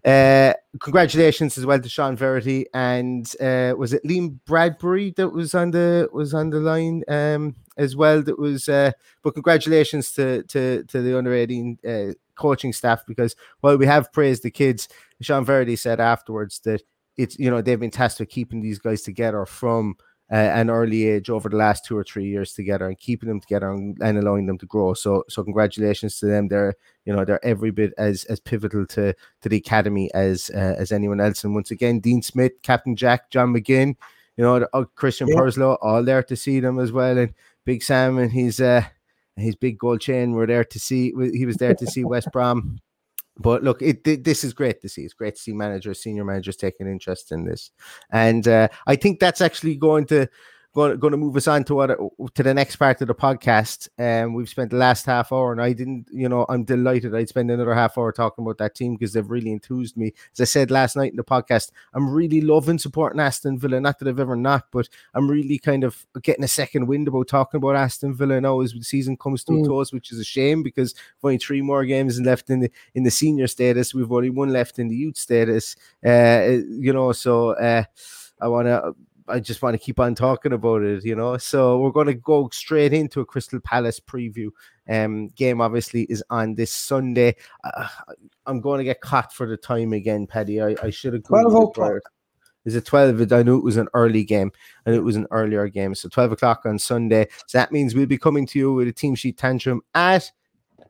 Uh, 0.04 0.52
congratulations 0.80 1.56
as 1.58 1.66
well 1.66 1.80
to 1.80 1.88
Sean 1.88 2.16
Verity 2.16 2.66
and 2.74 3.32
uh, 3.40 3.74
was 3.76 3.92
it 3.92 4.04
Liam 4.04 4.38
Bradbury 4.46 5.10
that 5.12 5.30
was 5.30 5.54
on 5.54 5.70
the 5.70 6.08
was 6.12 6.34
on 6.34 6.50
the 6.50 6.60
line 6.60 7.02
um, 7.08 7.54
as 7.76 7.96
well. 7.96 8.22
That 8.22 8.38
was, 8.38 8.68
uh, 8.68 8.92
but 9.22 9.34
congratulations 9.34 10.12
to 10.12 10.42
to 10.44 10.84
to 10.84 11.02
the 11.02 11.16
under 11.16 11.34
eighteen 11.34 11.78
uh, 11.86 12.14
coaching 12.36 12.72
staff 12.72 13.02
because 13.06 13.36
while 13.60 13.76
we 13.76 13.86
have 13.86 14.12
praised 14.12 14.42
the 14.42 14.50
kids, 14.50 14.88
Sean 15.20 15.44
Verity 15.44 15.76
said 15.76 16.00
afterwards 16.00 16.60
that 16.60 16.82
it's 17.16 17.38
you 17.38 17.50
know 17.50 17.62
they've 17.62 17.80
been 17.80 17.90
tasked 17.90 18.20
with 18.20 18.28
keeping 18.28 18.60
these 18.60 18.78
guys 18.78 19.02
together 19.02 19.46
from 19.46 19.96
uh, 20.32 20.36
an 20.36 20.70
early 20.70 21.06
age 21.06 21.28
over 21.28 21.48
the 21.48 21.56
last 21.56 21.84
two 21.84 21.96
or 21.96 22.04
three 22.04 22.26
years 22.26 22.54
together 22.54 22.86
and 22.86 22.98
keeping 22.98 23.28
them 23.28 23.40
together 23.40 23.70
and, 23.70 23.96
and 24.00 24.18
allowing 24.18 24.46
them 24.46 24.58
to 24.58 24.66
grow. 24.66 24.94
So, 24.94 25.24
so 25.28 25.44
congratulations 25.44 26.18
to 26.18 26.26
them. 26.26 26.48
They're, 26.48 26.74
you 27.04 27.14
know, 27.14 27.24
they're 27.24 27.44
every 27.44 27.70
bit 27.70 27.92
as 27.98 28.24
as 28.24 28.40
pivotal 28.40 28.86
to 28.86 29.14
to 29.42 29.48
the 29.48 29.58
academy 29.58 30.10
as 30.14 30.50
uh, 30.54 30.74
as 30.78 30.92
anyone 30.92 31.20
else. 31.20 31.44
And 31.44 31.54
once 31.54 31.70
again, 31.70 32.00
Dean 32.00 32.22
Smith, 32.22 32.52
Captain 32.62 32.96
Jack, 32.96 33.30
John 33.30 33.52
McGinn, 33.52 33.96
you 34.36 34.44
know, 34.44 34.66
uh, 34.72 34.84
Christian 34.94 35.28
Yeah. 35.28 35.36
Purslow, 35.36 35.76
all 35.82 36.02
there 36.02 36.22
to 36.22 36.36
see 36.36 36.60
them 36.60 36.78
as 36.78 36.90
well. 36.90 37.18
And 37.18 37.34
Big 37.64 37.82
Sam 37.82 38.18
and 38.18 38.32
his 38.32 38.60
uh 38.60 38.84
his 39.36 39.56
big 39.56 39.78
gold 39.78 40.00
chain 40.00 40.32
were 40.32 40.46
there 40.46 40.64
to 40.64 40.78
see. 40.78 41.12
He 41.32 41.44
was 41.44 41.56
there 41.56 41.74
to 41.74 41.86
see 41.86 42.04
West 42.04 42.28
Brom. 42.32 42.80
But 43.36 43.64
look, 43.64 43.82
it 43.82 44.04
this 44.24 44.44
is 44.44 44.52
great 44.52 44.80
to 44.82 44.88
see. 44.88 45.02
It's 45.02 45.14
great 45.14 45.34
to 45.34 45.40
see 45.40 45.52
managers, 45.52 46.00
senior 46.00 46.24
managers 46.24 46.56
taking 46.56 46.86
interest 46.86 47.32
in 47.32 47.44
this, 47.44 47.72
and 48.10 48.46
uh, 48.46 48.68
I 48.86 48.94
think 48.96 49.18
that's 49.18 49.40
actually 49.40 49.74
going 49.74 50.06
to 50.06 50.28
going, 50.74 50.98
going 50.98 51.12
to 51.12 51.16
move 51.16 51.36
us 51.36 51.46
on 51.48 51.64
to 51.64 51.74
what 51.74 52.34
to 52.34 52.42
the 52.42 52.52
next 52.52 52.76
part 52.76 53.00
of 53.00 53.08
the 53.08 53.14
podcast. 53.14 53.88
Um, 53.98 54.34
we've 54.34 54.48
spent 54.48 54.70
the 54.70 54.76
last 54.76 55.06
half 55.06 55.32
hour, 55.32 55.52
and 55.52 55.62
I 55.62 55.72
didn't, 55.72 56.08
you 56.12 56.28
know, 56.28 56.44
I'm 56.48 56.64
delighted. 56.64 57.14
I'd 57.14 57.28
spend 57.28 57.50
another 57.50 57.74
half 57.74 57.96
hour 57.96 58.10
talking 58.12 58.44
about 58.44 58.58
that 58.58 58.74
team 58.74 58.94
because 58.94 59.12
they've 59.12 59.30
really 59.30 59.52
enthused 59.52 59.96
me. 59.96 60.12
As 60.32 60.40
I 60.40 60.44
said 60.44 60.70
last 60.70 60.96
night 60.96 61.12
in 61.12 61.16
the 61.16 61.24
podcast, 61.24 61.70
I'm 61.94 62.10
really 62.10 62.40
loving 62.40 62.78
supporting 62.78 63.20
Aston 63.20 63.58
Villa. 63.58 63.80
Not 63.80 63.98
that 64.00 64.08
I've 64.08 64.18
ever 64.20 64.36
not, 64.36 64.66
but 64.72 64.88
I'm 65.14 65.30
really 65.30 65.58
kind 65.58 65.84
of 65.84 66.04
getting 66.22 66.44
a 66.44 66.48
second 66.48 66.86
wind 66.88 67.08
about 67.08 67.28
talking 67.28 67.58
about 67.58 67.76
Aston 67.76 68.14
Villa 68.14 68.40
now 68.40 68.60
as 68.60 68.72
the 68.72 68.82
season 68.82 69.16
comes 69.16 69.44
to 69.44 69.52
a 69.52 69.56
Mm. 69.56 69.66
close, 69.66 69.92
which 69.92 70.10
is 70.10 70.18
a 70.18 70.24
shame 70.24 70.62
because 70.62 70.94
we've 71.22 71.28
only 71.28 71.38
three 71.38 71.62
more 71.62 71.84
games 71.84 72.20
left 72.20 72.50
in 72.50 72.60
the 72.60 72.70
in 72.94 73.04
the 73.04 73.10
senior 73.10 73.46
status. 73.46 73.94
We've 73.94 74.10
only 74.10 74.30
one 74.30 74.52
left 74.52 74.78
in 74.78 74.88
the 74.88 74.96
youth 74.96 75.16
status. 75.16 75.76
Uh, 76.04 76.58
you 76.68 76.92
know, 76.92 77.12
so 77.12 77.50
uh, 77.50 77.84
I 78.40 78.48
want 78.48 78.66
to. 78.66 78.94
I 79.28 79.40
just 79.40 79.62
want 79.62 79.74
to 79.74 79.78
keep 79.78 79.98
on 79.98 80.14
talking 80.14 80.52
about 80.52 80.82
it, 80.82 81.04
you 81.04 81.14
know. 81.14 81.36
So 81.38 81.78
we're 81.78 81.90
going 81.90 82.08
to 82.08 82.14
go 82.14 82.48
straight 82.52 82.92
into 82.92 83.20
a 83.20 83.24
Crystal 83.24 83.60
Palace 83.60 84.00
preview. 84.00 84.50
Um, 84.88 85.28
game 85.30 85.60
obviously 85.60 86.02
is 86.04 86.22
on 86.30 86.54
this 86.54 86.70
Sunday. 86.70 87.36
Uh, 87.62 87.88
I'm 88.46 88.60
going 88.60 88.78
to 88.78 88.84
get 88.84 89.00
caught 89.00 89.32
for 89.32 89.46
the 89.46 89.56
time 89.56 89.92
again, 89.92 90.26
Paddy. 90.26 90.60
I, 90.60 90.76
I 90.82 90.90
should 90.90 91.14
have. 91.14 91.24
12 91.24 91.54
o'clock. 91.54 92.02
Is 92.64 92.74
it 92.74 92.86
12? 92.86 93.32
I 93.32 93.42
knew 93.42 93.58
it 93.58 93.64
was 93.64 93.76
an 93.76 93.88
early 93.94 94.24
game 94.24 94.50
and 94.86 94.94
it 94.94 95.00
was 95.00 95.16
an 95.16 95.26
earlier 95.30 95.68
game. 95.68 95.94
So 95.94 96.08
12 96.08 96.32
o'clock 96.32 96.62
on 96.64 96.78
Sunday. 96.78 97.28
So 97.46 97.58
that 97.58 97.72
means 97.72 97.94
we'll 97.94 98.06
be 98.06 98.18
coming 98.18 98.46
to 98.48 98.58
you 98.58 98.72
with 98.72 98.88
a 98.88 98.92
team 98.92 99.14
sheet 99.14 99.36
tantrum 99.36 99.82
at 99.94 100.30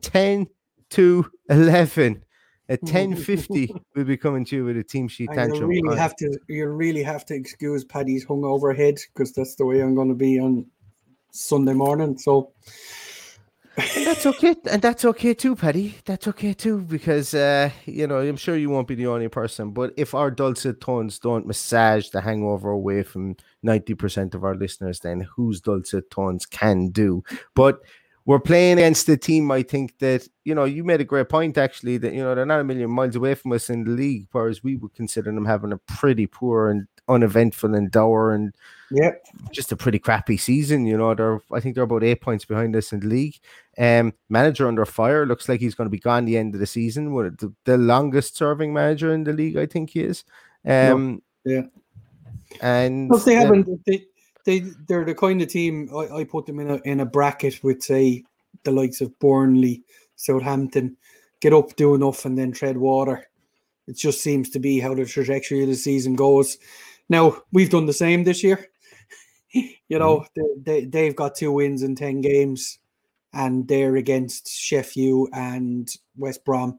10 0.03 0.47
to 0.91 1.31
11. 1.49 2.25
At 2.69 2.81
10.50, 2.83 3.81
we'll 3.95 4.05
be 4.05 4.17
coming 4.17 4.45
to 4.47 4.57
you 4.57 4.65
with 4.65 4.77
a 4.77 4.85
team 4.85 5.09
sheet 5.09 5.31
And 5.33 5.55
you 5.55 5.67
really 5.67 5.97
have 5.97 6.17
to 6.17 6.39
you 6.49 6.67
really 6.69 7.03
have 7.03 7.25
to 7.27 7.35
excuse 7.35 7.85
Paddy's 7.85 8.25
hungover 8.25 8.75
head 8.77 8.97
because 9.13 9.33
that's 9.33 9.55
the 9.57 9.67
way 9.67 9.81
I'm 9.81 9.95
going 9.95 10.09
to 10.09 10.15
be 10.15 10.39
on 10.39 10.67
Sunday 11.31 11.75
morning. 11.75 12.17
So 12.17 12.53
And 13.77 14.07
that's 14.07 14.25
okay, 14.25 14.55
and 14.71 14.81
that's 14.81 15.05
okay 15.05 15.35
too, 15.35 15.57
Paddy. 15.57 15.97
That's 16.05 16.29
okay 16.29 16.53
too, 16.53 16.79
because 16.83 17.35
uh, 17.35 17.71
you 17.87 18.07
know 18.07 18.19
I'm 18.19 18.37
sure 18.37 18.57
you 18.57 18.71
won't 18.71 18.87
be 18.87 18.95
the 18.95 19.09
only 19.09 19.27
person. 19.29 19.73
But 19.73 19.93
if 19.97 20.15
our 20.15 20.31
dulcet 20.31 20.81
tones 20.81 21.19
don't 21.19 21.45
massage 21.45 22.11
the 22.11 22.21
hangover 22.21 22.71
away 22.71 23.03
from 23.03 23.37
ninety 23.65 23.95
percent 23.95 24.37
of 24.37 24.45
our 24.45 24.55
listeners, 24.55 25.01
then 25.01 25.27
whose 25.35 25.61
dulcet 25.61 26.09
tones 26.11 26.47
can 26.47 26.91
do? 26.91 27.25
But 27.57 27.81
we're 28.27 28.41
playing 28.41 28.79
against 28.79 29.09
a 29.09 29.17
team. 29.17 29.51
I 29.51 29.63
think 29.63 29.99
that 29.99 30.27
you 30.45 30.55
know 30.55 30.65
you 30.65 30.83
made 30.83 31.01
a 31.01 31.05
great 31.05 31.29
point 31.29 31.59
actually 31.59 31.99
that 31.99 32.15
you 32.15 32.23
know 32.23 32.35
they're 32.35 32.47
not 32.47 32.61
a 32.61 32.65
million 32.65 32.91
miles 32.91 33.17
away 33.17 33.35
from 33.35 33.53
us 33.53 33.69
in 33.69 33.85
the 33.85 33.91
league, 33.91 34.29
whereas 34.33 34.65
we 34.65 34.77
would 34.77 34.95
consider 34.95 35.31
them 35.31 35.45
having 35.45 35.73
a 35.73 35.79
pretty 35.79 36.27
poor 36.27 36.71
and 36.71 36.87
uneventful 37.07 37.75
and 37.75 37.91
dour 37.91 38.33
and 38.33 38.55
yeah, 38.91 39.11
just 39.51 39.73
a 39.73 39.77
pretty 39.77 39.99
crappy 39.99 40.39
season. 40.39 40.87
You 40.87 40.97
know, 40.97 41.15
they're 41.15 41.41
I 41.53 41.61
think 41.61 41.75
they're 41.75 41.85
about 41.85 42.05
eight 42.05 42.23
points 42.23 42.47
behind 42.47 42.75
us 42.77 42.93
in 42.93 43.01
the 43.01 43.07
league. 43.07 43.37
Um, 43.77 44.15
manager 44.31 44.69
under 44.69 44.87
fire 44.87 45.27
looks 45.27 45.49
like 45.49 45.61
he's 45.61 45.75
going 45.75 45.87
to 45.87 45.91
be 45.91 45.99
gone 45.99 46.25
the 46.25 46.39
end 46.39 46.55
of 46.55 46.61
the 46.61 46.67
season. 46.67 47.15
Of 47.15 47.37
the, 47.37 47.53
the 47.65 47.77
longest 47.77 48.37
serving 48.37 48.73
manager 48.73 49.13
in 49.13 49.25
the 49.25 49.33
league, 49.33 49.59
I 49.59 49.67
think 49.67 49.91
he 49.91 50.01
is. 50.01 50.25
Um, 50.67 51.23
yeah. 51.45 51.63
and 52.63 53.11
Plus 53.11 53.25
they 53.25 53.35
haven't 53.35 53.69
they 53.85 54.07
they 54.45 54.61
they're 54.89 55.05
the 55.05 55.15
kind 55.15 55.43
of 55.43 55.49
team 55.49 55.91
I, 55.95 56.19
I 56.19 56.25
put 56.25 56.47
them 56.47 56.61
in 56.61 56.71
a 56.71 56.77
in 56.85 57.01
a 57.01 57.07
bracket 57.07 57.63
with 57.63 57.83
say 57.83 58.25
the 58.63 58.71
likes 58.71 59.01
of 59.01 59.19
Burnley, 59.19 59.83
Southampton, 60.17 60.97
get 61.41 61.53
up, 61.53 61.77
do 61.77 61.95
enough, 61.95 62.25
and 62.25 62.39
then 62.39 62.53
tread 62.53 62.77
water. 62.77 63.29
It 63.87 63.97
just 63.97 64.23
seems 64.23 64.49
to 64.51 64.59
be 64.59 64.81
how 64.81 64.95
the 64.95 65.05
trajectory 65.05 65.63
of 65.63 65.69
the 65.69 65.75
season 65.75 66.17
goes. 66.17 66.59
Now 67.09 67.43
we've 67.53 67.71
done 67.71 67.87
the 67.87 67.93
same 67.93 68.25
this 68.25 68.43
year. 68.43 68.67
you 69.53 69.99
know, 69.99 70.27
they, 70.35 70.43
they 70.63 70.85
they've 70.87 71.17
got 71.17 71.35
two 71.35 71.53
wins 71.53 71.83
in 71.83 71.95
ten 71.95 72.21
games, 72.21 72.79
and 73.33 73.67
they're 73.69 73.97
against 73.97 74.49
Sheffield 74.49 75.31
and 75.33 75.89
West 76.17 76.45
Brom 76.45 76.79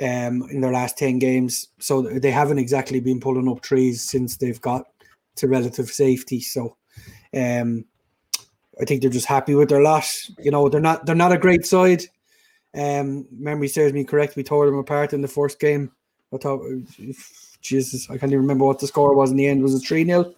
um, 0.00 0.42
in 0.50 0.60
their 0.60 0.72
last 0.72 0.98
ten 0.98 1.18
games. 1.18 1.68
So 1.78 2.02
they 2.02 2.30
haven't 2.30 2.58
exactly 2.58 3.00
been 3.00 3.20
pulling 3.20 3.48
up 3.48 3.60
trees 3.60 4.02
since 4.02 4.36
they've 4.36 4.60
got 4.60 4.86
to 5.36 5.48
relative 5.48 5.88
safety. 5.88 6.40
So, 6.40 6.76
um, 7.36 7.84
I 8.80 8.84
think 8.84 9.02
they're 9.02 9.10
just 9.10 9.26
happy 9.26 9.54
with 9.54 9.68
their 9.68 9.82
lot. 9.82 10.04
You 10.38 10.50
know, 10.50 10.68
they're 10.68 10.80
not 10.80 11.06
they're 11.06 11.14
not 11.14 11.32
a 11.32 11.38
great 11.38 11.66
side. 11.66 12.04
Um, 12.74 13.26
memory 13.32 13.68
serves 13.68 13.92
me 13.92 14.04
correct. 14.04 14.36
We 14.36 14.44
tore 14.44 14.66
them 14.66 14.78
apart 14.78 15.12
in 15.12 15.22
the 15.22 15.28
first 15.28 15.58
game. 15.58 15.90
I 16.32 16.36
thought, 16.36 16.62
Jesus, 17.60 18.08
I 18.10 18.18
can't 18.18 18.30
even 18.30 18.42
remember 18.42 18.64
what 18.64 18.78
the 18.78 18.86
score 18.86 19.14
was 19.14 19.30
in 19.30 19.36
the 19.36 19.46
end. 19.46 19.62
Was 19.62 19.74
it 19.74 19.86
three 19.86 20.04
0 20.04 20.34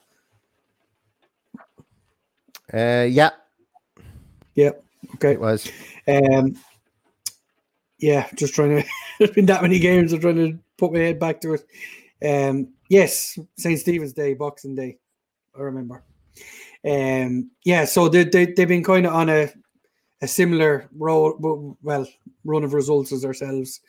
Uh, 2.72 3.06
yeah, 3.10 3.30
Yeah. 4.54 4.70
Okay. 5.16 5.32
it 5.32 5.40
was. 5.40 5.70
Um, 6.06 6.56
yeah, 7.98 8.28
just 8.34 8.54
trying 8.54 8.82
to. 8.82 8.88
There's 9.18 9.32
been 9.32 9.46
that 9.46 9.62
many 9.62 9.78
games. 9.78 10.12
I'm 10.12 10.20
trying 10.20 10.36
to 10.36 10.58
put 10.78 10.92
my 10.92 11.00
head 11.00 11.18
back 11.18 11.40
to 11.42 11.54
it. 11.54 11.64
Um, 12.22 12.68
yes, 12.88 13.38
St. 13.56 13.78
Stephen's 13.78 14.12
Day, 14.12 14.34
Boxing 14.34 14.74
Day. 14.74 14.98
I 15.58 15.62
remember. 15.62 16.02
Um, 16.88 17.50
yeah, 17.64 17.84
so 17.84 18.08
they, 18.08 18.24
they 18.24 18.46
they've 18.46 18.68
been 18.68 18.84
kind 18.84 19.06
of 19.06 19.14
on 19.14 19.28
a 19.28 19.52
a 20.22 20.28
similar 20.28 20.88
role, 20.96 21.34
well, 21.82 22.06
run 22.44 22.64
of 22.64 22.74
results 22.74 23.12
as 23.12 23.24
ourselves. 23.24 23.80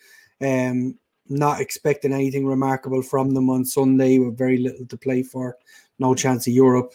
Um, 0.42 0.98
not 1.30 1.62
expecting 1.62 2.14
anything 2.14 2.46
remarkable 2.46 3.02
from 3.02 3.34
them 3.34 3.50
on 3.50 3.64
Sunday 3.64 4.18
with 4.20 4.38
very 4.38 4.58
little 4.58 4.86
to 4.86 4.98
play 4.98 5.24
for, 5.24 5.58
no 6.00 6.14
chance 6.14 6.48
of 6.48 6.54
Europe. 6.54 6.94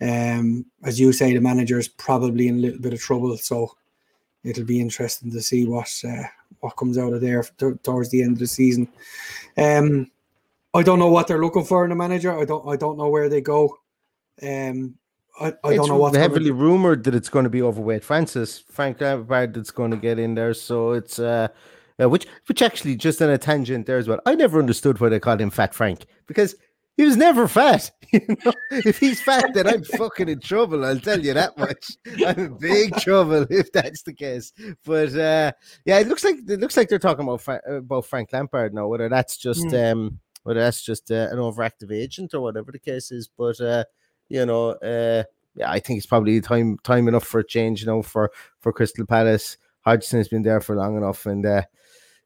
Um, 0.00 0.66
as 0.84 0.98
you 0.98 1.12
say, 1.12 1.32
the 1.32 1.40
manager 1.40 1.78
is 1.78 1.88
probably 1.88 2.48
in 2.48 2.56
a 2.56 2.60
little 2.60 2.80
bit 2.80 2.92
of 2.92 3.00
trouble, 3.00 3.36
so 3.36 3.76
it'll 4.44 4.64
be 4.64 4.80
interesting 4.80 5.30
to 5.32 5.40
see 5.40 5.66
what 5.66 5.90
uh, 6.06 6.24
what 6.60 6.76
comes 6.76 6.98
out 6.98 7.12
of 7.12 7.20
there 7.20 7.42
t- 7.42 7.72
towards 7.82 8.10
the 8.10 8.22
end 8.22 8.32
of 8.32 8.38
the 8.38 8.46
season. 8.46 8.88
Um, 9.56 10.10
I 10.74 10.82
don't 10.82 10.98
know 10.98 11.10
what 11.10 11.26
they're 11.26 11.42
looking 11.42 11.64
for 11.64 11.84
in 11.84 11.92
a 11.92 11.96
manager. 11.96 12.38
I 12.38 12.44
don't. 12.44 12.68
I 12.68 12.76
don't 12.76 12.98
know 12.98 13.08
where 13.08 13.28
they 13.28 13.40
go. 13.40 13.78
Um, 14.42 14.94
I, 15.40 15.46
I 15.46 15.70
it's 15.70 15.76
don't 15.76 15.88
know 15.88 15.96
what's 15.98 16.16
heavily 16.16 16.50
gonna, 16.50 16.62
rumored 16.62 17.04
that 17.04 17.14
it's 17.14 17.28
going 17.28 17.44
to 17.44 17.50
be 17.50 17.62
overweight 17.62 18.04
Francis 18.04 18.58
Frank 18.58 19.00
Lampard 19.00 19.54
that's 19.54 19.70
going 19.70 19.90
to 19.90 19.96
get 19.96 20.18
in 20.18 20.34
there. 20.34 20.54
So 20.54 20.92
it's 20.92 21.18
uh, 21.18 21.48
uh, 22.00 22.08
which 22.08 22.26
which 22.46 22.62
actually 22.62 22.96
just 22.96 23.20
on 23.22 23.30
a 23.30 23.38
tangent 23.38 23.86
there 23.86 23.98
as 23.98 24.08
well. 24.08 24.20
I 24.26 24.34
never 24.34 24.58
understood 24.58 25.00
why 25.00 25.08
they 25.08 25.20
called 25.20 25.40
him 25.40 25.50
Fat 25.50 25.74
Frank 25.74 26.06
because 26.26 26.54
he 26.96 27.04
was 27.04 27.16
never 27.16 27.46
fat. 27.48 27.90
You 28.10 28.22
know, 28.42 28.52
if 28.70 28.98
he's 28.98 29.20
fat, 29.20 29.52
then 29.52 29.66
I'm 29.66 29.84
fucking 29.84 30.30
in 30.30 30.40
trouble. 30.40 30.82
I'll 30.82 30.98
tell 30.98 31.20
you 31.20 31.34
that 31.34 31.58
much. 31.58 31.90
I'm 32.26 32.38
in 32.38 32.56
big 32.58 32.96
trouble 32.96 33.46
if 33.50 33.70
that's 33.70 34.02
the 34.02 34.14
case. 34.14 34.50
But 34.82 35.14
uh, 35.14 35.52
yeah, 35.84 35.98
it 35.98 36.08
looks 36.08 36.24
like 36.24 36.36
it 36.48 36.58
looks 36.58 36.74
like 36.74 36.88
they're 36.88 36.98
talking 36.98 37.24
about 37.24 37.42
Fra- 37.42 37.60
about 37.66 38.06
Frank 38.06 38.32
Lampard 38.32 38.72
now. 38.72 38.88
Whether 38.88 39.10
that's 39.10 39.36
just 39.36 39.66
Mm. 39.66 39.92
um, 39.92 40.20
whether 40.44 40.60
that's 40.60 40.82
just 40.82 41.10
uh, 41.10 41.28
an 41.30 41.36
overactive 41.36 41.92
agent 41.92 42.32
or 42.32 42.40
whatever 42.40 42.72
the 42.72 42.78
case 42.78 43.12
is, 43.12 43.28
but 43.28 43.60
uh, 43.60 43.84
you 44.28 44.46
know, 44.46 44.70
uh, 44.70 45.24
yeah, 45.54 45.70
I 45.70 45.80
think 45.80 45.98
it's 45.98 46.06
probably 46.06 46.40
time 46.40 46.78
time 46.84 47.08
enough 47.08 47.24
for 47.24 47.40
a 47.40 47.46
change. 47.46 47.80
You 47.80 47.86
know, 47.86 48.02
for 48.02 48.30
for 48.60 48.72
Crystal 48.72 49.06
Palace, 49.06 49.56
Hodgson 49.80 50.18
has 50.18 50.28
been 50.28 50.42
there 50.42 50.60
for 50.60 50.76
long 50.76 50.96
enough, 50.96 51.26
and 51.26 51.44
uh, 51.44 51.62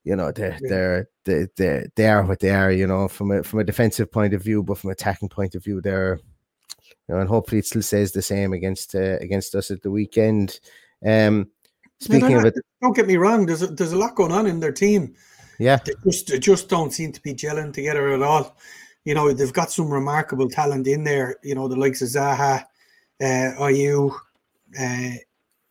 you 0.05 0.17
know 0.17 0.33
they're 0.33 0.59
they're 0.61 1.09
they 1.25 1.47
they 1.57 1.87
they 1.97 2.09
are 2.09 2.25
what 2.25 2.41
they 2.41 2.51
are. 2.51 2.71
You 2.71 2.87
know, 2.87 3.09
from 3.09 3.31
a 3.31 3.43
from 3.43 3.61
a 3.61 3.65
defensive 3.65 4.11
point 4.13 4.35
of 4.35 4.43
view, 4.43 4.63
but 4.63 4.79
from 4.79 4.91
attacking 4.91 5.29
point 5.29 5.55
of 5.55 5.65
view, 5.65 5.81
they're 5.81 6.21
you 7.09 7.15
know, 7.15 7.21
and 7.21 7.29
hopefully 7.29 7.59
it 7.61 7.67
still 7.67 7.83
says 7.83 8.13
the 8.13 8.23
same 8.23 8.53
against 8.53 8.95
uh, 8.95 9.19
against 9.21 9.55
us 9.55 9.71
at 9.71 9.83
the 9.83 9.91
weekend. 9.91 10.61
Um, 11.05 11.49
speaking 12.01 12.35
of 12.35 12.45
it, 12.45 12.55
don't 12.81 12.97
get 12.97 13.07
me 13.07 13.17
wrong. 13.17 13.47
There's 13.47 13.63
a, 13.63 13.69
there's 13.69 13.93
a 13.93 13.99
lot 13.99 14.15
going 14.15 14.33
on 14.33 14.47
in 14.47 14.61
their 14.61 14.73
team. 14.73 15.15
yeah, 15.59 15.79
They 15.85 15.95
just 16.05 16.29
they 16.29 16.39
just 16.39 16.69
don't 16.69 16.93
seem 16.93 17.13
to 17.13 17.23
be 17.23 17.35
gelling 17.35 17.73
together 17.73 18.13
at 18.13 18.23
all. 18.23 18.57
You 19.05 19.15
know, 19.15 19.33
they've 19.33 19.53
got 19.53 19.73
some 19.73 19.91
remarkable 19.93 20.49
talent 20.49 20.87
in 20.87 21.05
there. 21.05 21.37
You 21.43 21.55
know, 21.55 21.69
the 21.69 21.77
likes 21.77 22.03
of 22.03 22.09
Zaha, 22.09 22.65
uh, 23.21 23.25
Ayew, 23.59 24.15
uh, 24.79 25.17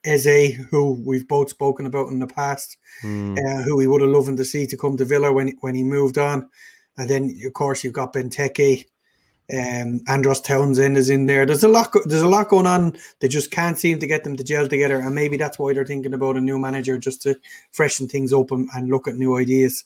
Eze, 0.03 0.55
who 0.69 1.01
we've 1.05 1.27
both 1.27 1.49
spoken 1.49 1.85
about 1.85 2.09
in 2.09 2.19
the 2.19 2.27
past, 2.27 2.77
Mm, 3.03 3.37
uh, 3.39 3.63
who 3.63 3.77
we 3.77 3.87
would 3.87 4.01
have 4.01 4.11
loved 4.11 4.37
to 4.37 4.45
see 4.45 4.67
to 4.67 4.77
come 4.77 4.95
to 4.97 5.05
Villa 5.05 5.31
when 5.31 5.57
when 5.61 5.73
he 5.75 5.83
moved 5.83 6.17
on. 6.17 6.49
And 6.97 7.09
then, 7.09 7.39
of 7.45 7.53
course, 7.53 7.83
you've 7.83 7.93
got 7.93 8.13
Benteke, 8.13 8.85
um, 9.53 10.01
Andros 10.07 10.41
Townsend 10.41 10.97
is 10.97 11.09
in 11.09 11.25
there. 11.25 11.45
There's 11.45 11.63
a 11.63 11.67
lot. 11.67 11.93
There's 12.05 12.21
a 12.21 12.27
lot 12.27 12.49
going 12.49 12.67
on. 12.67 12.97
They 13.19 13.27
just 13.27 13.51
can't 13.51 13.77
seem 13.77 13.99
to 13.99 14.07
get 14.07 14.23
them 14.23 14.37
to 14.37 14.43
gel 14.43 14.67
together, 14.67 14.99
and 14.99 15.13
maybe 15.13 15.37
that's 15.37 15.59
why 15.59 15.73
they're 15.73 15.85
thinking 15.85 16.13
about 16.13 16.37
a 16.37 16.41
new 16.41 16.57
manager 16.57 16.97
just 16.97 17.21
to 17.23 17.35
freshen 17.71 18.07
things 18.07 18.31
up 18.33 18.51
and, 18.51 18.69
and 18.75 18.89
look 18.89 19.07
at 19.07 19.15
new 19.15 19.37
ideas. 19.37 19.83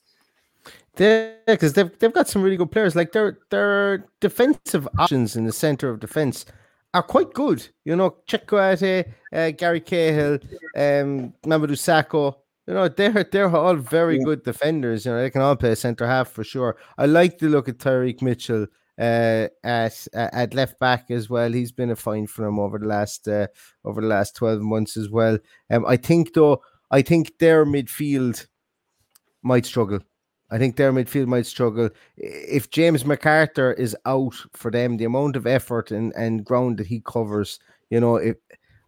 Yeah, 0.97 1.31
because 1.47 1.73
they've 1.73 1.91
they've 1.99 2.13
got 2.13 2.27
some 2.27 2.41
really 2.41 2.57
good 2.57 2.71
players. 2.71 2.95
Like 2.95 3.11
their 3.11 3.39
their 3.51 4.05
defensive 4.21 4.87
options 4.97 5.35
in 5.35 5.45
the 5.45 5.51
center 5.51 5.89
of 5.89 5.99
defense 5.99 6.45
are 6.93 7.03
quite 7.03 7.33
good. 7.33 7.67
You 7.83 7.95
know, 7.97 8.11
Cheikhou 8.29 8.45
Kouyaté, 8.45 9.11
uh, 9.33 9.51
Gary 9.51 9.81
Cahill, 9.81 10.35
um, 10.77 11.33
Mamadou 11.45 11.75
Sakho. 11.75 12.35
You 12.67 12.73
know, 12.73 12.87
they're 12.87 13.23
they're 13.31 13.53
all 13.55 13.75
very 13.75 14.17
Yeah. 14.17 14.23
good 14.23 14.43
defenders. 14.43 15.05
You 15.05 15.11
know, 15.11 15.21
they 15.21 15.29
can 15.29 15.41
all 15.41 15.55
play 15.57 15.75
centre 15.75 16.07
half 16.07 16.29
for 16.29 16.43
sure. 16.43 16.77
I 16.97 17.05
like 17.07 17.37
the 17.39 17.49
look 17.49 17.67
at 17.67 17.77
Tyrick 17.77 18.21
Mitchell 18.21 18.65
uh, 18.97 19.47
at 19.65 20.07
at 20.13 20.53
left 20.53 20.79
back 20.79 21.11
as 21.11 21.29
well. 21.29 21.51
He's 21.51 21.73
been 21.73 21.91
a 21.91 21.95
find 21.97 22.29
for 22.29 22.45
them 22.45 22.57
over 22.57 22.79
the 22.79 22.87
last 22.87 23.27
uh, 23.27 23.47
over 23.83 23.99
the 23.99 24.07
last 24.07 24.35
twelve 24.37 24.61
months 24.61 24.95
as 24.95 25.09
well. 25.09 25.37
Um, 25.69 25.85
I 25.85 25.97
think 25.97 26.33
though, 26.33 26.61
I 26.89 27.01
think 27.01 27.37
their 27.39 27.65
midfield 27.65 28.47
might 29.43 29.65
struggle. 29.65 29.99
I 30.51 30.57
think 30.57 30.75
their 30.75 30.93
midfield 30.93 31.27
might 31.27 31.45
struggle. 31.47 31.89
If 32.17 32.69
James 32.69 33.03
McArthur 33.03 33.77
is 33.77 33.95
out 34.05 34.35
for 34.53 34.69
them, 34.71 34.97
the 34.97 35.05
amount 35.05 35.35
of 35.35 35.47
effort 35.47 35.91
and, 35.91 36.13
and 36.15 36.45
ground 36.45 36.77
that 36.77 36.87
he 36.87 37.01
covers, 37.01 37.59
you 37.89 37.99
know, 37.99 38.17
if 38.17 38.35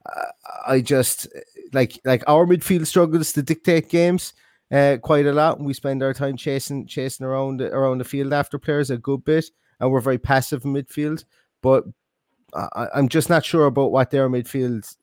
uh, 0.06 0.26
I 0.68 0.82
just 0.82 1.28
like 1.74 2.00
like 2.06 2.24
our 2.28 2.46
midfield 2.46 2.86
struggles 2.88 3.34
to 3.34 3.42
dictate 3.42 3.90
games 3.90 4.34
uh, 4.72 4.98
quite 5.02 5.26
a 5.26 5.34
lot. 5.34 5.60
We 5.60 5.74
spend 5.74 6.04
our 6.04 6.14
time 6.14 6.38
chasing 6.38 6.86
chasing 6.88 7.26
around 7.26 7.62
around 7.62 7.98
the 7.98 8.04
field 8.06 8.34
after 8.34 8.58
players 8.60 8.90
a 8.90 8.98
good 8.98 9.26
bit, 9.26 9.46
and 9.80 9.92
we're 9.92 10.00
very 10.02 10.18
passive 10.20 10.64
in 10.64 10.74
midfield. 10.74 11.26
But 11.62 11.84
I, 12.54 12.88
I'm 12.96 13.10
just 13.10 13.30
not 13.30 13.46
sure 13.46 13.66
about 13.66 13.92
what 13.92 14.12
their 14.12 14.30
midfield 14.30 14.80
is, 14.80 14.98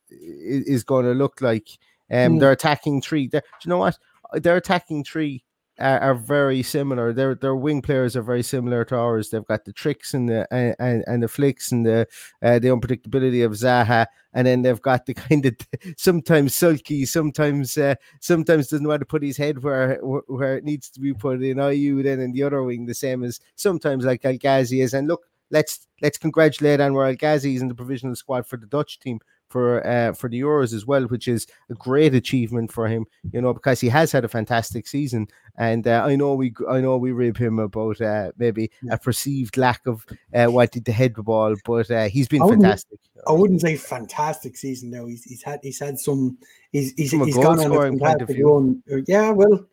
is 0.66 0.84
going 0.84 1.04
to 1.04 1.12
look 1.12 1.40
like. 1.42 1.68
Um, 2.10 2.34
Mm. 2.36 2.40
they're 2.40 2.52
attacking 2.52 3.02
three. 3.02 3.28
They're, 3.28 3.40
do 3.40 3.46
you 3.64 3.70
know 3.70 3.78
what? 3.78 3.98
Their 4.34 4.56
attacking 4.56 5.04
three 5.04 5.43
are, 5.78 5.98
are 6.00 6.14
very 6.14 6.62
similar. 6.62 7.12
Their 7.12 7.34
their 7.34 7.56
wing 7.56 7.82
players 7.82 8.16
are 8.16 8.22
very 8.22 8.42
similar 8.42 8.84
to 8.86 8.96
ours. 8.96 9.30
They've 9.30 9.44
got 9.44 9.64
the 9.64 9.72
tricks 9.72 10.14
and 10.14 10.28
the 10.28 10.46
and, 10.52 11.04
and, 11.06 11.22
the 11.22 11.28
flicks 11.28 11.72
and 11.72 11.84
the 11.84 12.06
uh, 12.42 12.58
the 12.58 12.68
unpredictability 12.68 13.44
of 13.44 13.52
Zaha, 13.52 14.06
and 14.32 14.46
then 14.46 14.62
they've 14.62 14.80
got 14.80 15.06
the 15.06 15.14
kind 15.28 15.46
of 15.46 15.56
sometimes 15.96 16.54
sulky, 16.54 17.04
sometimes 17.04 17.76
uh, 17.76 17.96
sometimes 18.20 18.68
doesn't 18.68 18.86
want 18.86 19.00
to 19.00 19.06
put 19.06 19.22
his 19.22 19.36
head 19.36 19.62
where 19.62 19.98
where- 20.02 20.56
it 20.56 20.64
needs 20.64 20.90
to 20.90 21.00
be 21.00 21.12
put 21.12 21.42
in 21.42 21.56
Ayew. 21.56 22.02
Then 22.02 22.20
in 22.20 22.32
the 22.32 22.42
other 22.42 22.62
wing, 22.62 22.86
the 22.86 22.94
same 22.94 23.24
as 23.24 23.40
sometimes 23.56 24.04
like 24.04 24.24
El 24.24 24.36
Ghazi 24.36 24.80
is. 24.80 24.94
And 24.94 25.08
look, 25.08 25.24
let's 25.50 25.86
let's 26.02 26.18
congratulate 26.18 26.80
Anwar 26.80 27.08
El 27.08 27.16
Ghazi 27.16 27.56
is 27.56 27.62
in 27.62 27.68
the 27.68 27.74
provisional 27.74 28.14
squad 28.14 28.46
for 28.46 28.56
the 28.56 28.66
Dutch 28.66 29.00
team 29.00 29.18
for 29.48 29.86
uh, 29.86 30.12
for 30.12 30.28
the 30.28 30.40
Euros 30.40 30.74
as 30.74 30.86
well, 30.86 31.04
which 31.04 31.28
is 31.28 31.46
a 31.70 31.74
great 31.74 32.14
achievement 32.14 32.72
for 32.72 32.88
him. 32.88 33.06
You 33.32 33.40
know, 33.40 33.54
because 33.54 33.80
he 33.80 33.88
has 33.88 34.12
had 34.12 34.24
a 34.24 34.28
fantastic 34.28 34.86
season, 34.86 35.28
and 35.56 35.86
uh, 35.86 36.02
I 36.04 36.16
know 36.16 36.34
we 36.34 36.54
I 36.68 36.80
know 36.80 36.96
we 36.96 37.12
rib 37.12 37.36
him 37.36 37.58
about 37.58 38.00
uh, 38.00 38.32
maybe 38.36 38.70
a 38.90 38.98
perceived 38.98 39.56
lack 39.56 39.86
of 39.86 40.04
uh, 40.34 40.46
wanting 40.48 40.84
to 40.84 40.92
head 40.92 41.14
the 41.14 41.22
ball, 41.22 41.54
but 41.64 41.90
uh, 41.90 42.08
he's 42.08 42.28
been 42.28 42.42
I 42.42 42.48
fantastic. 42.48 42.98
I 43.26 43.32
wouldn't 43.32 43.60
say 43.60 43.76
fantastic 43.76 44.56
season 44.56 44.90
though. 44.90 45.06
He's 45.06 45.24
he's 45.24 45.42
had 45.42 45.60
he's 45.62 45.78
had 45.78 45.98
some 45.98 46.38
he's 46.72 46.92
he's, 46.96 47.10
From 47.10 47.24
he's 47.24 47.36
gone 47.36 47.60
on 47.60 47.60
a 47.60 47.62
scoring 47.64 47.98
point 47.98 48.22
of 48.22 48.28
fantastic 48.28 48.44
run. 48.44 48.82
Uh, 48.90 48.96
Yeah, 49.06 49.30
well, 49.30 49.66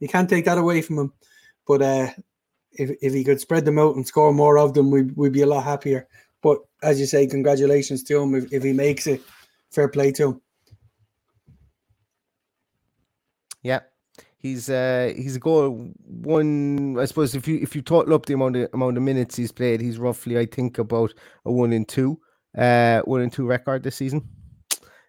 you 0.00 0.08
can't 0.08 0.28
take 0.28 0.44
that 0.46 0.58
away 0.58 0.82
from 0.82 0.98
him. 0.98 1.12
But 1.66 1.82
uh, 1.82 2.08
if 2.72 2.90
if 3.02 3.12
he 3.12 3.24
could 3.24 3.40
spread 3.40 3.64
them 3.64 3.78
out 3.78 3.96
and 3.96 4.06
score 4.06 4.32
more 4.32 4.58
of 4.58 4.74
them, 4.74 4.90
we'd 4.90 5.16
we'd 5.16 5.32
be 5.32 5.42
a 5.42 5.46
lot 5.46 5.64
happier. 5.64 6.08
But 6.42 6.58
as 6.82 7.00
you 7.00 7.06
say, 7.06 7.26
congratulations 7.26 8.02
to 8.04 8.20
him 8.20 8.34
if, 8.34 8.52
if 8.52 8.62
he 8.62 8.72
makes 8.72 9.06
it. 9.06 9.22
Fair 9.70 9.88
play 9.88 10.12
to 10.12 10.28
him. 10.28 10.40
Yeah. 13.62 13.80
He's 14.38 14.70
uh 14.70 15.12
he's 15.16 15.34
a 15.36 15.40
goal 15.40 15.90
one 16.04 16.96
I 17.00 17.06
suppose 17.06 17.34
if 17.34 17.48
you 17.48 17.58
if 17.60 17.74
you 17.74 17.82
total 17.82 18.14
up 18.14 18.26
the 18.26 18.34
amount 18.34 18.56
of 18.56 18.68
amount 18.72 18.96
of 18.96 19.02
minutes 19.02 19.34
he's 19.34 19.50
played, 19.50 19.80
he's 19.80 19.98
roughly 19.98 20.38
I 20.38 20.46
think 20.46 20.78
about 20.78 21.12
a 21.44 21.50
one 21.50 21.72
in 21.72 21.84
two, 21.84 22.20
uh 22.56 23.00
one 23.00 23.22
in 23.22 23.30
two 23.30 23.46
record 23.46 23.82
this 23.82 23.96
season. 23.96 24.28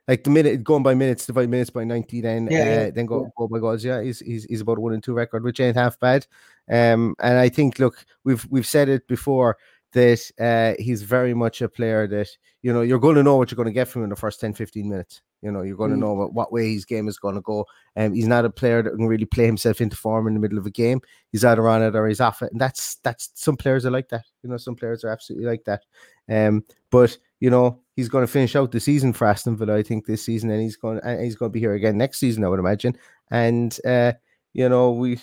Like 0.08 0.24
the 0.24 0.30
minute 0.32 0.64
going 0.64 0.84
by 0.84 0.96
minutes, 0.96 1.26
divide 1.26 1.50
minutes 1.50 1.70
by 1.70 1.84
90, 1.84 2.22
then 2.22 2.48
Yeah, 2.50 2.62
uh, 2.62 2.64
yeah, 2.64 2.90
then 2.92 3.06
go, 3.06 3.24
yeah. 3.24 3.30
go 3.38 3.48
by 3.50 3.60
goals. 3.60 3.84
Yeah, 3.84 4.02
he's, 4.02 4.22
he's 4.22 4.46
he's 4.46 4.62
about 4.62 4.78
a 4.78 4.82
one 4.82 4.94
in 4.94 5.02
two 5.02 5.14
record, 5.14 5.44
which 5.44 5.60
ain't 5.60 5.76
half 5.76 6.00
bad. 6.00 6.26
Um 6.72 7.14
and 7.20 7.38
I 7.38 7.50
think 7.50 7.78
look, 7.78 8.04
we've 8.24 8.44
we've 8.50 8.66
said 8.66 8.90
it 8.90 9.08
before 9.08 9.58
that 9.98 10.22
uh, 10.40 10.82
he's 10.82 11.02
very 11.04 11.34
much 11.34 11.62
a 11.62 11.70
player 11.70 12.08
that 12.08 12.30
you 12.62 12.72
know 12.74 12.82
you're 12.82 13.00
going 13.00 13.16
to 13.16 13.24
know 13.24 13.36
what 13.38 13.50
you're 13.52 13.58
going 13.62 13.74
to 13.74 13.80
get 13.82 13.88
from 13.88 14.02
him 14.02 14.06
in 14.06 14.10
the 14.12 14.16
first 14.16 14.40
10 14.40 14.54
15 14.54 14.88
minutes. 14.90 15.22
You 15.42 15.52
know 15.52 15.62
you're 15.62 15.78
going 15.78 15.92
to 15.92 15.98
Mm. 15.98 16.02
know 16.06 16.14
what, 16.14 16.34
what 16.34 16.52
way 16.52 16.74
his 16.74 16.86
game 16.86 17.08
is 17.08 17.20
going 17.20 17.36
to 17.36 17.42
go. 17.42 17.66
And 17.96 18.12
um, 18.12 18.16
he's 18.16 18.28
not 18.28 18.46
a 18.46 18.50
player 18.50 18.82
that 18.82 18.96
can 18.96 19.08
really 19.08 19.26
play 19.26 19.46
himself 19.46 19.82
into 19.82 19.96
form 19.96 20.28
in 20.28 20.34
the 20.34 20.40
middle 20.40 20.58
of 20.58 20.66
a 20.66 20.72
game. 20.72 21.00
He's 21.32 21.46
either 21.46 21.68
on 21.68 21.84
it 21.84 21.96
or 21.96 22.08
he's 22.08 22.22
off 22.22 22.42
it. 22.42 22.52
And 22.52 22.60
that's 22.62 22.96
that's 23.04 23.30
some 23.36 23.56
players 23.58 23.86
are 23.86 23.92
like 23.92 24.10
that. 24.10 24.26
You 24.44 24.50
know 24.50 24.58
some 24.58 24.76
players 24.76 25.04
are 25.04 25.10
absolutely 25.10 25.48
like 25.48 25.64
that. 25.66 25.84
Um 26.30 26.64
but 26.90 27.18
you 27.40 27.50
know 27.50 27.80
he's 27.96 28.10
going 28.10 28.26
to 28.26 28.32
finish 28.32 28.56
out 28.56 28.72
the 28.72 28.80
season 28.80 29.14
for 29.14 29.28
Aston 29.28 29.58
Villa 29.58 29.76
I 29.78 29.84
think 29.84 30.06
this 30.06 30.24
season 30.24 30.50
and 30.50 30.62
he's 30.62 30.76
going 30.78 31.00
and 31.04 31.22
he's 31.24 31.36
going 31.36 31.52
to 31.52 31.54
be 31.54 31.60
here 31.60 31.74
again 31.74 31.98
next 31.98 32.18
season 32.20 32.44
I 32.44 32.50
would 32.50 32.60
imagine. 32.60 32.98
And 33.32 33.78
uh 33.86 34.14
you 34.54 34.70
know 34.70 34.92
we 34.92 35.20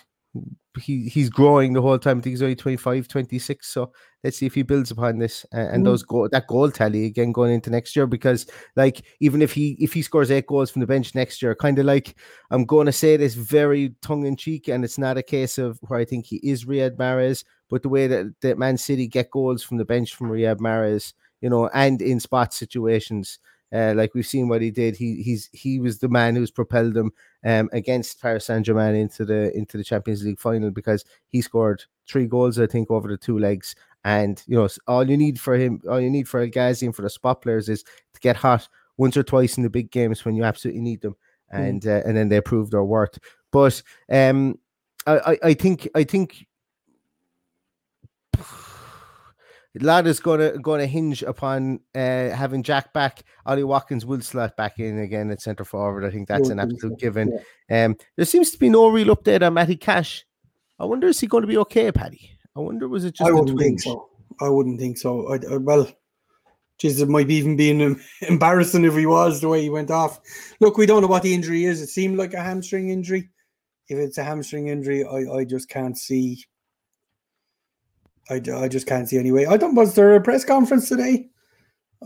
he 0.79 1.09
he's 1.09 1.31
growing 1.31 1.72
the 1.72 1.83
whole 1.83 1.99
time. 1.99 2.18
I 2.18 2.20
think 2.20 2.33
he's 2.33 2.43
only 2.43 2.57
25, 2.57 3.09
26. 3.09 3.66
So 3.66 3.93
let's 4.22 4.39
see 4.39 4.47
if 4.47 4.55
he 4.55 4.62
builds 4.62 4.91
upon 4.91 5.18
this 5.18 5.45
and, 5.53 5.68
and 5.68 5.83
Mm. 5.83 5.87
those 5.87 6.03
goal 6.03 6.29
that 6.33 6.47
goal 6.47 6.70
tally 6.70 7.07
again 7.07 7.33
going 7.33 7.53
into 7.53 7.70
next 7.70 7.95
year. 7.97 8.07
Because 8.07 8.47
like 8.77 9.03
even 9.20 9.43
if 9.43 9.53
he 9.53 9.77
if 9.81 9.93
he 9.93 10.03
scores 10.03 10.31
eight 10.31 10.47
goals 10.47 10.70
from 10.70 10.81
the 10.81 10.87
bench 10.87 11.14
next 11.14 11.43
year, 11.43 11.55
kind 11.55 11.79
of 11.79 11.87
like 11.87 12.16
I'm 12.51 12.64
going 12.64 12.87
to 12.87 12.93
say 12.93 13.16
this 13.16 13.35
very 13.35 13.95
tongue 14.03 14.27
in 14.27 14.37
cheek, 14.37 14.68
and 14.68 14.85
it's 14.85 14.99
not 14.99 15.18
a 15.18 15.22
case 15.22 15.59
of 15.59 15.79
where 15.83 16.01
I 16.01 16.05
think 16.05 16.27
he 16.27 16.37
is 16.37 16.64
Riyad 16.64 16.97
Mahrez, 16.97 17.45
but 17.70 17.83
the 17.83 17.89
way 17.89 18.07
that, 18.07 18.35
that 18.43 18.59
Man 18.59 18.77
City 18.77 19.07
get 19.07 19.31
goals 19.31 19.62
from 19.62 19.77
the 19.79 19.85
bench 19.85 20.14
from 20.14 20.29
Riyad 20.31 20.59
Mahrez, 20.59 21.12
you 21.41 21.51
know, 21.51 21.68
and 21.75 22.01
in 22.03 22.20
spot 22.20 22.53
situations. 22.55 23.39
Uh, 23.73 23.93
like 23.95 24.15
we've 24.15 24.27
seen 24.27 24.49
what 24.49 24.62
he 24.62 24.71
did, 24.71 24.97
he 24.97 25.23
he's 25.23 25.49
he 25.53 25.81
was 25.81 25.99
the 25.99 26.09
man 26.09 26.37
who's 26.37 26.51
propelled 26.51 26.95
them 26.95 27.11
um, 27.45 27.69
against 27.73 28.21
Paris 28.21 28.47
Saint 28.47 28.67
Germain 28.67 28.95
into 28.95 29.25
the 29.25 29.57
into 29.57 29.77
the 29.77 29.85
Champions 29.85 30.25
League 30.25 30.39
final 30.39 30.71
because 30.71 31.05
he 31.29 31.43
scored 31.43 31.83
three 32.09 32.27
goals, 32.27 32.59
I 32.59 32.67
think, 32.67 32.91
over 32.91 33.09
the 33.09 33.17
two 33.17 33.39
legs. 33.39 33.75
And 34.05 34.43
you 34.47 34.57
know, 34.57 34.69
all 34.87 35.09
you 35.09 35.17
need 35.17 35.41
for 35.41 35.57
him, 35.57 35.81
all 35.89 36.01
you 36.01 36.11
need 36.11 36.29
for 36.29 36.41
El 36.41 36.49
Ghazi 36.49 36.87
and 36.87 36.95
for 36.95 37.03
the 37.03 37.11
spot 37.11 37.43
players 37.43 37.69
is 37.69 37.83
to 37.83 38.21
get 38.21 38.37
hot 38.37 38.69
once 38.97 39.17
or 39.17 39.23
twice 39.23 39.57
in 39.57 39.62
the 39.62 39.71
big 39.71 39.91
games 39.91 40.25
when 40.25 40.37
you 40.37 40.45
absolutely 40.45 40.83
need 40.83 41.01
them, 41.01 41.17
and 41.51 41.87
uh, 41.87 42.03
and 42.07 42.17
then 42.17 42.29
they 42.29 42.41
prove 42.41 42.71
their 42.71 42.85
worth. 42.85 43.19
But 43.51 43.83
um, 44.11 44.59
I, 45.07 45.19
I 45.19 45.39
I 45.43 45.55
think 45.55 45.89
I 45.95 46.05
think 46.05 46.47
lad 49.81 50.07
is 50.07 50.20
gonna 50.20 50.59
gonna 50.59 50.87
hinge 50.87 51.22
upon 51.22 51.81
uh, 51.95 52.31
having 52.31 52.62
Jack 52.62 52.93
back. 52.93 53.22
Ollie 53.47 53.64
Watkins 53.64 54.07
will 54.07 54.20
slot 54.20 54.57
back 54.57 54.79
in 54.79 54.99
again 54.99 55.31
at 55.31 55.43
centre 55.43 55.64
forward. 55.64 56.05
I 56.05 56.11
think 56.11 56.29
that's 56.29 56.49
an 56.49 56.61
absolute 56.61 56.93
so, 56.93 56.97
given. 56.97 57.39
Um, 57.70 57.97
there 58.16 58.25
seems 58.25 58.51
to 58.53 58.59
be 58.59 58.68
no 58.68 58.89
real 58.89 59.14
update 59.14 59.45
on 59.45 59.55
Matty 59.55 59.77
Cash. 59.77 60.25
I 60.79 60.85
wonder 60.85 61.09
is 61.09 61.20
he 61.20 61.27
going 61.27 61.43
to 61.43 61.49
be 61.49 61.59
okay, 61.59 61.91
Paddy? 61.91 62.31
I 62.57 62.61
wonder 62.61 62.89
was 62.89 63.05
it 63.05 63.14
just 63.14 63.29
I 63.29 63.33
a 63.33 63.35
wouldn't 63.35 63.59
think 63.59 63.81
so. 63.81 64.09
I 64.41 64.49
wouldn't 64.49 64.79
think 64.79 64.99
so. 64.99 65.33
I, 65.33 65.39
I 65.53 65.57
well, 65.57 65.89
Jesus, 66.79 67.03
it 67.03 67.09
might 67.09 67.31
even 67.31 67.57
be 67.57 67.70
embarrassing 68.29 68.85
if 68.85 68.95
he 68.95 69.07
was 69.07 69.41
the 69.41 69.49
way 69.49 69.62
he 69.62 69.70
went 69.70 69.91
off. 69.91 70.20
Look, 70.61 70.77
we 70.77 70.87
don't 70.87 71.03
know 71.03 71.09
what 71.09 71.22
the 71.22 71.35
injury 71.35 71.64
is. 71.64 71.81
It 71.81 71.89
seemed 71.89 72.16
like 72.16 72.35
a 72.35 72.43
hamstring 72.43 72.91
injury. 72.91 73.31
If 73.89 73.99
it's 73.99 74.18
a 74.18 74.25
hamstring 74.25 74.68
injury, 74.68 75.05
I, 75.05 75.39
I 75.39 75.45
just 75.45 75.68
can't 75.68 75.97
see. 75.97 76.45
I, 78.31 78.41
I 78.57 78.68
just 78.68 78.87
can't 78.87 79.09
see 79.09 79.18
anyway. 79.18 79.47
I 79.47 79.57
don't. 79.57 79.75
Was 79.75 79.95
there 79.95 80.14
a 80.14 80.20
press 80.20 80.45
conference 80.45 80.89
today? 80.89 81.29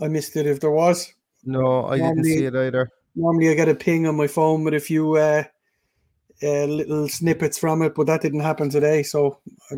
I 0.01 0.07
missed 0.07 0.35
it. 0.35 0.45
If 0.47 0.59
there 0.59 0.71
was, 0.71 1.13
No, 1.45 1.85
I 1.85 1.97
didn't 1.97 2.23
see 2.23 2.45
it 2.45 2.55
either. 2.55 2.89
normally 3.15 3.49
I 3.49 3.53
get 3.53 3.69
a 3.69 3.75
ping 3.75 4.07
on 4.07 4.15
my 4.15 4.27
phone 4.27 4.63
with 4.63 4.73
a 4.73 4.79
few 4.79 5.15
uh, 5.17 5.43
uh, 6.43 6.65
little 6.65 7.07
snippets 7.09 7.57
from 7.57 7.81
it, 7.81 7.95
but 7.95 8.07
that 8.07 8.21
didn't 8.21 8.39
happen 8.41 8.69
today. 8.69 9.03
So 9.03 9.39
I 9.71 9.75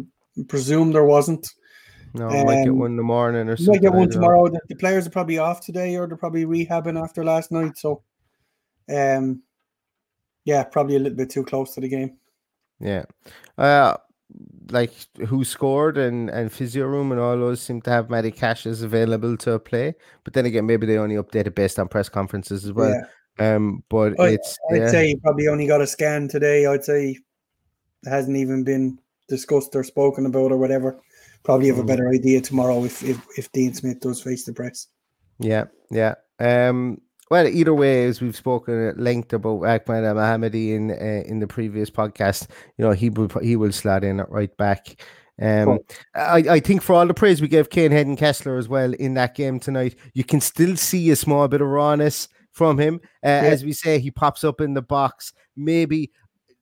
presume 0.47 0.91
there 0.91 1.05
wasn't. 1.05 1.47
No, 2.13 2.27
I 2.27 2.43
might 2.43 2.63
get 2.63 2.69
Um, 2.69 2.79
one 2.79 2.91
in 2.91 2.97
the 2.97 3.03
morning 3.03 3.47
or 3.47 3.55
something. 3.55 3.73
might 3.75 3.81
get 3.81 3.93
one 3.93 4.09
tomorrow. 4.09 4.47
The, 4.49 4.59
the 4.67 4.75
players 4.75 5.07
are 5.07 5.11
probably 5.11 5.37
off 5.37 5.61
today, 5.65 5.95
or 5.95 6.07
they're 6.07 6.17
probably 6.17 6.45
rehabbing 6.45 7.01
after 7.01 7.23
last 7.23 7.51
night. 7.51 7.77
So, 7.77 8.03
um, 8.93 9.41
yeah, 10.43 10.63
probably 10.63 10.97
a 10.97 10.99
little 10.99 11.17
bit 11.17 11.29
too 11.29 11.43
close 11.45 11.73
to 11.75 11.81
the 11.81 11.87
game. 11.87 12.17
Yeah. 12.79 13.05
Uh 13.57 13.95
like 14.71 14.91
who 15.27 15.43
scored 15.43 15.97
and 15.97 16.29
and 16.29 16.51
physio 16.51 16.85
room 16.87 17.11
and 17.11 17.19
all 17.21 17.37
those 17.37 17.61
seem 17.61 17.81
to 17.83 17.89
have 17.89 18.09
Matty 18.09 18.31
Cashes 18.31 18.81
available 18.81 19.37
to 19.37 19.59
play. 19.59 19.93
But 20.23 20.33
then 20.33 20.45
again, 20.45 20.65
maybe 20.65 20.85
they 20.87 20.97
only 20.97 21.15
update 21.15 21.47
it 21.47 21.55
based 21.55 21.79
on 21.79 21.87
press 21.87 22.09
conferences 22.09 22.65
as 22.65 22.73
well. 22.73 22.95
yeah, 23.39 23.55
Um, 23.55 23.83
but 23.89 24.19
I- 24.19 24.29
it's 24.29 24.57
I'd 24.71 24.77
yeah, 24.77 24.89
say 24.91 25.07
he 25.07 25.15
probably 25.17 25.47
only 25.47 25.67
got 25.67 25.81
a 25.81 25.87
scan 25.87 26.27
today. 26.27 26.65
I'd 26.65 26.83
say 26.83 27.11
it 28.03 28.09
hasn't 28.09 28.37
even 28.37 28.63
been 28.63 28.97
discussed 29.27 29.75
or 29.75 29.83
spoken 29.83 30.25
about 30.25 30.51
or 30.51 30.57
whatever. 30.57 30.99
Probably 31.43 31.67
have 31.67 31.79
a 31.79 31.83
Mm. 31.83 31.87
better 31.87 32.07
idea 32.09 32.41
tomorrow 32.41 32.83
if 32.83 33.03
if, 33.03 33.17
if 33.37 33.51
Dean 33.51 33.73
Smith 33.73 33.99
does 33.99 34.21
face 34.21 34.45
the 34.45 34.53
press. 34.53 34.87
yeah, 35.39 35.65
yeah. 35.89 36.15
Um, 36.39 37.01
well, 37.31 37.47
either 37.47 37.73
way, 37.73 38.03
as 38.03 38.19
we've 38.19 38.35
spoken 38.35 38.89
at 38.89 38.99
length 38.99 39.31
about 39.31 39.63
Ahmed 39.63 40.03
Elmohamady 40.03 40.73
in 40.75 40.91
uh, 40.91 41.23
in 41.25 41.39
the 41.39 41.47
previous 41.47 41.89
podcast, 41.89 42.49
you 42.77 42.83
know 42.83 42.91
he 42.91 43.09
will 43.09 43.29
he 43.41 43.55
will 43.55 43.71
slot 43.71 44.03
in 44.03 44.19
at 44.19 44.29
right 44.29 44.55
back. 44.57 45.01
Um, 45.41 45.65
Cool. 45.65 45.85
I, 46.13 46.43
I 46.49 46.59
think 46.59 46.81
for 46.81 46.93
all 46.93 47.07
the 47.07 47.13
praise 47.13 47.41
we 47.41 47.47
gave 47.47 47.69
Kane 47.69 47.91
Hayden 47.91 48.17
Kessler 48.17 48.57
as 48.57 48.67
well 48.67 48.93
in 48.95 49.13
that 49.13 49.33
game 49.33 49.61
tonight, 49.61 49.95
you 50.13 50.25
can 50.25 50.41
still 50.41 50.75
see 50.75 51.09
a 51.09 51.15
small 51.15 51.47
bit 51.47 51.61
of 51.61 51.69
rawness 51.69 52.27
from 52.51 52.77
him. 52.77 52.99
Uh, 53.23 53.27
As 53.27 53.63
we 53.63 53.71
say, 53.71 53.97
he 53.99 54.11
pops 54.11 54.43
up 54.43 54.59
in 54.59 54.73
the 54.73 54.81
box. 54.81 55.31
Maybe 55.55 56.11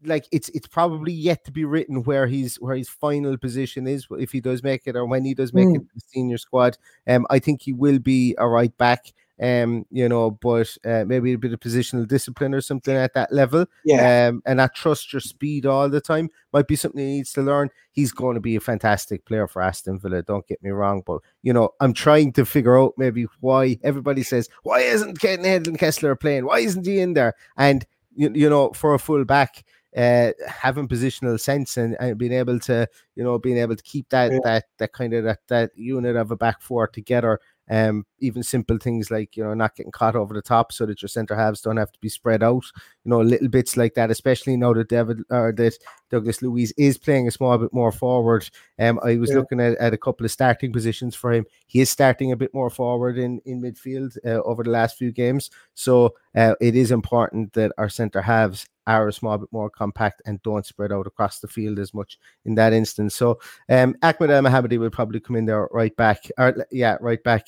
like 0.03 0.27
it's 0.31 0.49
it's 0.49 0.67
probably 0.67 1.13
yet 1.13 1.43
to 1.45 1.51
be 1.51 1.65
written 1.65 2.03
where 2.03 2.27
he's 2.27 2.57
where 2.57 2.75
his 2.75 2.89
final 2.89 3.37
position 3.39 3.87
is 3.87 4.05
if 4.11 4.31
he 4.31 4.39
does 4.39 4.61
make 4.61 4.83
it 4.85 4.95
or 4.95 5.07
when 5.07 5.25
he 5.25 5.33
does 5.33 5.51
make 5.51 5.67
it 5.69 5.79
to 5.79 5.93
the 5.95 6.01
senior 6.05 6.37
squad. 6.37 6.77
Um, 7.07 7.25
I 7.31 7.39
think 7.39 7.63
he 7.63 7.73
will 7.73 7.97
be 7.97 8.35
a 8.37 8.47
right 8.47 8.77
back. 8.77 9.13
Um, 9.41 9.85
you 9.89 10.09
know, 10.09 10.31
but 10.31 10.75
uh, 10.85 11.05
maybe 11.05 11.33
a 11.33 11.37
bit 11.37 11.53
of 11.53 11.59
positional 11.61 12.07
discipline 12.07 12.53
or 12.53 12.61
something 12.61 12.95
at 12.95 13.13
that 13.13 13.31
level. 13.31 13.65
Yeah, 13.85 14.27
Um, 14.27 14.41
and 14.45 14.61
I 14.61 14.67
trust 14.67 15.13
your 15.13 15.21
speed 15.21 15.65
all 15.65 15.87
the 15.89 16.01
time 16.01 16.29
might 16.51 16.67
be 16.67 16.75
something 16.75 16.99
he 16.99 17.05
needs 17.17 17.31
to 17.33 17.41
learn. 17.41 17.69
He's 17.91 18.11
going 18.11 18.35
to 18.35 18.41
be 18.41 18.55
a 18.55 18.59
fantastic 18.59 19.23
player 19.25 19.47
for 19.47 19.61
Aston 19.61 19.99
Villa. 19.99 20.23
Don't 20.23 20.47
get 20.47 20.61
me 20.61 20.71
wrong, 20.71 21.03
but 21.05 21.21
you 21.41 21.53
know, 21.53 21.69
I'm 21.79 21.93
trying 21.93 22.33
to 22.33 22.45
figure 22.45 22.77
out 22.77 22.93
maybe 22.97 23.27
why 23.39 23.77
everybody 23.83 24.23
says 24.23 24.49
why 24.63 24.79
isn't 24.79 25.19
Kane 25.19 25.43
Hayden 25.43 25.77
Kessler 25.77 26.15
playing? 26.15 26.45
Why 26.45 26.59
isn't 26.59 26.85
he 26.85 26.99
in 26.99 27.13
there? 27.13 27.33
And 27.55 27.85
you, 28.15 28.31
you 28.33 28.49
know, 28.49 28.71
for 28.73 28.93
a 28.93 28.99
full 28.99 29.23
back, 29.23 29.63
uh, 29.95 30.31
having 30.47 30.87
positional 30.87 31.39
sense 31.39 31.77
and, 31.77 31.95
and 31.99 32.17
being 32.17 32.33
able 32.33 32.59
to, 32.59 32.87
you 33.15 33.23
know, 33.23 33.39
being 33.39 33.57
able 33.57 33.75
to 33.75 33.83
keep 33.83 34.09
that 34.09 34.31
Yeah. 34.31 34.39
that 34.43 34.65
that 34.79 34.91
kind 34.93 35.13
of 35.13 35.23
that 35.23 35.39
that 35.47 35.71
unit 35.75 36.15
of 36.15 36.31
a 36.31 36.35
back 36.35 36.61
four 36.61 36.87
together. 36.87 37.39
Um, 37.69 38.05
even 38.19 38.41
simple 38.43 38.77
things 38.77 39.11
like 39.11 39.37
you 39.37 39.43
know 39.43 39.53
not 39.53 39.75
getting 39.75 39.91
caught 39.91 40.15
over 40.15 40.33
the 40.33 40.41
top, 40.41 40.71
so 40.71 40.85
that 40.85 41.01
your 41.01 41.09
centre 41.09 41.35
halves 41.35 41.61
don't 41.61 41.77
have 41.77 41.91
to 41.91 41.99
be 41.99 42.09
spread 42.09 42.41
out. 42.43 42.65
You 43.05 43.09
know, 43.11 43.21
little 43.21 43.47
bits 43.47 43.77
like 43.77 43.93
that, 43.93 44.09
especially 44.11 44.57
now 44.57 44.73
that 44.73 44.89
David 44.89 45.21
or 45.29 45.51
that 45.53 45.77
Douglas 46.09 46.41
Luiz 46.41 46.73
is 46.77 46.97
playing 46.97 47.27
a 47.27 47.31
small 47.31 47.57
bit 47.57 47.71
more 47.73 47.91
forward. 47.91 48.49
Um, 48.79 48.99
I 49.03 49.17
was 49.17 49.29
Yeah. 49.29 49.37
looking 49.37 49.59
at, 49.59 49.77
at 49.77 49.93
a 49.93 49.97
couple 49.97 50.25
of 50.25 50.31
starting 50.31 50.73
positions 50.73 51.15
for 51.15 51.31
him. 51.31 51.45
He 51.67 51.79
is 51.79 51.89
starting 51.89 52.31
a 52.31 52.35
bit 52.37 52.53
more 52.53 52.69
forward 52.69 53.17
in 53.17 53.39
in 53.45 53.61
midfield 53.61 54.17
uh, 54.25 54.41
over 54.43 54.63
the 54.63 54.71
last 54.71 54.97
few 54.97 55.11
games. 55.11 55.49
So 55.75 56.15
uh, 56.35 56.55
it 56.59 56.75
is 56.75 56.91
important 56.91 57.53
that 57.53 57.71
our 57.77 57.89
centre 57.89 58.21
halves 58.23 58.67
are 58.89 59.07
a 59.07 59.13
small 59.13 59.37
bit 59.37 59.51
more 59.51 59.69
compact 59.69 60.21
and 60.25 60.41
don't 60.41 60.65
spread 60.65 60.91
out 60.91 61.07
across 61.07 61.39
the 61.39 61.47
field 61.47 61.79
as 61.79 61.93
much 61.93 62.17
in 62.45 62.55
that 62.55 62.73
instance. 62.73 63.15
So 63.15 63.39
um, 63.69 63.95
Ahmed 64.01 64.29
Elmohamady 64.29 64.79
will 64.79 64.89
probably 64.89 65.19
come 65.19 65.35
in 65.35 65.45
there 65.45 65.67
right 65.71 65.95
back. 65.95 66.29
Or 66.37 66.65
yeah, 66.71 66.97
right 66.99 67.23
back. 67.23 67.47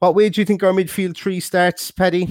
What 0.00 0.14
way 0.14 0.28
do 0.28 0.40
you 0.40 0.44
think 0.44 0.62
our 0.62 0.72
midfield 0.72 1.16
three 1.16 1.40
starts, 1.40 1.90
Paddy? 1.90 2.28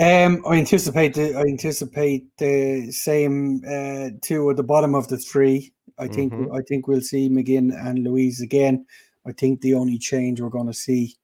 Um, 0.00 0.42
I 0.46 0.56
anticipate 0.56 1.14
the, 1.14 1.34
I 1.34 1.42
anticipate 1.42 2.26
the 2.38 2.90
same 2.90 3.62
uh, 3.68 4.10
two 4.22 4.50
at 4.50 4.56
the 4.56 4.62
bottom 4.62 4.94
of 4.94 5.08
the 5.08 5.18
three. 5.18 5.72
I 5.98 6.08
think 6.08 6.32
Mhm. 6.32 6.58
I 6.58 6.62
think 6.62 6.88
we'll 6.88 7.02
see 7.02 7.28
McGinn 7.28 7.72
and 7.86 7.98
Luiz 8.00 8.40
again. 8.40 8.86
I 9.26 9.32
think 9.32 9.60
the 9.60 9.74
only 9.74 9.98
change 9.98 10.40
we're 10.40 10.48
going 10.48 10.66
to 10.66 10.74
see 10.74 11.14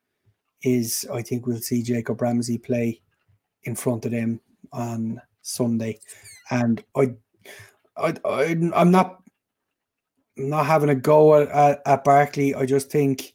is 0.62 1.07
I 1.12 1.23
think 1.23 1.47
we'll 1.47 1.61
see 1.61 1.83
Jacob 1.83 2.21
Ramsey 2.21 2.59
play 2.59 3.01
in 3.64 3.75
front 3.75 4.05
of 4.05 4.12
them 4.12 4.41
on 4.73 5.21
Sunday, 5.49 5.99
and 6.51 6.83
I, 6.97 7.15
I, 7.97 8.15
I 8.25 8.71
I'm 8.75 8.91
not 8.91 9.23
I'm 10.39 10.51
not 10.51 10.67
having 10.67 10.91
a 10.91 10.95
go 10.95 11.41
at, 11.41 11.81
at, 11.85 12.05
Barkley. 12.05 12.55
I 12.55 12.65
just 12.65 12.91
think 12.91 13.35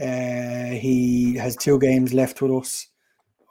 uh, 0.00 0.70
he 0.70 1.34
has 1.34 1.56
two 1.56 1.78
games 1.78 2.14
left 2.14 2.40
with 2.40 2.52
us. 2.52 2.86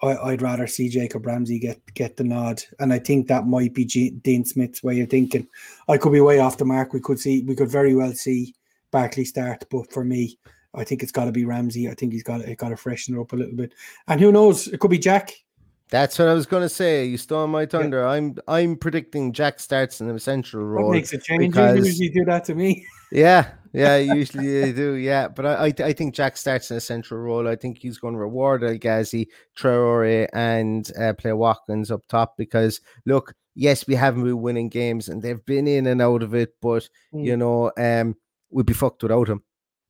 I, 0.02 0.16
I'd 0.16 0.42
rather 0.42 0.68
see 0.68 0.90
Jacob 0.90 1.26
Ramsey 1.26 1.60
get 1.60 1.82
get 1.94 2.18
the 2.18 2.24
nod, 2.24 2.64
and 2.80 2.94
I 2.94 3.00
think 3.00 3.28
that 3.28 3.48
might 3.48 3.74
be 3.74 3.86
G- 3.86 4.12
Dean 4.12 4.46
Smith's 4.46 4.84
way 4.84 5.02
of 5.02 5.10
thinking. 5.10 5.48
I 5.88 5.98
could 5.98 6.14
be 6.14 6.22
way 6.22 6.40
off 6.40 6.58
the 6.58 6.66
mark. 6.66 6.94
We 6.94 7.02
could 7.02 7.20
see, 7.20 7.44
we 7.44 7.56
could 7.56 7.70
very 7.70 7.96
well 7.96 8.14
see 8.14 8.54
Barkley 8.92 9.26
start, 9.26 9.66
but 9.70 9.92
for 9.92 10.06
me, 10.06 10.38
I 10.74 10.84
think 10.84 11.02
it's 11.02 11.12
got 11.12 11.26
to 11.26 11.32
be 11.32 11.46
Ramsey. 11.46 11.90
I 11.90 11.96
think 11.96 12.14
he's 12.14 12.24
got 12.24 12.42
got 12.58 12.70
to 12.70 12.78
freshen 12.78 13.16
it 13.16 13.20
up 13.20 13.34
a 13.34 13.36
little 13.36 13.56
bit, 13.56 13.74
and 14.08 14.22
who 14.22 14.32
knows, 14.32 14.68
it 14.68 14.80
could 14.80 14.92
be 14.92 15.00
Jack. 15.00 15.34
That's 15.90 16.20
what 16.20 16.28
I 16.28 16.34
was 16.34 16.46
going 16.46 16.64
to 16.64 16.70
say. 16.70 17.06
You 17.06 17.18
stole 17.18 17.48
my 17.48 17.66
thunder. 17.66 18.02
Yeah. 18.02 18.10
I'm 18.10 18.36
I'm 18.48 18.76
predicting 18.76 19.32
Jack 19.32 19.60
starts 19.60 20.02
in 20.02 20.10
a 20.10 20.20
central 20.20 20.66
role. 20.66 20.88
What 20.88 20.96
makes 20.96 21.14
a 21.14 21.18
change? 21.18 21.54
Because, 21.54 21.78
you 21.78 21.86
usually 21.86 22.10
do 22.10 22.26
that 22.26 22.46
to 22.46 22.56
me. 22.56 22.86
Yeah, 23.10 23.52
yeah, 23.72 23.96
usually 23.96 24.60
they 24.60 24.74
do. 24.74 24.96
Yeah, 24.96 25.30
but 25.30 25.46
I, 25.46 25.68
I, 25.68 25.74
I 25.86 25.94
think 25.94 26.14
Jack 26.14 26.36
starts 26.36 26.72
in 26.72 26.76
a 26.76 26.82
central 26.82 27.22
role. 27.22 27.48
I 27.48 27.56
think 27.56 27.78
he's 27.78 28.00
going 28.00 28.16
to 28.16 28.20
reward 28.20 28.66
El 28.66 28.78
Ghazi, 28.78 29.30
Traore, 29.58 30.28
and 30.34 30.92
uh, 31.00 31.14
play 31.14 31.32
Watkins 31.32 31.90
up 31.90 32.06
top 32.10 32.36
because 32.36 32.82
look, 33.06 33.34
yes, 33.56 33.88
we 33.88 33.96
haven't 33.96 34.26
been 34.26 34.42
winning 34.42 34.68
games 34.68 35.08
and 35.08 35.22
they've 35.22 35.46
been 35.46 35.68
in 35.68 35.88
and 35.88 36.02
out 36.02 36.22
of 36.22 36.36
it, 36.36 36.56
but 36.62 36.90
mm. 37.14 37.24
you 37.24 37.38
know, 37.38 37.72
um, 37.78 38.16
we'd 38.50 38.66
be 38.66 38.74
fucked 38.74 39.04
without 39.04 39.30
him. 39.30 39.42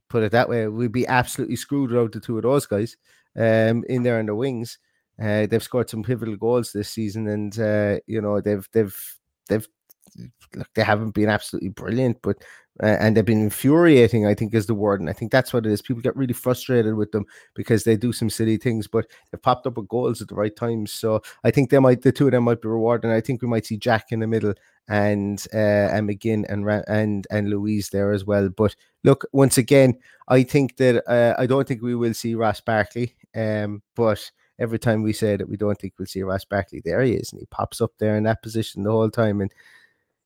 Put 0.10 0.22
it 0.22 0.32
that 0.32 0.48
way, 0.48 0.68
we'd 0.68 0.92
be 0.92 1.08
absolutely 1.08 1.56
screwed 1.56 1.90
without 1.90 2.12
the 2.12 2.20
two 2.20 2.38
of 2.38 2.44
those 2.44 2.68
guys 2.68 2.98
um, 3.36 3.84
in 3.90 4.04
there 4.04 4.20
in 4.20 4.28
the 4.28 4.36
wings. 4.36 4.78
Uh, 5.22 5.48
they've 5.48 5.64
scored 5.64 5.90
some 5.90 6.04
pivotal 6.04 6.36
goals 6.36 6.72
this 6.72 6.90
season, 6.90 7.28
and 7.28 7.60
uh, 7.60 7.98
you 8.08 8.22
know 8.22 8.40
they've 8.42 8.68
they've 8.72 9.18
they've 9.50 9.68
look, 10.56 10.68
they 10.76 10.84
haven't 10.84 11.12
been 11.12 11.30
absolutely 11.30 11.70
brilliant, 11.70 12.18
but 12.22 12.38
uh, 12.84 12.98
and 13.00 13.18
they've 13.18 13.26
been 13.26 13.44
infuriating. 13.44 14.28
I 14.28 14.34
think 14.34 14.54
is 14.54 14.68
the 14.68 14.76
word, 14.76 15.02
and 15.02 15.10
I 15.10 15.14
think 15.14 15.32
that's 15.32 15.54
what 15.54 15.66
it 15.66 15.72
is. 15.72 15.82
People 15.82 16.02
get 16.02 16.16
really 16.16 16.34
frustrated 16.34 16.96
with 16.96 17.12
them 17.12 17.26
because 17.56 17.84
they 17.84 17.98
do 17.98 18.14
some 18.14 18.30
silly 18.30 18.58
things, 18.58 18.88
but 18.88 19.08
they've 19.32 19.42
popped 19.42 19.66
up 19.66 19.78
with 19.78 19.88
goals 19.88 20.22
at 20.22 20.28
the 20.28 20.36
right 20.36 20.56
times. 20.56 20.92
So 20.92 21.22
I 21.44 21.52
think 21.52 21.70
they 21.70 21.80
might, 21.80 22.02
the 22.02 22.12
two 22.12 22.28
of 22.28 22.32
them 22.32 22.44
might 22.44 22.62
be 22.62 22.68
rewarded. 22.68 23.12
I 23.12 23.22
think 23.22 23.42
we 23.42 23.48
might 23.48 23.66
see 23.66 23.78
Jack 23.78 24.12
in 24.12 24.20
the 24.20 24.28
middle 24.28 24.54
and 24.88 25.46
uh, 25.54 25.58
and 25.58 26.08
McGinn 26.08 26.46
and 26.50 26.68
and 26.88 27.28
and 27.30 27.50
Luiz 27.50 27.90
there 27.90 28.12
as 28.12 28.26
well. 28.26 28.50
But 28.50 28.76
look, 29.04 29.26
once 29.32 29.58
again, 29.58 29.98
I 30.28 30.44
think 30.44 30.78
that 30.78 31.04
uh, 31.10 31.36
I 31.38 31.46
don't 31.46 31.68
think 31.68 31.82
we 31.82 31.96
will 31.96 32.14
see 32.14 32.36
Ross 32.36 32.62
Barkley. 32.62 33.16
Um, 33.36 33.82
but 33.96 34.32
every 34.60 34.80
time 34.80 35.04
we 35.04 35.14
say 35.14 35.36
that 35.36 35.50
we 35.50 35.58
don't 35.58 35.80
think 35.80 35.94
we'll 35.98 36.06
see 36.06 36.24
Ross 36.24 36.46
Barkley, 36.46 36.82
there 36.84 37.02
he 37.02 37.14
is, 37.14 37.32
and 37.32 37.40
he 37.40 37.46
pops 37.48 37.82
up 37.82 37.92
there 37.98 38.16
in 38.16 38.24
that 38.24 38.42
position 38.42 38.84
the 38.84 38.92
whole 38.92 39.10
time. 39.10 39.42
And 39.42 39.52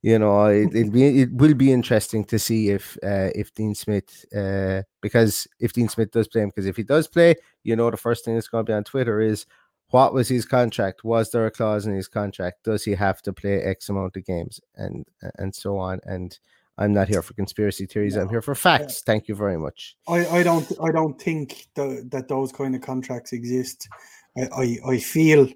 you 0.02 0.18
know, 0.18 0.46
it, 0.46 0.74
will 0.74 0.90
be 0.90 1.22
it 1.22 1.32
will 1.32 1.54
be 1.54 1.72
interesting 1.72 2.26
to 2.26 2.40
see 2.40 2.70
if 2.70 2.98
uh, 3.04 3.30
if 3.36 3.54
Dean 3.54 3.76
Smith 3.76 4.26
uh, 4.36 4.82
because 5.02 5.48
if 5.60 5.74
Dean 5.74 5.90
Smith 5.90 6.12
does 6.12 6.28
play 6.28 6.42
him, 6.42 6.50
because 6.50 6.66
if 6.66 6.76
he 6.76 6.84
does 6.84 7.08
play, 7.08 7.36
you 7.64 7.76
know, 7.76 7.92
the 7.92 7.98
first 7.98 8.26
thing 8.26 8.36
that's 8.36 8.48
going 8.48 8.66
to 8.66 8.70
be 8.70 8.76
on 8.76 8.84
Twitter 8.84 9.22
is 9.22 9.46
what 9.90 10.14
was 10.14 10.30
his 10.30 10.46
contract? 10.46 11.04
Was 11.04 11.32
there 11.32 11.46
a 11.46 11.52
clause 11.52 11.86
in 11.86 11.94
his 11.94 12.08
contract? 12.08 12.64
Does 12.64 12.84
he 12.84 12.94
have 12.94 13.22
to 13.24 13.34
play 13.34 13.62
X 13.62 13.90
amount 13.90 14.16
of 14.16 14.26
games 14.26 14.60
and 14.76 15.06
and 15.38 15.54
so 15.54 15.78
on? 15.78 16.00
And 16.04 16.38
I'm 16.78 16.94
not 16.94 17.08
here 17.08 17.22
for 17.22 17.34
conspiracy 17.34 17.86
theories. 17.86 18.16
No. 18.16 18.24
I'm 18.24 18.30
here 18.30 18.42
for 18.42 18.56
facts. 18.56 19.02
Thank 19.02 19.28
you 19.28 19.36
very 19.36 19.58
much. 19.58 19.98
I, 20.08 20.26
I 20.28 20.44
don't 20.44 20.72
I 20.82 20.92
don't 20.92 21.22
think 21.22 21.68
the, 21.76 22.08
that 22.10 22.28
those 22.28 22.52
kind 22.52 22.74
of 22.74 22.82
contracts 22.82 23.34
exist. 23.34 23.88
I, 24.38 24.48
I, 24.56 24.78
I 24.94 25.00
feel 25.00 25.48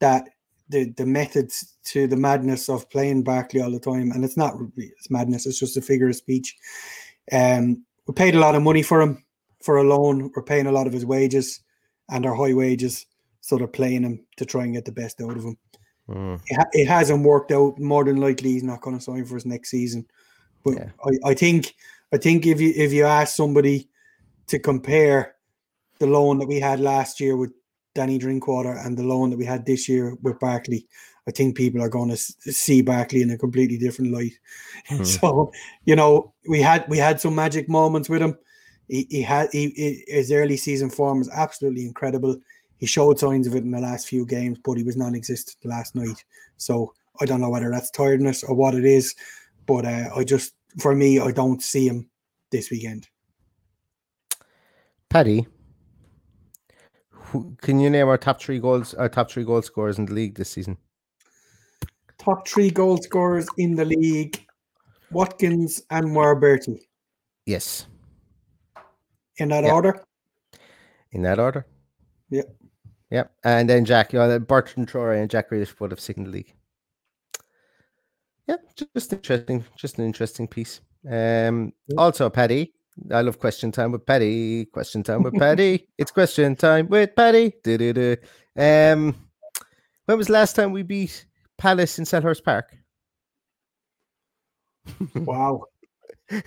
that 0.00 0.28
the 0.68 0.92
the 0.96 1.06
methods 1.06 1.76
to 1.84 2.06
the 2.06 2.16
madness 2.16 2.68
of 2.68 2.90
playing 2.90 3.22
Barkley 3.22 3.60
all 3.60 3.70
the 3.70 3.78
time, 3.78 4.10
and 4.12 4.24
it's 4.24 4.36
not 4.36 4.54
it's 4.76 5.10
madness. 5.10 5.46
It's 5.46 5.58
just 5.58 5.76
a 5.76 5.82
figure 5.82 6.08
of 6.08 6.16
speech. 6.16 6.56
Um, 7.30 7.84
we 8.06 8.14
paid 8.14 8.34
a 8.34 8.40
lot 8.40 8.54
of 8.54 8.62
money 8.62 8.82
for 8.82 9.00
him 9.00 9.24
for 9.62 9.76
a 9.78 9.84
loan. 9.84 10.30
We're 10.34 10.42
paying 10.42 10.66
a 10.66 10.72
lot 10.72 10.86
of 10.86 10.92
his 10.92 11.06
wages 11.06 11.60
and 12.08 12.26
our 12.26 12.34
high 12.34 12.54
wages, 12.54 13.06
so 13.40 13.56
they're 13.56 13.66
playing 13.66 14.02
him 14.02 14.24
to 14.36 14.44
try 14.44 14.64
and 14.64 14.74
get 14.74 14.84
the 14.84 14.92
best 14.92 15.20
out 15.20 15.36
of 15.36 15.44
him. 15.44 15.56
Mm. 16.08 16.40
It, 16.46 16.54
ha- 16.54 16.70
it, 16.72 16.86
hasn't 16.86 17.24
worked 17.24 17.50
out. 17.50 17.78
More 17.78 18.04
than 18.04 18.16
likely, 18.16 18.52
he's 18.52 18.62
not 18.62 18.80
going 18.80 18.96
to 18.96 19.02
sign 19.02 19.24
for 19.24 19.34
his 19.34 19.46
next 19.46 19.70
season. 19.70 20.06
But 20.64 20.74
yeah. 20.74 20.90
I, 21.04 21.30
I 21.30 21.34
think 21.34 21.74
I 22.12 22.16
think 22.16 22.46
if 22.46 22.60
you 22.60 22.72
if 22.76 22.92
you 22.92 23.04
ask 23.04 23.34
somebody 23.34 23.88
to 24.48 24.58
compare 24.58 25.34
the 25.98 26.06
loan 26.06 26.38
that 26.38 26.48
we 26.48 26.60
had 26.60 26.78
last 26.80 27.20
year 27.20 27.36
with 27.36 27.52
Danny 27.96 28.18
Drinkwater 28.18 28.72
and 28.72 28.96
the 28.96 29.02
loan 29.02 29.30
that 29.30 29.38
we 29.38 29.44
had 29.44 29.66
this 29.66 29.88
year 29.88 30.16
with 30.22 30.38
Barkley, 30.38 30.86
I 31.26 31.32
think 31.32 31.56
people 31.56 31.82
are 31.82 31.88
going 31.88 32.10
to 32.10 32.16
see 32.16 32.82
Barkley 32.82 33.22
in 33.22 33.30
a 33.30 33.38
completely 33.38 33.78
different 33.78 34.12
light. 34.12 34.32
Mm. 34.88 35.04
So, 35.04 35.50
you 35.84 35.96
know, 35.96 36.32
we 36.48 36.60
had 36.60 36.88
we 36.88 36.96
had 36.96 37.20
some 37.20 37.34
magic 37.34 37.68
moments 37.68 38.08
with 38.08 38.22
him. 38.22 38.38
He, 38.86 39.04
he 39.10 39.20
had 39.20 39.48
he, 39.50 39.70
he, 39.70 40.04
his 40.06 40.30
early 40.30 40.56
season 40.56 40.90
form 40.90 41.18
was 41.18 41.28
absolutely 41.30 41.84
incredible. 41.84 42.36
He 42.76 42.86
showed 42.86 43.18
signs 43.18 43.48
of 43.48 43.56
it 43.56 43.64
in 43.64 43.72
the 43.72 43.80
last 43.80 44.06
few 44.06 44.24
games, 44.24 44.58
but 44.64 44.76
he 44.76 44.84
was 44.84 44.96
non-existent 44.96 45.56
last 45.64 45.96
night. 45.96 46.24
So 46.56 46.92
I 47.20 47.24
don't 47.24 47.40
know 47.40 47.50
whether 47.50 47.68
that's 47.68 47.90
tiredness 47.90 48.44
or 48.44 48.54
what 48.54 48.76
it 48.76 48.84
is, 48.84 49.16
but 49.66 49.84
uh, 49.84 50.10
I 50.14 50.22
just 50.22 50.54
for 50.78 50.94
me, 50.94 51.18
I 51.18 51.32
don't 51.32 51.60
see 51.60 51.88
him 51.88 52.08
this 52.52 52.70
weekend. 52.70 53.08
Paddy, 55.08 55.48
can 57.62 57.80
you 57.80 57.90
name 57.90 58.08
our 58.08 58.18
top 58.18 58.40
three 58.40 58.58
goals, 58.58 58.94
our 58.94 59.08
top 59.08 59.30
three 59.30 59.44
goal 59.44 59.62
scorers 59.62 59.98
in 59.98 60.06
the 60.06 60.14
league 60.14 60.34
this 60.34 60.50
season? 60.50 60.76
Top 62.18 62.46
three 62.48 62.70
goal 62.70 62.96
scorers 62.98 63.46
in 63.58 63.74
the 63.74 63.84
league: 63.84 64.44
Watkins 65.10 65.82
and 65.90 66.14
Bertie. 66.14 66.88
Yes. 67.44 67.86
In 69.38 69.48
that 69.48 69.64
yep. 69.64 69.72
order. 69.72 70.04
In 71.12 71.22
that 71.22 71.38
order. 71.38 71.66
Yep. 72.30 72.56
Yep. 73.10 73.32
And 73.44 73.70
then 73.70 73.84
Jack, 73.84 74.12
you 74.12 74.18
know, 74.18 74.28
that 74.28 74.48
Bertrand 74.48 74.88
Traore 74.88 75.20
and 75.20 75.30
Jack 75.30 75.50
Grealish 75.50 75.78
would 75.78 75.90
have 75.92 76.00
second 76.00 76.24
the 76.24 76.30
league. 76.30 76.52
Yeah, 78.48 78.56
just 78.94 79.12
interesting, 79.12 79.64
just 79.76 79.98
an 79.98 80.04
interesting 80.04 80.46
piece. 80.46 80.80
Um, 81.08 81.72
also, 81.98 82.30
Paddy, 82.30 82.72
I 83.10 83.20
love 83.20 83.38
question 83.38 83.72
time 83.72 83.92
with 83.92 84.06
Paddy. 84.06 84.66
Question 84.66 85.02
time 85.02 85.22
with 85.22 85.34
Paddy. 85.34 85.88
it's 85.98 86.10
question 86.10 86.56
time 86.56 86.88
with 86.88 87.14
Paddy. 87.14 87.52
Do-do-do. 87.62 88.16
Um, 88.56 89.14
when 90.06 90.18
was 90.18 90.28
the 90.28 90.32
last 90.32 90.56
time 90.56 90.72
we 90.72 90.82
beat 90.82 91.26
Palace 91.58 91.98
in 91.98 92.04
Selhurst 92.04 92.44
Park? 92.44 92.74
wow. 95.14 95.64
yeah, 96.30 96.42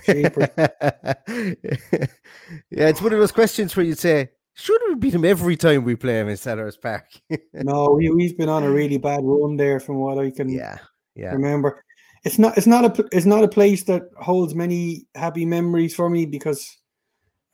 it's 2.69 3.01
one 3.01 3.13
of 3.13 3.19
those 3.19 3.31
questions 3.31 3.75
where 3.75 3.85
you 3.85 3.95
say, 3.95 4.29
should 4.53 4.81
we 4.89 4.95
beat 4.95 5.13
him 5.13 5.23
every 5.23 5.55
time 5.55 5.85
we 5.85 5.95
play 5.95 6.19
him 6.19 6.27
in 6.29 6.35
Selhurst 6.35 6.81
Park? 6.81 7.05
no, 7.53 7.91
we, 7.91 8.27
have 8.27 8.37
been 8.37 8.49
on 8.49 8.63
a 8.63 8.69
really 8.69 8.97
bad 8.97 9.21
run 9.23 9.55
there 9.55 9.79
from 9.79 9.97
what 9.97 10.17
I 10.17 10.31
can 10.31 10.49
yeah, 10.49 10.79
yeah. 11.15 11.31
remember 11.31 11.83
it's 12.23 12.37
not 12.37 12.57
it's 12.57 12.67
not 12.67 12.99
a 12.99 13.05
it's 13.11 13.25
not 13.25 13.43
a 13.43 13.47
place 13.47 13.83
that 13.83 14.09
holds 14.17 14.55
many 14.55 15.05
happy 15.15 15.45
memories 15.45 15.95
for 15.95 16.09
me 16.09 16.25
because 16.25 16.77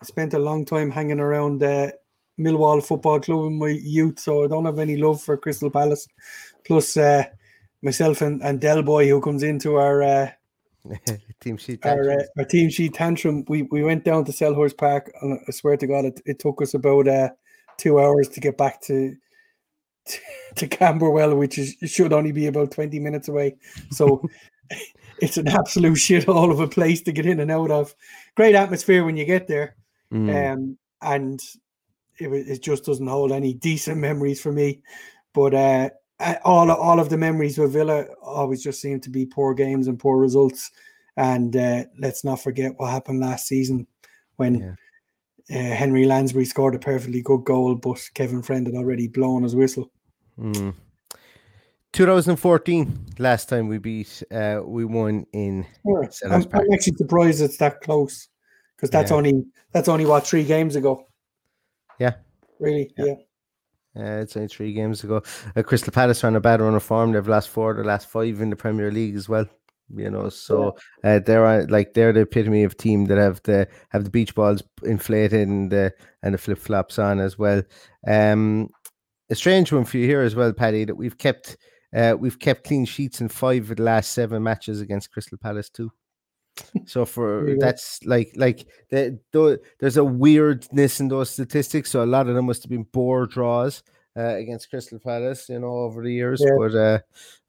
I 0.02 0.06
spent 0.06 0.34
a 0.34 0.40
long 0.40 0.66
time 0.66 0.92
hanging 0.92 1.20
around 1.20 1.64
uh, 1.64 1.92
Millwall 2.40 2.84
Football 2.84 3.22
Club 3.22 3.46
in 3.48 3.60
my 3.60 3.70
youth, 3.70 4.20
so 4.20 4.44
I 4.44 4.48
don't 4.48 4.66
have 4.66 4.80
any 4.80 4.98
love 4.98 5.22
for 5.22 5.38
Crystal 5.38 5.70
Palace. 5.70 6.08
Plus, 6.66 6.98
uh, 6.98 7.24
myself 7.82 8.22
and, 8.22 8.42
and 8.44 8.60
Del 8.60 8.84
Boy, 8.84 9.08
who 9.08 9.22
comes 9.22 9.44
into 9.44 9.76
our 9.76 10.04
uh, 10.04 10.32
team 11.40 11.58
sheet 11.58 11.86
our, 11.86 12.12
uh, 12.12 12.24
our, 12.38 12.46
team 12.46 12.70
sheet 12.70 12.94
tantrum, 12.94 13.46
we, 13.48 13.64
we 13.64 13.84
went 13.84 14.04
down 14.04 14.26
to 14.26 14.32
Selhurst 14.32 14.78
Park, 14.78 15.12
and 15.22 15.40
I 15.48 15.52
swear 15.52 15.78
to 15.78 15.88
God, 15.88 16.06
it, 16.06 16.22
it 16.26 16.40
took 16.40 16.62
us 16.62 16.74
about 16.74 17.08
uh, 17.08 17.30
two 17.78 18.00
hours 18.00 18.28
to 18.30 18.40
get 18.40 18.58
back 18.58 18.82
to 18.84 19.16
to, 20.08 20.20
to 20.56 20.68
Camberwell, 20.68 21.36
which 21.36 21.58
is 21.58 21.76
should 21.86 22.14
only 22.14 22.32
be 22.32 22.48
about 22.48 22.72
twenty 22.72 23.00
minutes 23.00 23.30
away. 23.30 23.56
So 23.92 24.22
it's 25.20 25.38
an 25.38 25.48
absolute 25.48 25.96
shit 25.96 26.26
shithole 26.26 26.52
of 26.52 26.60
a 26.60 26.68
place 26.68 27.02
to 27.04 27.12
get 27.12 27.26
in 27.26 27.40
and 27.40 27.52
out 27.52 27.72
of. 27.72 27.96
Great 28.36 28.56
atmosphere 28.56 29.06
when 29.06 29.18
you 29.18 29.26
get 29.26 29.48
there, 29.48 29.76
mm. 30.12 30.54
um, 30.54 30.78
and 31.02 31.40
it, 32.18 32.28
it 32.28 32.62
just 32.62 32.86
doesn't 32.86 33.08
hold 33.08 33.32
any 33.32 33.54
decent 33.54 33.98
memories 33.98 34.42
for 34.42 34.52
me. 34.52 34.82
But 35.34 35.54
uh, 35.54 35.90
all 36.44 36.70
all 36.72 37.00
of 37.00 37.10
the 37.10 37.18
memories 37.18 37.58
with 37.58 37.74
Villa 37.74 38.06
always 38.22 38.64
just 38.64 38.82
seem 38.82 39.00
to 39.02 39.10
be 39.10 39.26
poor 39.26 39.54
games 39.54 39.88
and 39.88 40.00
poor 40.00 40.18
results. 40.18 40.72
And 41.18 41.56
uh, 41.56 41.86
let's 41.98 42.24
not 42.24 42.42
forget 42.42 42.74
what 42.78 42.92
happened 42.92 43.22
last 43.22 43.48
season 43.48 43.88
when 44.36 44.76
yeah. 45.50 45.72
uh, 45.72 45.76
Henry 45.76 46.06
Lansbury 46.06 46.46
scored 46.46 46.76
a 46.76 46.80
perfectly 46.80 47.22
good 47.22 47.46
goal, 47.46 47.76
but 47.76 48.02
Kevin 48.14 48.42
Friend 48.42 48.68
had 48.68 48.76
already 48.76 49.08
blown 49.08 49.44
his 49.44 49.56
whistle. 49.56 49.92
Mm. 50.38 50.74
2014, 51.96 53.06
last 53.20 53.48
time 53.48 53.70
we 53.70 53.78
beat, 53.78 54.22
uh, 54.30 54.60
we 54.66 54.84
won 54.84 55.26
in. 55.32 55.66
Yeah. 55.86 56.10
I'm, 56.26 56.46
I'm, 56.52 56.74
actually 56.74 56.98
surprised 56.98 57.42
it's 57.42 57.56
that 57.58 57.80
close 57.80 58.28
because 58.76 58.90
that's 58.90 59.12
yeah. 59.12 59.18
only 59.18 59.46
that's 59.72 59.88
only 59.88 60.06
what 60.06 60.28
three 60.28 60.44
games 60.44 60.76
ago. 60.76 61.08
Yeah, 61.98 62.16
really, 62.60 62.92
yeah. 62.98 63.06
yeah. 63.96 64.18
Uh, 64.18 64.22
it's 64.22 64.36
only 64.36 64.50
three 64.50 64.74
games 64.74 65.06
ago. 65.06 65.24
Uh, 65.56 65.64
Crystal 65.64 65.94
Palace 65.94 66.22
are 66.26 66.28
on 66.28 66.36
a 66.36 66.42
bad 66.42 66.60
run 66.60 66.76
of 66.76 66.84
form. 66.84 67.14
They've 67.14 67.26
lost 67.26 67.48
four, 67.48 67.72
of 67.72 67.78
the 67.78 67.86
last 67.86 68.10
five 68.10 68.42
in 68.42 68.50
the 68.50 68.58
Premier 68.58 68.92
League 68.92 69.16
as 69.16 69.30
well. 69.30 69.46
You 69.96 70.10
know, 70.10 70.28
so 70.28 70.76
uh, 71.06 71.20
they're 71.20 71.66
like 71.68 71.94
they're 71.94 72.12
the 72.12 72.22
epitome 72.22 72.64
of 72.66 72.76
team 72.76 73.06
that 73.06 73.18
have 73.18 73.42
the 73.44 73.70
have 73.92 74.04
the 74.04 74.10
beach 74.10 74.36
balls 74.36 74.64
inflated 74.84 75.48
and 75.48 75.72
the 75.72 75.94
and 76.24 76.34
the 76.34 76.40
flip 76.40 76.58
flops 76.58 77.00
on 77.00 77.22
as 77.22 77.40
well. 77.40 77.64
Um, 78.06 78.70
a 79.30 79.36
strange 79.36 79.72
one 79.72 79.86
for 79.86 79.98
you 79.98 80.08
here 80.08 80.22
as 80.22 80.36
well, 80.36 80.52
Paddy, 80.52 80.84
that 80.84 80.96
we've 80.96 81.18
kept 81.18 81.56
uh, 81.96 82.16
we've 82.20 82.40
kept 82.40 82.66
clean 82.66 82.86
sheets 82.86 83.22
in 83.22 83.30
five 83.30 83.72
of 83.72 83.78
the 83.78 83.84
last 83.84 84.12
seven 84.12 84.44
matches 84.44 84.82
against 84.82 85.12
Crystal 85.12 85.38
Palace 85.38 85.70
too. 85.70 85.92
So 86.86 87.06
for 87.06 87.50
yeah. 87.50 87.56
that's 87.60 88.04
like 88.06 88.32
like 88.36 88.68
the, 88.90 89.20
the, 89.32 89.60
there's 89.80 89.98
a 89.98 90.04
weirdness 90.04 91.00
in 91.00 91.08
those 91.08 91.30
statistics. 91.30 91.92
So 91.92 92.04
a 92.04 92.06
lot 92.06 92.28
of 92.28 92.36
them 92.36 92.46
must 92.46 92.64
have 92.64 92.70
been 92.70 92.88
bore 92.92 93.26
draws. 93.26 93.84
uh, 94.18 94.36
against 94.36 94.70
Crystal 94.70 95.00
Palace, 95.00 95.50
you 95.50 95.60
know, 95.60 95.68
over 95.68 96.04
the 96.04 96.12
years. 96.12 96.42
Yeah. 96.46 96.56
But 96.58 96.76
uh, 96.76 97.00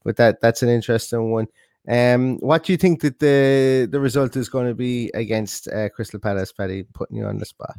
but 0.04 0.16
that 0.16 0.40
that's 0.40 0.62
an 0.62 0.68
interesting 0.68 1.30
one. 1.30 1.46
Um, 1.88 2.38
what 2.38 2.64
do 2.64 2.72
you 2.72 2.76
think 2.76 3.00
that 3.02 3.20
the 3.20 3.88
the 3.90 4.00
result 4.00 4.36
is 4.36 4.48
going 4.48 4.66
to 4.66 4.74
be 4.74 5.10
against 5.14 5.68
uh, 5.68 5.88
Crystal 5.90 6.20
Palace, 6.20 6.52
Paddy? 6.52 6.82
Putting 6.82 7.16
you 7.16 7.26
on 7.26 7.38
the 7.38 7.46
spot. 7.46 7.76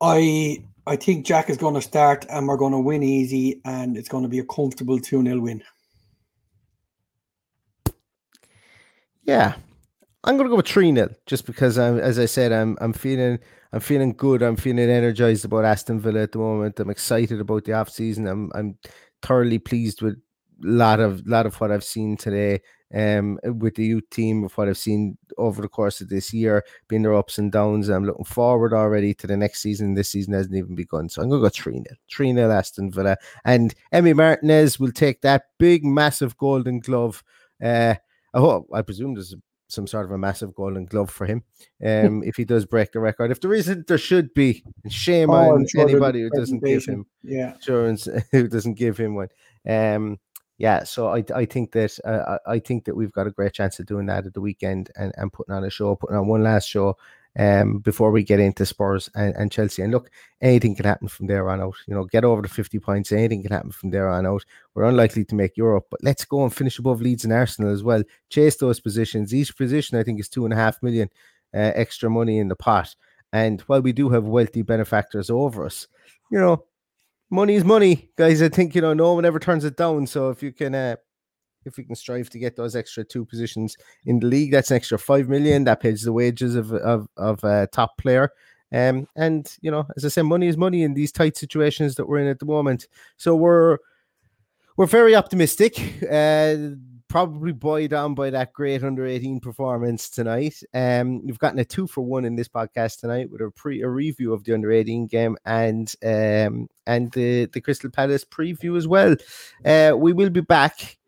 I 0.00 0.64
I 0.86 0.96
think 0.96 1.24
Jack 1.26 1.50
is 1.50 1.56
going 1.56 1.74
to 1.74 1.82
start 1.82 2.26
and 2.28 2.46
we're 2.46 2.56
going 2.56 2.72
to 2.72 2.78
win 2.78 3.02
easy 3.02 3.60
and 3.64 3.96
it's 3.96 4.08
going 4.08 4.24
to 4.24 4.28
be 4.28 4.40
a 4.40 4.44
comfortable 4.44 4.98
2 4.98 5.22
0 5.22 5.40
win. 5.40 5.62
Yeah, 9.26 9.54
I'm 10.22 10.36
going 10.36 10.46
to 10.46 10.50
go 10.50 10.56
with 10.56 10.68
three 10.68 10.94
0 10.94 11.10
just 11.26 11.46
because 11.46 11.78
I'm, 11.78 11.98
as 11.98 12.18
I 12.18 12.26
said, 12.26 12.52
I'm 12.52 12.78
I'm 12.80 12.92
feeling 12.92 13.40
I'm 13.72 13.80
feeling 13.80 14.12
good. 14.12 14.40
I'm 14.42 14.56
feeling 14.56 14.88
energized 14.88 15.44
about 15.44 15.64
Aston 15.64 16.00
Villa 16.00 16.22
at 16.22 16.32
the 16.32 16.38
moment. 16.38 16.78
I'm 16.78 16.90
excited 16.90 17.40
about 17.40 17.64
the 17.64 17.72
off 17.72 17.90
season. 17.90 18.28
I'm 18.28 18.52
I'm 18.54 18.78
thoroughly 19.22 19.58
pleased 19.58 20.00
with 20.00 20.14
a 20.14 20.66
lot 20.66 21.00
of 21.00 21.26
lot 21.26 21.44
of 21.44 21.60
what 21.60 21.72
I've 21.72 21.84
seen 21.84 22.16
today. 22.16 22.60
Um, 22.94 23.40
with 23.42 23.74
the 23.74 23.84
youth 23.84 24.08
team 24.10 24.44
of 24.44 24.56
what 24.56 24.68
I've 24.68 24.78
seen 24.78 25.18
over 25.38 25.60
the 25.60 25.68
course 25.68 26.00
of 26.00 26.08
this 26.08 26.32
year, 26.32 26.64
being 26.86 27.02
their 27.02 27.16
ups 27.16 27.36
and 27.36 27.50
downs. 27.50 27.88
I'm 27.88 28.04
looking 28.04 28.24
forward 28.24 28.72
already 28.72 29.12
to 29.14 29.26
the 29.26 29.36
next 29.36 29.60
season. 29.60 29.94
This 29.94 30.10
season 30.10 30.34
hasn't 30.34 30.54
even 30.54 30.76
begun, 30.76 31.08
so 31.08 31.20
I'm 31.20 31.28
to 31.30 31.40
go 31.40 31.48
three 31.48 31.74
0 31.74 31.84
three 32.08 32.32
0 32.32 32.48
Aston 32.48 32.92
Villa, 32.92 33.16
and 33.44 33.74
Emmy 33.90 34.12
Martinez 34.12 34.78
will 34.78 34.92
take 34.92 35.22
that 35.22 35.46
big, 35.58 35.84
massive 35.84 36.36
golden 36.36 36.78
glove. 36.78 37.24
Uh, 37.60 37.96
hope, 38.40 38.68
I 38.72 38.82
presume 38.82 39.14
there's 39.14 39.34
some 39.68 39.86
sort 39.86 40.04
of 40.04 40.12
a 40.12 40.18
massive 40.18 40.54
golden 40.54 40.86
glove 40.86 41.10
for 41.10 41.26
him. 41.26 41.42
Um, 41.84 42.22
if 42.22 42.36
he 42.36 42.44
does 42.44 42.64
break 42.64 42.92
the 42.92 43.00
record, 43.00 43.30
if 43.32 43.40
there 43.40 43.52
isn't, 43.52 43.88
there 43.88 43.98
should 43.98 44.32
be. 44.34 44.62
Shame 44.88 45.30
Oh, 45.30 45.54
on 45.54 45.66
sure 45.66 45.82
anybody 45.88 46.22
who 46.22 46.30
doesn't 46.30 46.62
give 46.64 46.84
him 46.84 47.06
Yeah. 47.22 47.54
insurance, 47.54 48.06
who 48.30 48.46
doesn't 48.48 48.74
give 48.74 48.96
him 48.96 49.14
one. 49.16 49.28
Um, 49.68 50.18
yeah, 50.58 50.84
so 50.84 51.08
I 51.08 51.22
I 51.34 51.44
think 51.44 51.72
that 51.72 51.98
uh, 52.04 52.38
I 52.46 52.52
I 52.54 52.58
think 52.60 52.84
that 52.86 52.94
we've 52.96 53.12
got 53.12 53.26
a 53.26 53.30
great 53.30 53.52
chance 53.52 53.78
of 53.78 53.84
doing 53.86 54.06
that 54.06 54.24
at 54.24 54.32
the 54.34 54.40
weekend 54.40 54.90
and, 54.96 55.12
and 55.16 55.30
putting 55.32 55.54
on 55.54 55.64
a 55.64 55.70
show, 55.70 55.96
putting 55.96 56.16
on 56.16 56.28
one 56.28 56.42
last 56.44 56.66
show 56.68 56.96
um 57.38 57.78
before 57.78 58.10
we 58.10 58.22
get 58.22 58.40
into 58.40 58.64
Spurs 58.64 59.10
and, 59.14 59.34
and 59.36 59.52
Chelsea. 59.52 59.82
And 59.82 59.92
look, 59.92 60.10
anything 60.40 60.74
can 60.74 60.84
happen 60.84 61.08
from 61.08 61.26
there 61.26 61.48
on 61.48 61.60
out. 61.60 61.76
You 61.86 61.94
know, 61.94 62.04
get 62.04 62.24
over 62.24 62.42
the 62.42 62.48
50 62.48 62.78
points, 62.78 63.12
anything 63.12 63.42
can 63.42 63.52
happen 63.52 63.72
from 63.72 63.90
there 63.90 64.08
on 64.08 64.26
out. 64.26 64.44
We're 64.74 64.84
unlikely 64.84 65.24
to 65.26 65.34
make 65.34 65.56
Europe, 65.56 65.86
but 65.90 66.02
let's 66.02 66.24
go 66.24 66.42
and 66.42 66.54
finish 66.54 66.78
above 66.78 67.00
Leeds 67.00 67.24
and 67.24 67.32
Arsenal 67.32 67.72
as 67.72 67.82
well. 67.82 68.02
Chase 68.30 68.56
those 68.56 68.80
positions. 68.80 69.34
Each 69.34 69.56
position 69.56 69.98
I 69.98 70.02
think 70.02 70.20
is 70.20 70.28
two 70.28 70.44
and 70.44 70.52
a 70.52 70.56
half 70.56 70.82
million 70.82 71.08
uh, 71.54 71.72
extra 71.74 72.10
money 72.10 72.38
in 72.38 72.48
the 72.48 72.56
pot. 72.56 72.94
And 73.32 73.60
while 73.62 73.82
we 73.82 73.92
do 73.92 74.08
have 74.10 74.24
wealthy 74.24 74.62
benefactors 74.62 75.30
over 75.30 75.66
us, 75.66 75.88
you 76.30 76.38
know, 76.38 76.64
money 77.30 77.54
is 77.54 77.64
money, 77.64 78.10
guys. 78.16 78.42
I 78.42 78.48
think 78.48 78.74
you 78.74 78.80
know 78.80 78.94
no 78.94 79.14
one 79.14 79.24
ever 79.24 79.38
turns 79.38 79.64
it 79.64 79.76
down. 79.76 80.06
So 80.06 80.30
if 80.30 80.42
you 80.42 80.52
can, 80.52 80.74
uh, 80.74 80.96
if 81.66 81.76
we 81.76 81.84
can 81.84 81.94
strive 81.94 82.30
to 82.30 82.38
get 82.38 82.56
those 82.56 82.76
extra 82.76 83.04
two 83.04 83.24
positions 83.24 83.76
in 84.04 84.20
the 84.20 84.26
league, 84.26 84.52
that's 84.52 84.70
an 84.70 84.76
extra 84.76 84.98
five 84.98 85.28
million. 85.28 85.64
That 85.64 85.80
pays 85.80 86.02
the 86.02 86.12
wages 86.12 86.54
of 86.54 86.72
of 86.72 87.08
of 87.16 87.42
a 87.44 87.68
top 87.72 87.98
player. 87.98 88.32
Um, 88.72 89.06
and 89.14 89.50
you 89.60 89.70
know, 89.70 89.86
as 89.96 90.04
I 90.04 90.08
said, 90.08 90.22
money 90.22 90.48
is 90.48 90.56
money 90.56 90.82
in 90.82 90.94
these 90.94 91.12
tight 91.12 91.36
situations 91.36 91.94
that 91.96 92.08
we're 92.08 92.18
in 92.18 92.28
at 92.28 92.38
the 92.38 92.46
moment. 92.46 92.88
So 93.16 93.36
we're 93.36 93.78
we're 94.76 94.86
very 94.86 95.14
optimistic. 95.14 96.02
Uh, 96.10 96.56
probably 97.08 97.52
buoyed 97.52 97.92
on 97.92 98.14
by 98.14 98.30
that 98.30 98.52
great 98.52 98.82
under 98.82 99.06
18 99.06 99.40
performance 99.40 100.10
tonight. 100.10 100.60
Um, 100.74 101.24
we've 101.24 101.38
gotten 101.38 101.58
a 101.58 101.64
two 101.64 101.86
for 101.86 102.02
one 102.02 102.24
in 102.24 102.36
this 102.36 102.48
podcast 102.48 103.00
tonight 103.00 103.30
with 103.30 103.40
a 103.40 103.50
pre 103.50 103.82
a 103.82 103.88
review 103.88 104.32
of 104.32 104.44
the 104.44 104.54
under 104.54 104.72
18 104.72 105.06
game 105.06 105.36
and 105.44 105.94
um 106.04 106.68
and 106.86 107.10
the 107.12 107.46
the 107.46 107.60
Crystal 107.60 107.90
Palace 107.90 108.24
preview 108.24 108.76
as 108.76 108.88
well. 108.88 109.14
Uh, 109.64 109.92
we 109.96 110.12
will 110.12 110.30
be 110.30 110.40
back 110.40 110.98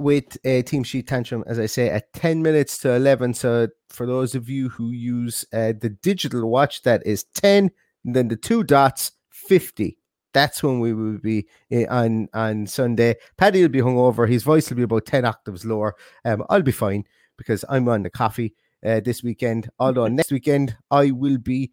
with 0.00 0.38
a 0.44 0.62
team 0.62 0.82
sheet 0.82 1.06
tantrum, 1.06 1.44
as 1.46 1.58
I 1.58 1.66
say, 1.66 1.90
at 1.90 2.10
10 2.14 2.42
minutes 2.42 2.78
to 2.78 2.94
11. 2.94 3.34
So 3.34 3.68
for 3.90 4.06
those 4.06 4.34
of 4.34 4.48
you 4.48 4.70
who 4.70 4.90
use 4.90 5.44
uh, 5.52 5.74
the 5.78 5.90
digital 6.02 6.48
watch, 6.48 6.82
that 6.82 7.06
is 7.06 7.24
10, 7.34 7.70
and 8.06 8.16
then 8.16 8.28
the 8.28 8.36
two 8.36 8.64
dots, 8.64 9.12
50. 9.28 9.98
That's 10.32 10.62
when 10.62 10.80
we 10.80 10.94
will 10.94 11.18
be 11.18 11.48
eh, 11.70 11.86
on 11.90 12.28
on 12.32 12.66
Sunday. 12.66 13.16
Paddy 13.36 13.62
will 13.62 13.68
be 13.68 13.80
hungover. 13.80 14.28
His 14.28 14.42
voice 14.42 14.70
will 14.70 14.76
be 14.76 14.84
about 14.84 15.04
10 15.04 15.24
octaves 15.24 15.64
lower. 15.64 15.96
Um, 16.24 16.44
I'll 16.48 16.62
be 16.62 16.72
fine 16.72 17.04
because 17.36 17.64
I'm 17.68 17.88
on 17.88 18.04
the 18.04 18.10
coffee 18.10 18.54
uh, 18.86 19.00
this 19.00 19.22
weekend. 19.22 19.68
Although 19.80 20.06
next 20.06 20.30
weekend 20.30 20.76
I 20.90 21.10
will 21.10 21.38
be 21.38 21.72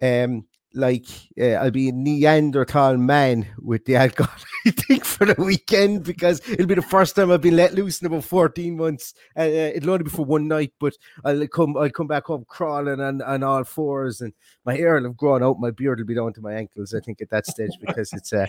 um 0.00 0.46
like 0.74 1.06
uh, 1.40 1.52
I'll 1.52 1.70
be 1.70 1.88
a 1.88 1.92
Neanderthal 1.92 2.96
man 2.96 3.46
with 3.58 3.84
the 3.86 3.96
alcohol, 3.96 4.38
I 4.66 4.70
think, 4.70 5.04
for 5.04 5.24
the 5.24 5.42
weekend 5.42 6.04
because 6.04 6.40
it'll 6.48 6.66
be 6.66 6.74
the 6.74 6.82
first 6.82 7.16
time 7.16 7.30
I've 7.30 7.40
been 7.40 7.56
let 7.56 7.74
loose 7.74 8.00
in 8.00 8.06
about 8.06 8.24
14 8.24 8.76
months. 8.76 9.14
Uh, 9.36 9.42
uh, 9.42 9.72
it'll 9.74 9.90
only 9.90 10.04
be 10.04 10.10
for 10.10 10.24
one 10.24 10.48
night, 10.48 10.72
but 10.78 10.94
I'll 11.24 11.46
come 11.48 11.76
I'll 11.76 11.90
come 11.90 12.06
back 12.06 12.26
home 12.26 12.44
crawling 12.48 13.00
on, 13.00 13.22
on 13.22 13.42
all 13.42 13.64
fours 13.64 14.20
and 14.20 14.32
my 14.64 14.76
hair 14.76 14.96
will 14.96 15.04
have 15.04 15.16
grown 15.16 15.42
out, 15.42 15.58
my 15.58 15.70
beard 15.70 15.98
will 15.98 16.06
be 16.06 16.14
down 16.14 16.32
to 16.34 16.42
my 16.42 16.52
ankles, 16.52 16.94
I 16.94 17.00
think, 17.00 17.22
at 17.22 17.30
that 17.30 17.46
stage 17.46 17.72
because 17.80 18.12
it's 18.12 18.32
uh, 18.32 18.46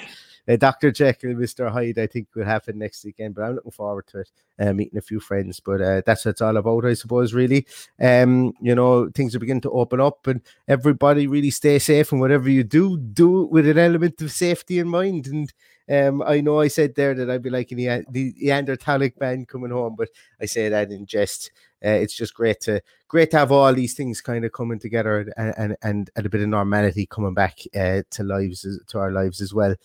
uh, 0.50 0.56
Dr. 0.56 0.92
Jekyll, 0.92 1.32
and 1.32 1.40
Mr. 1.40 1.72
Hyde, 1.72 2.00
I 2.00 2.08
think 2.08 2.28
will 2.34 2.46
happen 2.46 2.80
next 2.80 3.06
weekend. 3.06 3.36
But 3.36 3.44
I'm 3.44 3.56
looking 3.56 3.72
forward 3.72 4.08
to 4.08 4.22
it, 4.22 4.32
uh, 4.60 4.74
meeting 4.74 4.98
a 4.98 5.02
few 5.02 5.20
friends. 5.20 5.60
But 5.60 5.82
uh, 5.82 6.02
that's 6.06 6.26
what 6.26 6.32
it's 6.32 6.42
all 6.42 6.58
about, 6.58 6.86
I 6.86 6.94
suppose, 6.96 7.34
really. 7.34 7.68
Um, 8.02 8.54
you 8.60 8.74
know, 8.74 9.10
things 9.10 9.36
are 9.36 9.40
beginning 9.40 9.62
to 9.62 9.72
open 9.72 10.02
up 10.02 10.26
and 10.28 10.42
everybody 10.68 11.28
really 11.28 11.52
stay 11.52 11.80
safe 11.80 12.12
and 12.12 12.20
whatever 12.20 12.50
you 12.50 12.64
do, 12.64 12.98
do 12.98 13.44
it 13.44 13.52
with 13.52 13.68
an 13.68 13.78
element 13.78 14.22
of 14.22 14.32
safety 14.32 14.80
in 14.80 14.88
mind. 14.88 15.28
And 15.28 15.54
um, 15.90 16.24
I 16.26 16.42
know 16.42 16.60
I 16.60 16.68
said 16.68 16.96
there 16.96 17.14
that 17.14 17.30
I'd 17.30 17.42
be 17.42 17.50
like 17.50 17.70
the, 17.70 18.04
the 18.10 18.34
Neanderthalic 18.42 19.18
band 19.18 19.48
coming 19.48 19.72
home, 19.72 19.96
but 19.98 20.10
I 20.42 20.46
say 20.46 20.70
that 20.70 20.92
in 20.92 21.06
jest. 21.06 21.52
Uh, 21.84 21.90
it's 21.92 22.14
just 22.14 22.34
great 22.34 22.60
to 22.60 22.82
great 23.08 23.32
to 23.32 23.38
have 23.38 23.54
all 23.54 23.74
these 23.74 23.94
things 23.94 24.20
kind 24.20 24.44
of 24.44 24.52
coming 24.52 24.80
together 24.80 25.20
and 25.38 25.54
and, 25.58 25.78
and, 25.82 26.10
and 26.14 26.26
a 26.26 26.30
bit 26.30 26.42
of 26.42 26.50
normality 26.50 27.06
coming 27.06 27.34
back 27.34 27.60
uh, 27.74 28.02
to 28.10 28.24
lives 28.24 28.68
to 28.88 29.00
our 29.00 29.12
lives 29.12 29.40
as 29.40 29.54
well. 29.54 29.76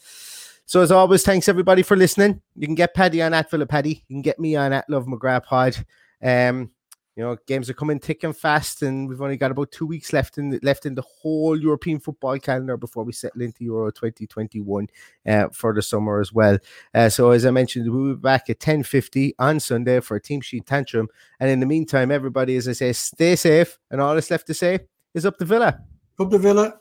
So 0.67 0.81
as 0.81 0.91
always, 0.91 1.23
thanks 1.23 1.49
everybody 1.49 1.83
for 1.83 1.97
listening. 1.97 2.41
You 2.57 2.67
can 2.67 2.75
get 2.75 2.95
Paddy 2.95 3.21
on 3.23 3.35
at 3.35 3.51
Philip 3.51 3.69
Paddy. 3.69 4.03
You 4.09 4.17
can 4.17 4.23
get 4.23 4.41
me 4.41 4.57
on 4.57 4.73
at 4.73 4.89
Love 4.89 5.05
McGrath 5.07 5.45
Pod. 5.45 5.85
Um, 6.23 6.71
you 7.17 7.23
know, 7.23 7.37
games 7.47 7.71
are 7.71 7.75
coming 7.75 8.01
thick 8.01 8.25
and 8.25 8.37
fast, 8.37 8.83
and 8.83 9.09
we've 9.09 9.21
only 9.21 9.37
got 9.37 9.53
about 9.53 9.71
two 9.71 9.87
weeks 9.87 10.13
left 10.13 10.37
in 10.37 10.51
the, 10.51 10.59
left 10.63 10.85
in 10.85 10.97
the 10.97 11.03
whole 11.03 11.57
European 11.57 12.01
football 12.01 12.37
calendar 12.39 12.77
before 12.77 13.05
we 13.05 13.13
settle 13.13 13.43
into 13.43 13.63
Euro 13.65 13.93
2021 13.93 14.89
uh, 15.29 15.49
for 15.53 15.73
the 15.73 15.83
summer 15.83 16.19
as 16.19 16.33
well. 16.33 16.59
Uh, 16.93 17.09
so 17.09 17.31
as 17.31 17.47
I 17.47 17.53
mentioned, 17.53 17.93
we'll 17.93 18.15
be 18.15 18.21
back 18.21 18.51
at 18.51 18.59
10:50 18.59 19.35
on 19.39 19.61
Sunday 19.61 20.01
for 20.01 20.17
a 20.17 20.21
team 20.21 20.41
sheet 20.41 20.67
tantrum. 20.67 21.09
And 21.39 21.51
in 21.51 21.61
the 21.61 21.67
meantime, 21.67 22.11
everybody, 22.11 22.57
as 22.57 22.67
I 22.67 22.73
say, 22.73 22.93
stay 22.93 23.37
safe. 23.37 23.79
And 23.91 24.01
all 24.01 24.15
that's 24.15 24.31
left 24.31 24.49
to 24.49 24.55
say 24.55 24.81
is 25.15 25.25
up 25.25 25.39
to 25.39 25.45
Villa. 25.45 25.79
Up 26.19 26.31
the 26.31 26.39
Villa. 26.39 26.81